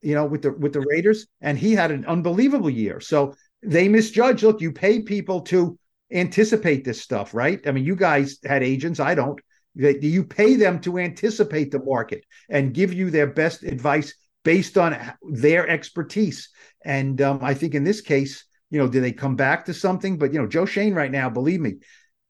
You 0.01 0.13
know, 0.13 0.25
with 0.25 0.43
the 0.43 0.51
with 0.51 0.73
the 0.73 0.86
Raiders, 0.88 1.25
and 1.41 1.58
he 1.58 1.73
had 1.73 1.91
an 1.91 2.05
unbelievable 2.05 2.69
year. 2.69 2.99
So 2.99 3.36
they 3.63 3.88
misjudge. 3.88 4.43
Look, 4.43 4.62
you 4.62 4.71
pay 4.71 5.01
people 5.01 5.41
to 5.41 5.77
anticipate 6.12 6.86
this 6.86 7.01
stuff, 7.01 7.34
right? 7.34 7.60
I 7.67 7.71
mean, 7.71 7.86
you 7.86 7.95
guys 7.95 8.38
had 8.45 8.62
agents. 8.62 8.99
I 8.99 9.15
don't. 9.15 9.39
That 9.77 10.03
you 10.03 10.23
pay 10.23 10.55
them 10.55 10.79
to 10.81 10.99
anticipate 10.99 11.71
the 11.71 11.84
market 11.84 12.23
and 12.49 12.73
give 12.73 12.93
you 12.93 13.10
their 13.10 13.27
best 13.27 13.63
advice 13.63 14.13
based 14.43 14.77
on 14.77 14.97
their 15.23 15.67
expertise. 15.67 16.49
And 16.86 17.19
um, 17.21 17.39
I 17.41 17.55
think 17.55 17.73
in 17.73 17.84
this 17.84 17.99
case, 17.99 18.45
you 18.69 18.79
know, 18.79 18.88
do 18.88 19.01
they 19.01 19.12
come 19.12 19.36
back 19.36 19.65
to 19.65 19.73
something? 19.73 20.17
But 20.17 20.34
you 20.34 20.39
know, 20.39 20.47
Joe 20.47 20.65
Schoen 20.65 20.93
right 20.93 21.12
now, 21.12 21.29
believe 21.29 21.60
me, 21.60 21.75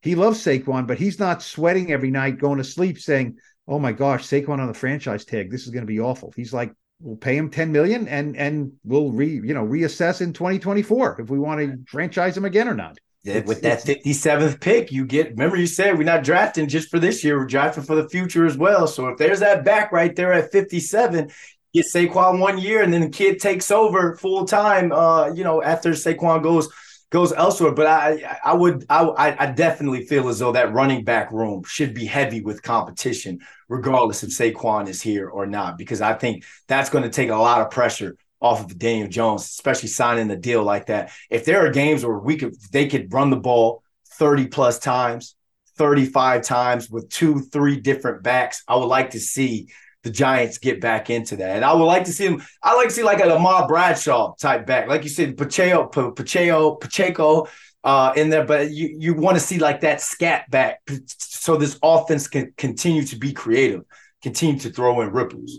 he 0.06 0.16
loves 0.16 0.44
Saquon, 0.44 0.88
but 0.88 0.98
he's 0.98 1.20
not 1.20 1.42
sweating 1.42 1.92
every 1.92 2.12
night 2.12 2.40
going 2.40 2.58
to 2.60 2.64
sleep 2.64 3.00
saying, 3.00 3.38
"Oh 3.68 3.80
my 3.80 3.92
gosh, 3.92 4.26
Saquon 4.26 4.60
on 4.60 4.68
the 4.68 4.74
franchise 4.74 5.26
tag. 5.26 5.52
This 5.52 5.64
is 5.64 5.72
going 5.72 5.84
to 5.84 5.88
be 5.88 6.00
awful." 6.00 6.32
He's 6.36 6.54
like, 6.54 6.72
"We'll 7.02 7.18
pay 7.18 7.36
him 7.36 7.50
ten 7.50 7.72
million, 7.72 8.08
and 8.08 8.38
and 8.38 8.74
we'll 8.84 9.12
re 9.12 9.28
you 9.28 9.54
know 9.54 9.66
reassess 9.66 10.22
in 10.22 10.32
twenty 10.34 10.60
twenty 10.60 10.82
four 10.84 11.20
if 11.20 11.30
we 11.30 11.40
want 11.40 11.60
to 11.60 11.78
franchise 11.92 12.38
him 12.38 12.46
again 12.46 12.68
or 12.68 12.76
not." 12.76 12.98
It's- 13.26 13.48
with 13.48 13.64
that 13.64 13.84
57th 13.84 14.62
pick, 14.62 14.92
you 14.92 15.04
get. 15.04 15.32
Remember, 15.32 15.58
you 15.58 15.66
said 15.66 15.98
we're 15.98 16.04
not 16.04 16.24
drafting 16.24 16.68
just 16.68 16.92
for 16.92 17.00
this 17.00 17.24
year; 17.24 17.40
we're 17.40 17.48
drafting 17.48 17.84
for 17.84 17.96
the 17.96 18.08
future 18.08 18.46
as 18.46 18.56
well. 18.56 18.86
So 18.86 19.08
if 19.08 19.18
there's 19.18 19.40
that 19.40 19.66
back 19.66 19.92
right 19.92 20.16
there 20.16 20.32
at 20.32 20.52
57, 20.52 21.32
get 21.74 21.86
Saquon 21.92 22.40
one 22.40 22.60
year, 22.60 22.84
and 22.84 22.94
then 22.94 23.02
the 23.02 23.10
kid 23.10 23.40
takes 23.40 23.72
over 23.72 24.16
full 24.18 24.46
time. 24.46 24.92
Uh, 24.92 25.34
you 25.34 25.44
know, 25.44 25.64
after 25.64 25.92
Saquon 25.92 26.44
goes 26.44 26.70
goes 27.10 27.32
elsewhere. 27.32 27.72
But 27.72 27.88
I, 27.88 28.40
I 28.44 28.54
would, 28.54 28.86
I, 28.90 29.36
I 29.40 29.52
definitely 29.52 30.06
feel 30.06 30.28
as 30.28 30.40
though 30.40 30.52
that 30.52 30.74
running 30.74 31.04
back 31.04 31.32
room 31.32 31.64
should 31.64 31.94
be 31.94 32.06
heavy 32.06 32.42
with 32.42 32.64
competition, 32.64 33.40
regardless 33.70 34.24
if 34.24 34.32
Saquon 34.32 34.88
is 34.88 35.02
here 35.02 35.30
or 35.30 35.46
not, 35.46 35.78
because 35.78 36.02
I 36.02 36.14
think 36.14 36.44
that's 36.68 36.90
going 36.90 37.04
to 37.04 37.10
take 37.10 37.30
a 37.30 37.36
lot 37.36 37.62
of 37.62 37.72
pressure 37.72 38.18
off 38.42 38.62
of 38.62 38.78
Daniel 38.78 39.08
Jones, 39.08 39.44
especially 39.44 39.90
signing 39.90 40.30
a 40.30 40.36
deal 40.36 40.64
like 40.64 40.88
that. 40.88 41.12
If 41.30 41.46
there 41.46 41.66
are 41.66 41.72
games 41.72 42.06
where 42.06 42.18
we 42.18 42.38
could 42.38 42.56
they 42.72 42.88
could 42.88 43.14
run 43.14 43.30
the 43.30 43.38
ball 43.38 43.84
30 44.18 44.48
plus 44.48 44.80
times, 44.80 45.36
35 45.78 46.42
times 46.44 46.90
with 46.90 47.10
two, 47.10 47.40
three 47.40 47.80
different 47.80 48.24
backs, 48.24 48.64
I 48.68 48.76
would 48.76 48.86
like 48.86 49.12
to 49.12 49.20
see 49.20 49.70
the 50.06 50.12
Giants 50.12 50.60
get 50.60 50.80
back 50.80 51.10
into 51.10 51.36
that. 51.38 51.56
And 51.56 51.66
I 51.66 51.74
would 51.74 51.84
like 51.84 52.04
to 52.04 52.14
see 52.14 52.28
them, 52.28 52.44
I 52.62 52.76
like 52.76 52.90
to 52.90 52.94
see 52.94 53.02
like 53.02 53.22
a 53.22 53.26
Lamar 53.26 53.68
Bradshaw 53.68 54.36
type 54.36 54.68
back. 54.68 54.88
Like 54.88 55.04
you 55.04 55.10
said, 55.10 55.36
Pacheco, 55.36 55.88
Pacheco, 55.88 56.76
Pacheco 56.76 57.48
uh, 57.84 58.14
in 58.16 58.30
there, 58.30 58.46
but 58.46 58.70
you 58.70 58.96
you 59.00 59.16
want 59.16 59.36
to 59.36 59.44
see 59.44 59.58
like 59.58 59.82
that 59.82 60.02
scat 60.02 60.50
back 60.52 60.80
so 61.18 61.58
this 61.58 61.80
offense 61.82 62.28
can 62.28 62.54
continue 62.56 63.04
to 63.06 63.16
be 63.16 63.34
creative, 63.34 63.82
continue 64.22 64.60
to 64.60 64.70
throw 64.70 65.02
in 65.02 65.10
ripples. 65.10 65.58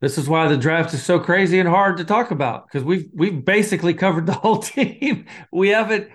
This 0.00 0.18
is 0.18 0.28
why 0.28 0.46
the 0.46 0.56
draft 0.56 0.94
is 0.94 1.02
so 1.02 1.18
crazy 1.18 1.58
and 1.58 1.68
hard 1.68 1.96
to 1.96 2.04
talk 2.04 2.30
about 2.30 2.68
because 2.68 2.84
we've 2.84 3.08
we've 3.12 3.44
basically 3.44 3.92
covered 3.92 4.26
the 4.26 4.32
whole 4.44 4.58
team. 4.58 5.26
We 5.50 5.70
haven't 5.70 6.08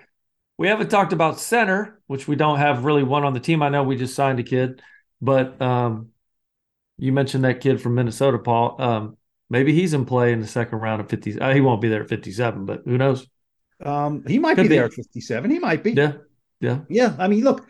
we 0.56 0.68
haven't 0.68 0.88
talked 0.88 1.12
about 1.12 1.38
center, 1.40 2.00
which 2.06 2.26
we 2.26 2.36
don't 2.36 2.58
have 2.58 2.86
really 2.86 3.02
one 3.02 3.24
on 3.24 3.34
the 3.34 3.40
team. 3.40 3.62
I 3.62 3.68
know 3.68 3.82
we 3.82 3.96
just 3.96 4.14
signed 4.14 4.40
a 4.40 4.44
kid, 4.44 4.80
but 5.20 5.60
um, 5.60 6.08
you 6.98 7.12
mentioned 7.12 7.44
that 7.44 7.60
kid 7.60 7.80
from 7.80 7.94
Minnesota, 7.94 8.38
Paul. 8.38 8.80
Um, 8.80 9.16
maybe 9.50 9.72
he's 9.72 9.94
in 9.94 10.04
play 10.04 10.32
in 10.32 10.40
the 10.40 10.46
second 10.46 10.78
round 10.78 11.00
of 11.00 11.08
50. 11.08 11.40
Uh, 11.40 11.52
he 11.52 11.60
won't 11.60 11.80
be 11.80 11.88
there 11.88 12.02
at 12.02 12.08
57, 12.08 12.64
but 12.66 12.82
who 12.84 12.96
knows? 12.98 13.26
Um, 13.84 14.24
he 14.26 14.38
might 14.38 14.56
be 14.56 14.62
be. 14.62 14.68
there 14.68 14.84
at 14.84 14.92
57. 14.94 15.50
He 15.50 15.58
might 15.58 15.82
be. 15.82 15.92
Yeah. 15.92 16.12
Yeah. 16.60 16.80
Yeah. 16.88 17.16
I 17.18 17.28
mean, 17.28 17.42
look, 17.44 17.66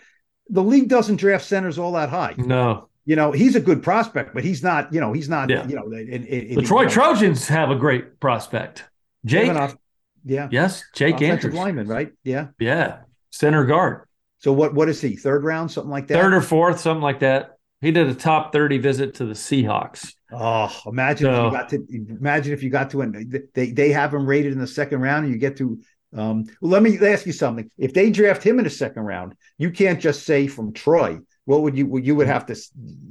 the 0.49 0.63
league 0.63 0.89
doesn't 0.89 1.17
draft 1.17 1.45
centers 1.47 1.79
all 1.79 1.93
that 1.93 2.11
high. 2.11 2.35
No. 2.37 2.89
You 3.07 3.17
know, 3.17 3.33
he's 3.33 3.55
a 3.57 3.61
good 3.61 3.83
prospect, 3.83 4.35
but 4.35 4.45
he's 4.45 4.63
not, 4.63 4.93
you 4.93 5.01
know, 5.01 5.13
he's 5.13 5.29
not, 5.29 5.51
Yeah. 5.51 5.67
you 5.67 5.77
know, 5.77 5.85
in, 5.93 6.09
in, 6.09 6.25
in- 6.27 6.55
The 6.57 6.63
Troy 6.63 6.87
Trojans 6.89 7.49
have 7.49 7.71
a 7.71 7.77
great 7.77 8.21
prospect. 8.21 8.85
Jake. 9.25 9.51
off- 9.51 9.77
yeah. 10.25 10.49
Yes. 10.51 10.85
Jake 10.95 11.21
Andrews. 11.21 11.55
lineman, 11.55 11.87
right? 11.87 12.13
Yeah. 12.23 12.49
Yeah. 12.59 13.01
Center 13.31 13.65
guard. 13.65 14.07
So 14.39 14.53
what 14.53 14.75
what 14.75 14.89
is 14.89 15.01
he? 15.01 15.17
Third 15.17 15.43
round, 15.45 15.71
something 15.71 15.91
like 15.91 16.07
that? 16.09 16.21
Third 16.21 16.35
or 16.35 16.41
fourth, 16.43 16.81
something 16.81 17.03
like 17.03 17.21
that. 17.21 17.54
He 17.85 17.93
did 17.93 18.09
a 18.09 18.15
top 18.15 18.53
30 18.53 18.79
visit 18.79 19.15
to 19.17 19.27
the 19.27 19.35
Seahawks. 19.35 20.15
Oh, 20.33 20.75
imagine 20.87 21.31
if 21.31 21.45
you 21.45 21.51
got 21.51 21.69
to 21.69 21.87
imagine 22.19 22.53
if 22.55 22.63
you 22.63 22.71
got 22.71 22.91
to 22.91 23.03
an 23.03 23.47
they 23.55 23.73
they 23.73 23.91
have 23.91 24.13
him 24.13 24.27
rated 24.27 24.53
in 24.53 24.59
the 24.59 24.67
second 24.67 25.01
round 25.01 25.27
and 25.27 25.35
you 25.35 25.39
get 25.39 25.59
to 25.59 25.79
um 26.17 26.45
well, 26.61 26.71
let 26.71 26.83
me 26.83 26.99
ask 26.99 27.27
you 27.27 27.33
something. 27.33 27.71
If 27.77 27.93
they 27.93 28.11
draft 28.11 28.43
him 28.43 28.59
in 28.59 28.65
the 28.65 28.71
second 28.71 29.03
round, 29.03 29.35
you 29.59 29.71
can't 29.71 30.01
just 30.01 30.25
say 30.25 30.47
from 30.47 30.73
Troy. 30.73 31.19
What 31.45 31.61
would 31.63 31.77
you 31.77 31.99
you 31.99 32.15
would 32.17 32.27
have 32.27 32.47
to 32.47 32.57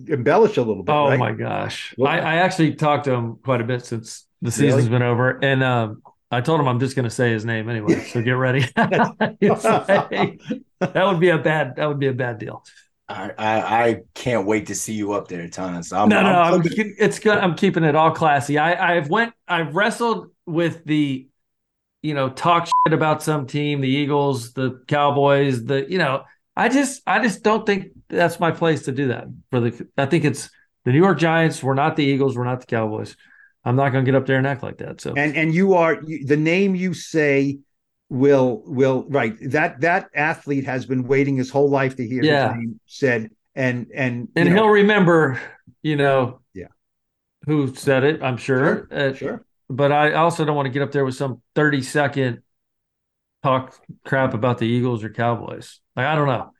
embellish 0.07 0.57
a 0.57 0.63
little 0.63 0.83
bit, 0.83 0.91
Oh 0.91 1.09
right? 1.09 1.19
my 1.19 1.33
gosh. 1.33 1.93
I, 2.03 2.19
I 2.19 2.35
actually 2.37 2.73
talked 2.73 3.05
to 3.05 3.13
him 3.13 3.37
quite 3.43 3.61
a 3.61 3.65
bit 3.65 3.85
since 3.85 4.25
the 4.41 4.51
season's 4.51 4.89
been 4.89 5.03
over. 5.03 5.39
And 5.43 5.63
um, 5.63 6.01
I 6.31 6.41
told 6.41 6.59
him 6.59 6.67
I'm 6.67 6.79
just 6.79 6.95
going 6.95 7.03
to 7.03 7.11
say 7.11 7.31
his 7.31 7.45
name 7.45 7.69
anyway. 7.69 8.03
So 8.05 8.21
get 8.21 8.31
ready. 8.31 8.65
Like, 8.75 10.41
that 10.93 11.05
would 11.05 11.19
be 11.19 11.29
a 11.29 11.37
bad, 11.37 11.75
that 11.77 11.85
would 11.85 11.99
be 11.99 12.07
a 12.07 12.13
bad 12.13 12.39
deal. 12.39 12.63
I, 13.09 13.31
I 13.37 13.85
I 13.85 14.01
can't 14.13 14.47
wait 14.47 14.67
to 14.67 14.75
see 14.75 14.93
you 14.93 15.13
up 15.13 15.27
there, 15.27 15.47
Tynes. 15.49 15.91
I'm, 15.91 16.09
no, 16.09 16.21
no, 16.21 16.29
I'm 16.29 16.53
I'm, 16.55 16.63
it's 16.75 17.19
good. 17.19 17.37
I'm 17.37 17.55
keeping 17.55 17.83
it 17.83 17.95
all 17.95 18.11
classy. 18.11 18.57
I, 18.57 18.95
I've 18.95 19.09
went, 19.09 19.33
I've 19.47 19.75
wrestled 19.75 20.31
with 20.45 20.83
the, 20.85 21.27
you 22.01 22.13
know, 22.13 22.29
talk 22.29 22.65
shit 22.65 22.93
about 22.93 23.21
some 23.21 23.45
team, 23.45 23.81
the 23.81 23.89
Eagles, 23.89 24.53
the 24.53 24.81
Cowboys, 24.87 25.65
the, 25.65 25.85
you 25.89 25.97
know, 25.97 26.23
I 26.55 26.69
just, 26.69 27.01
I 27.05 27.21
just 27.21 27.43
don't 27.43 27.65
think 27.65 27.87
that's 28.09 28.39
my 28.39 28.51
place 28.51 28.83
to 28.83 28.91
do 28.91 29.09
that 29.09 29.25
for 29.49 29.59
the, 29.59 29.87
I 29.97 30.05
think 30.05 30.23
it's 30.23 30.49
the 30.85 30.91
New 30.91 30.99
York 30.99 31.17
Giants. 31.17 31.63
We're 31.63 31.73
not 31.73 31.95
the 31.95 32.03
Eagles. 32.03 32.37
We're 32.37 32.43
not 32.45 32.61
the 32.61 32.67
Cowboys. 32.67 33.15
I'm 33.65 33.75
not 33.75 33.91
going 33.91 34.05
to 34.05 34.11
get 34.11 34.17
up 34.17 34.25
there 34.25 34.37
and 34.37 34.45
act 34.45 34.63
like 34.63 34.77
that. 34.77 35.01
So 35.01 35.13
And 35.15 35.35
and 35.37 35.53
you 35.53 35.75
are 35.75 36.01
you, 36.03 36.25
the 36.25 36.37
name 36.37 36.75
you 36.75 36.93
say 36.93 37.59
will 38.13 38.61
will 38.67 39.05
right 39.09 39.35
that 39.49 39.81
that 39.81 40.07
athlete 40.15 40.65
has 40.65 40.85
been 40.85 41.03
waiting 41.03 41.35
his 41.35 41.49
whole 41.49 41.67
life 41.69 41.95
to 41.95 42.07
hear 42.07 42.23
Yeah. 42.23 42.49
his 42.49 42.57
name 42.57 42.79
said 42.85 43.31
and 43.55 43.87
and 43.93 44.27
and 44.35 44.49
know, 44.49 44.55
he'll 44.55 44.69
remember, 44.69 45.39
you 45.81 45.95
know, 45.95 46.39
Yeah. 46.53 46.67
who 47.47 47.73
said 47.73 48.03
it. 48.03 48.21
I'm 48.21 48.37
sure. 48.37 48.87
Uh, 48.91 49.13
sure 49.13 49.43
But 49.67 49.91
I 49.91 50.13
also 50.13 50.45
don't 50.45 50.55
want 50.55 50.67
to 50.67 50.71
get 50.71 50.83
up 50.83 50.91
there 50.91 51.03
with 51.05 51.15
some 51.15 51.41
30 51.55 51.81
second 51.81 52.41
talk 53.41 53.75
crap 54.05 54.35
about 54.35 54.59
the 54.59 54.65
Eagles 54.67 55.03
or 55.03 55.09
Cowboys. 55.09 55.79
Like 55.95 56.05
I 56.05 56.13
don't 56.15 56.27
know, 56.27 56.51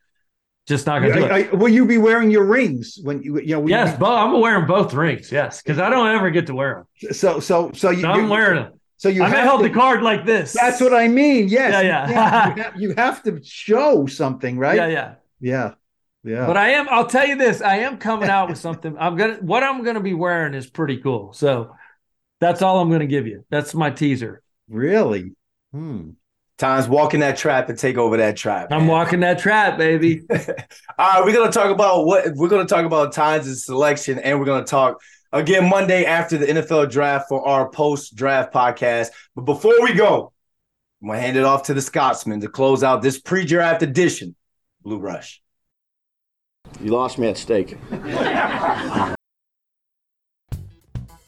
just 0.67 0.87
not 0.87 1.01
gonna 1.01 1.13
do 1.13 1.25
it. 1.25 1.31
I- 1.31 1.49
I- 1.51 1.53
will 1.55 1.69
you 1.69 1.85
be 1.85 1.99
wearing 1.99 2.31
your 2.31 2.45
rings 2.45 2.97
when 3.03 3.21
you 3.21 3.39
you 3.39 3.55
know 3.55 3.61
you 3.61 3.69
yes, 3.69 3.91
be- 3.95 3.99
but 3.99 4.11
I'm 4.11 4.39
wearing 4.41 4.65
both 4.65 4.91
rings. 4.95 5.31
Yes, 5.31 5.61
because 5.61 5.77
I 5.77 5.91
don't 5.91 6.07
ever 6.07 6.31
get 6.31 6.47
to 6.47 6.55
wear 6.55 6.87
them 7.01 7.13
so 7.13 7.39
so 7.39 7.71
so 7.75 7.91
you 7.91 8.01
them. 8.01 8.11
I'm 8.11 8.23
you- 8.23 8.29
wearing 8.31 8.63
them. 8.63 8.73
So 9.03 9.09
you 9.09 9.21
I 9.21 9.29
may 9.29 9.35
have 9.39 9.49
hold 9.49 9.63
to- 9.63 9.67
the 9.67 9.73
card 9.73 10.01
like 10.01 10.25
this. 10.25 10.53
That's 10.53 10.79
what 10.79 10.93
I 10.93 11.09
mean. 11.09 11.49
Yes. 11.49 11.73
Yeah, 11.73 11.81
you 11.81 11.87
yeah. 11.89 12.07
You, 12.07 12.13
have, 12.63 12.81
you 12.81 12.93
have 12.95 13.23
to 13.23 13.43
show 13.43 14.05
something, 14.05 14.57
right? 14.57 14.77
Yeah, 14.77 14.87
yeah. 14.87 15.15
Yeah. 15.41 15.73
Yeah. 16.23 16.45
But 16.47 16.55
I 16.55 16.69
am. 16.69 16.87
I'll 16.89 17.05
tell 17.07 17.27
you 17.27 17.35
this. 17.35 17.61
I 17.61 17.79
am 17.79 17.97
coming 17.97 18.29
out 18.29 18.47
with 18.47 18.59
something. 18.59 18.95
I'm 18.97 19.17
gonna. 19.17 19.39
What 19.41 19.61
I'm 19.61 19.83
gonna 19.83 19.99
be 19.99 20.13
wearing 20.13 20.53
is 20.53 20.69
pretty 20.69 20.99
cool. 21.01 21.33
So 21.33 21.75
that's 22.39 22.61
all 22.61 22.79
I'm 22.79 22.89
gonna 22.89 23.05
give 23.05 23.27
you. 23.27 23.43
That's 23.49 23.73
my 23.73 23.89
teaser. 23.89 24.41
really? 24.69 25.33
Hmm. 25.73 26.11
Tynes 26.57 26.87
walking 26.87 27.19
that 27.19 27.35
trap 27.35 27.67
and 27.67 27.77
take 27.77 27.97
over 27.97 28.15
that 28.15 28.37
trap. 28.37 28.69
I'm 28.71 28.83
man. 28.83 28.87
walking 28.87 29.19
that 29.19 29.39
trap, 29.39 29.77
baby. 29.77 30.21
All 30.31 30.37
right, 30.97 31.25
we're 31.25 31.33
gonna 31.33 31.51
talk 31.51 31.71
about 31.71 32.05
what 32.05 32.25
we're 32.35 32.47
gonna 32.47 32.63
talk 32.67 32.85
about 32.85 33.11
Tynes' 33.11 33.65
selection, 33.65 34.17
and 34.19 34.39
we're 34.39 34.45
gonna 34.45 34.63
talk 34.63 35.01
again 35.33 35.67
Monday 35.69 36.05
after 36.05 36.37
the 36.37 36.45
NFL 36.45 36.89
draft 36.89 37.27
for 37.27 37.45
our 37.45 37.69
post-draft 37.69 38.53
podcast. 38.53 39.09
But 39.35 39.41
before 39.41 39.81
we 39.81 39.93
go, 39.93 40.31
I'm 41.01 41.09
gonna 41.09 41.19
hand 41.19 41.35
it 41.35 41.43
off 41.43 41.63
to 41.63 41.73
the 41.73 41.81
Scotsman 41.81 42.39
to 42.41 42.47
close 42.47 42.83
out 42.83 43.01
this 43.01 43.19
pre-draft 43.19 43.83
edition, 43.83 44.35
Blue 44.83 44.99
Rush. 44.99 45.41
You 46.79 46.91
lost 46.91 47.17
me 47.17 47.27
at 47.27 47.37
stake. 47.37 47.77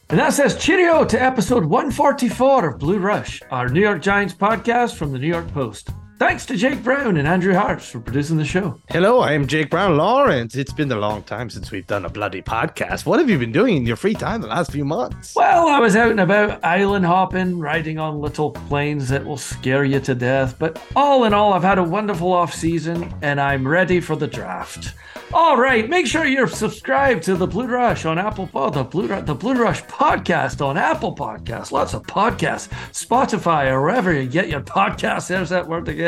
And 0.08 0.20
that 0.20 0.34
says 0.34 0.56
cheerio 0.56 1.04
to 1.04 1.20
episode 1.20 1.64
144 1.64 2.68
of 2.68 2.78
Blue 2.78 2.98
Rush, 2.98 3.42
our 3.50 3.68
New 3.68 3.80
York 3.80 4.00
Giants 4.00 4.32
podcast 4.32 4.94
from 4.94 5.10
the 5.10 5.18
New 5.18 5.26
York 5.26 5.52
Post. 5.52 5.90
Thanks 6.18 6.46
to 6.46 6.56
Jake 6.56 6.82
Brown 6.82 7.18
and 7.18 7.28
Andrew 7.28 7.52
Harps 7.52 7.90
for 7.90 8.00
producing 8.00 8.38
the 8.38 8.44
show. 8.44 8.80
Hello, 8.88 9.20
I 9.20 9.32
am 9.34 9.46
Jake 9.46 9.68
Brown 9.68 9.98
Lawrence. 9.98 10.56
It's 10.56 10.72
been 10.72 10.90
a 10.90 10.96
long 10.96 11.22
time 11.24 11.50
since 11.50 11.70
we've 11.70 11.86
done 11.86 12.06
a 12.06 12.08
bloody 12.08 12.40
podcast. 12.40 13.04
What 13.04 13.20
have 13.20 13.28
you 13.28 13.38
been 13.38 13.52
doing 13.52 13.76
in 13.76 13.84
your 13.84 13.96
free 13.96 14.14
time 14.14 14.40
the 14.40 14.46
last 14.46 14.72
few 14.72 14.86
months? 14.86 15.34
Well, 15.36 15.68
I 15.68 15.78
was 15.78 15.94
out 15.94 16.10
and 16.10 16.20
about 16.20 16.64
island 16.64 17.04
hopping, 17.04 17.58
riding 17.58 17.98
on 17.98 18.18
little 18.18 18.52
planes 18.52 19.10
that 19.10 19.26
will 19.26 19.36
scare 19.36 19.84
you 19.84 20.00
to 20.00 20.14
death. 20.14 20.58
But 20.58 20.82
all 20.96 21.24
in 21.24 21.34
all, 21.34 21.52
I've 21.52 21.62
had 21.62 21.76
a 21.76 21.84
wonderful 21.84 22.32
off 22.32 22.54
season 22.54 23.14
and 23.20 23.38
I'm 23.38 23.68
ready 23.68 24.00
for 24.00 24.16
the 24.16 24.26
draft. 24.26 24.94
All 25.34 25.58
right, 25.58 25.88
make 25.88 26.06
sure 26.06 26.24
you're 26.24 26.46
subscribed 26.46 27.24
to 27.24 27.34
the 27.34 27.48
Blue 27.48 27.66
Rush 27.66 28.04
on 28.04 28.16
Apple 28.16 28.48
oh, 28.54 28.70
the 28.70 28.84
Blue 28.84 29.08
Ru- 29.08 29.22
the 29.22 29.34
Blue 29.34 29.54
Rush 29.54 29.82
podcast 29.84 30.64
on 30.64 30.78
Apple 30.78 31.16
Podcasts. 31.16 31.72
Lots 31.72 31.94
of 31.94 32.04
podcasts, 32.04 32.68
Spotify, 32.92 33.70
or 33.72 33.82
wherever 33.82 34.12
you 34.12 34.28
get 34.28 34.48
your 34.48 34.60
podcasts. 34.60 35.26
There's 35.26 35.50
that 35.50 35.66
word 35.66 35.88
again. 35.88 36.05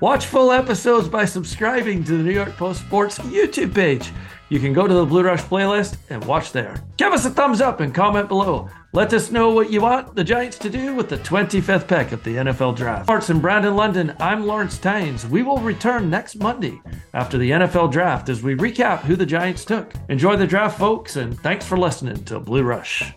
Watch 0.00 0.26
full 0.26 0.52
episodes 0.52 1.08
by 1.08 1.24
subscribing 1.24 2.04
to 2.04 2.16
the 2.16 2.22
New 2.22 2.32
York 2.32 2.56
Post 2.56 2.80
Sports 2.80 3.18
YouTube 3.18 3.74
page. 3.74 4.12
You 4.50 4.58
can 4.58 4.72
go 4.72 4.86
to 4.86 4.94
the 4.94 5.06
Blue 5.06 5.22
Rush 5.22 5.42
playlist 5.42 5.96
and 6.10 6.24
watch 6.24 6.50
there. 6.50 6.82
Give 6.96 7.12
us 7.12 7.24
a 7.24 7.30
thumbs 7.30 7.60
up 7.60 7.78
and 7.80 7.94
comment 7.94 8.28
below. 8.28 8.68
Let 8.92 9.12
us 9.12 9.30
know 9.30 9.50
what 9.50 9.70
you 9.70 9.82
want 9.82 10.16
the 10.16 10.24
Giants 10.24 10.58
to 10.58 10.68
do 10.68 10.96
with 10.96 11.08
the 11.08 11.18
25th 11.18 11.86
pick 11.86 12.10
of 12.10 12.24
the 12.24 12.34
NFL 12.34 12.76
Draft. 12.76 13.08
Arts 13.08 13.30
in 13.30 13.40
Brandon, 13.40 13.76
London, 13.76 14.16
I'm 14.18 14.44
Lawrence 14.44 14.78
Tynes. 14.78 15.24
We 15.24 15.44
will 15.44 15.58
return 15.58 16.10
next 16.10 16.34
Monday 16.34 16.80
after 17.14 17.38
the 17.38 17.50
NFL 17.50 17.92
Draft 17.92 18.28
as 18.28 18.42
we 18.42 18.56
recap 18.56 19.02
who 19.02 19.14
the 19.14 19.24
Giants 19.24 19.64
took. 19.64 19.92
Enjoy 20.08 20.34
the 20.34 20.48
draft, 20.48 20.76
folks, 20.76 21.14
and 21.14 21.38
thanks 21.40 21.64
for 21.64 21.78
listening 21.78 22.24
to 22.24 22.40
Blue 22.40 22.64
Rush. 22.64 23.14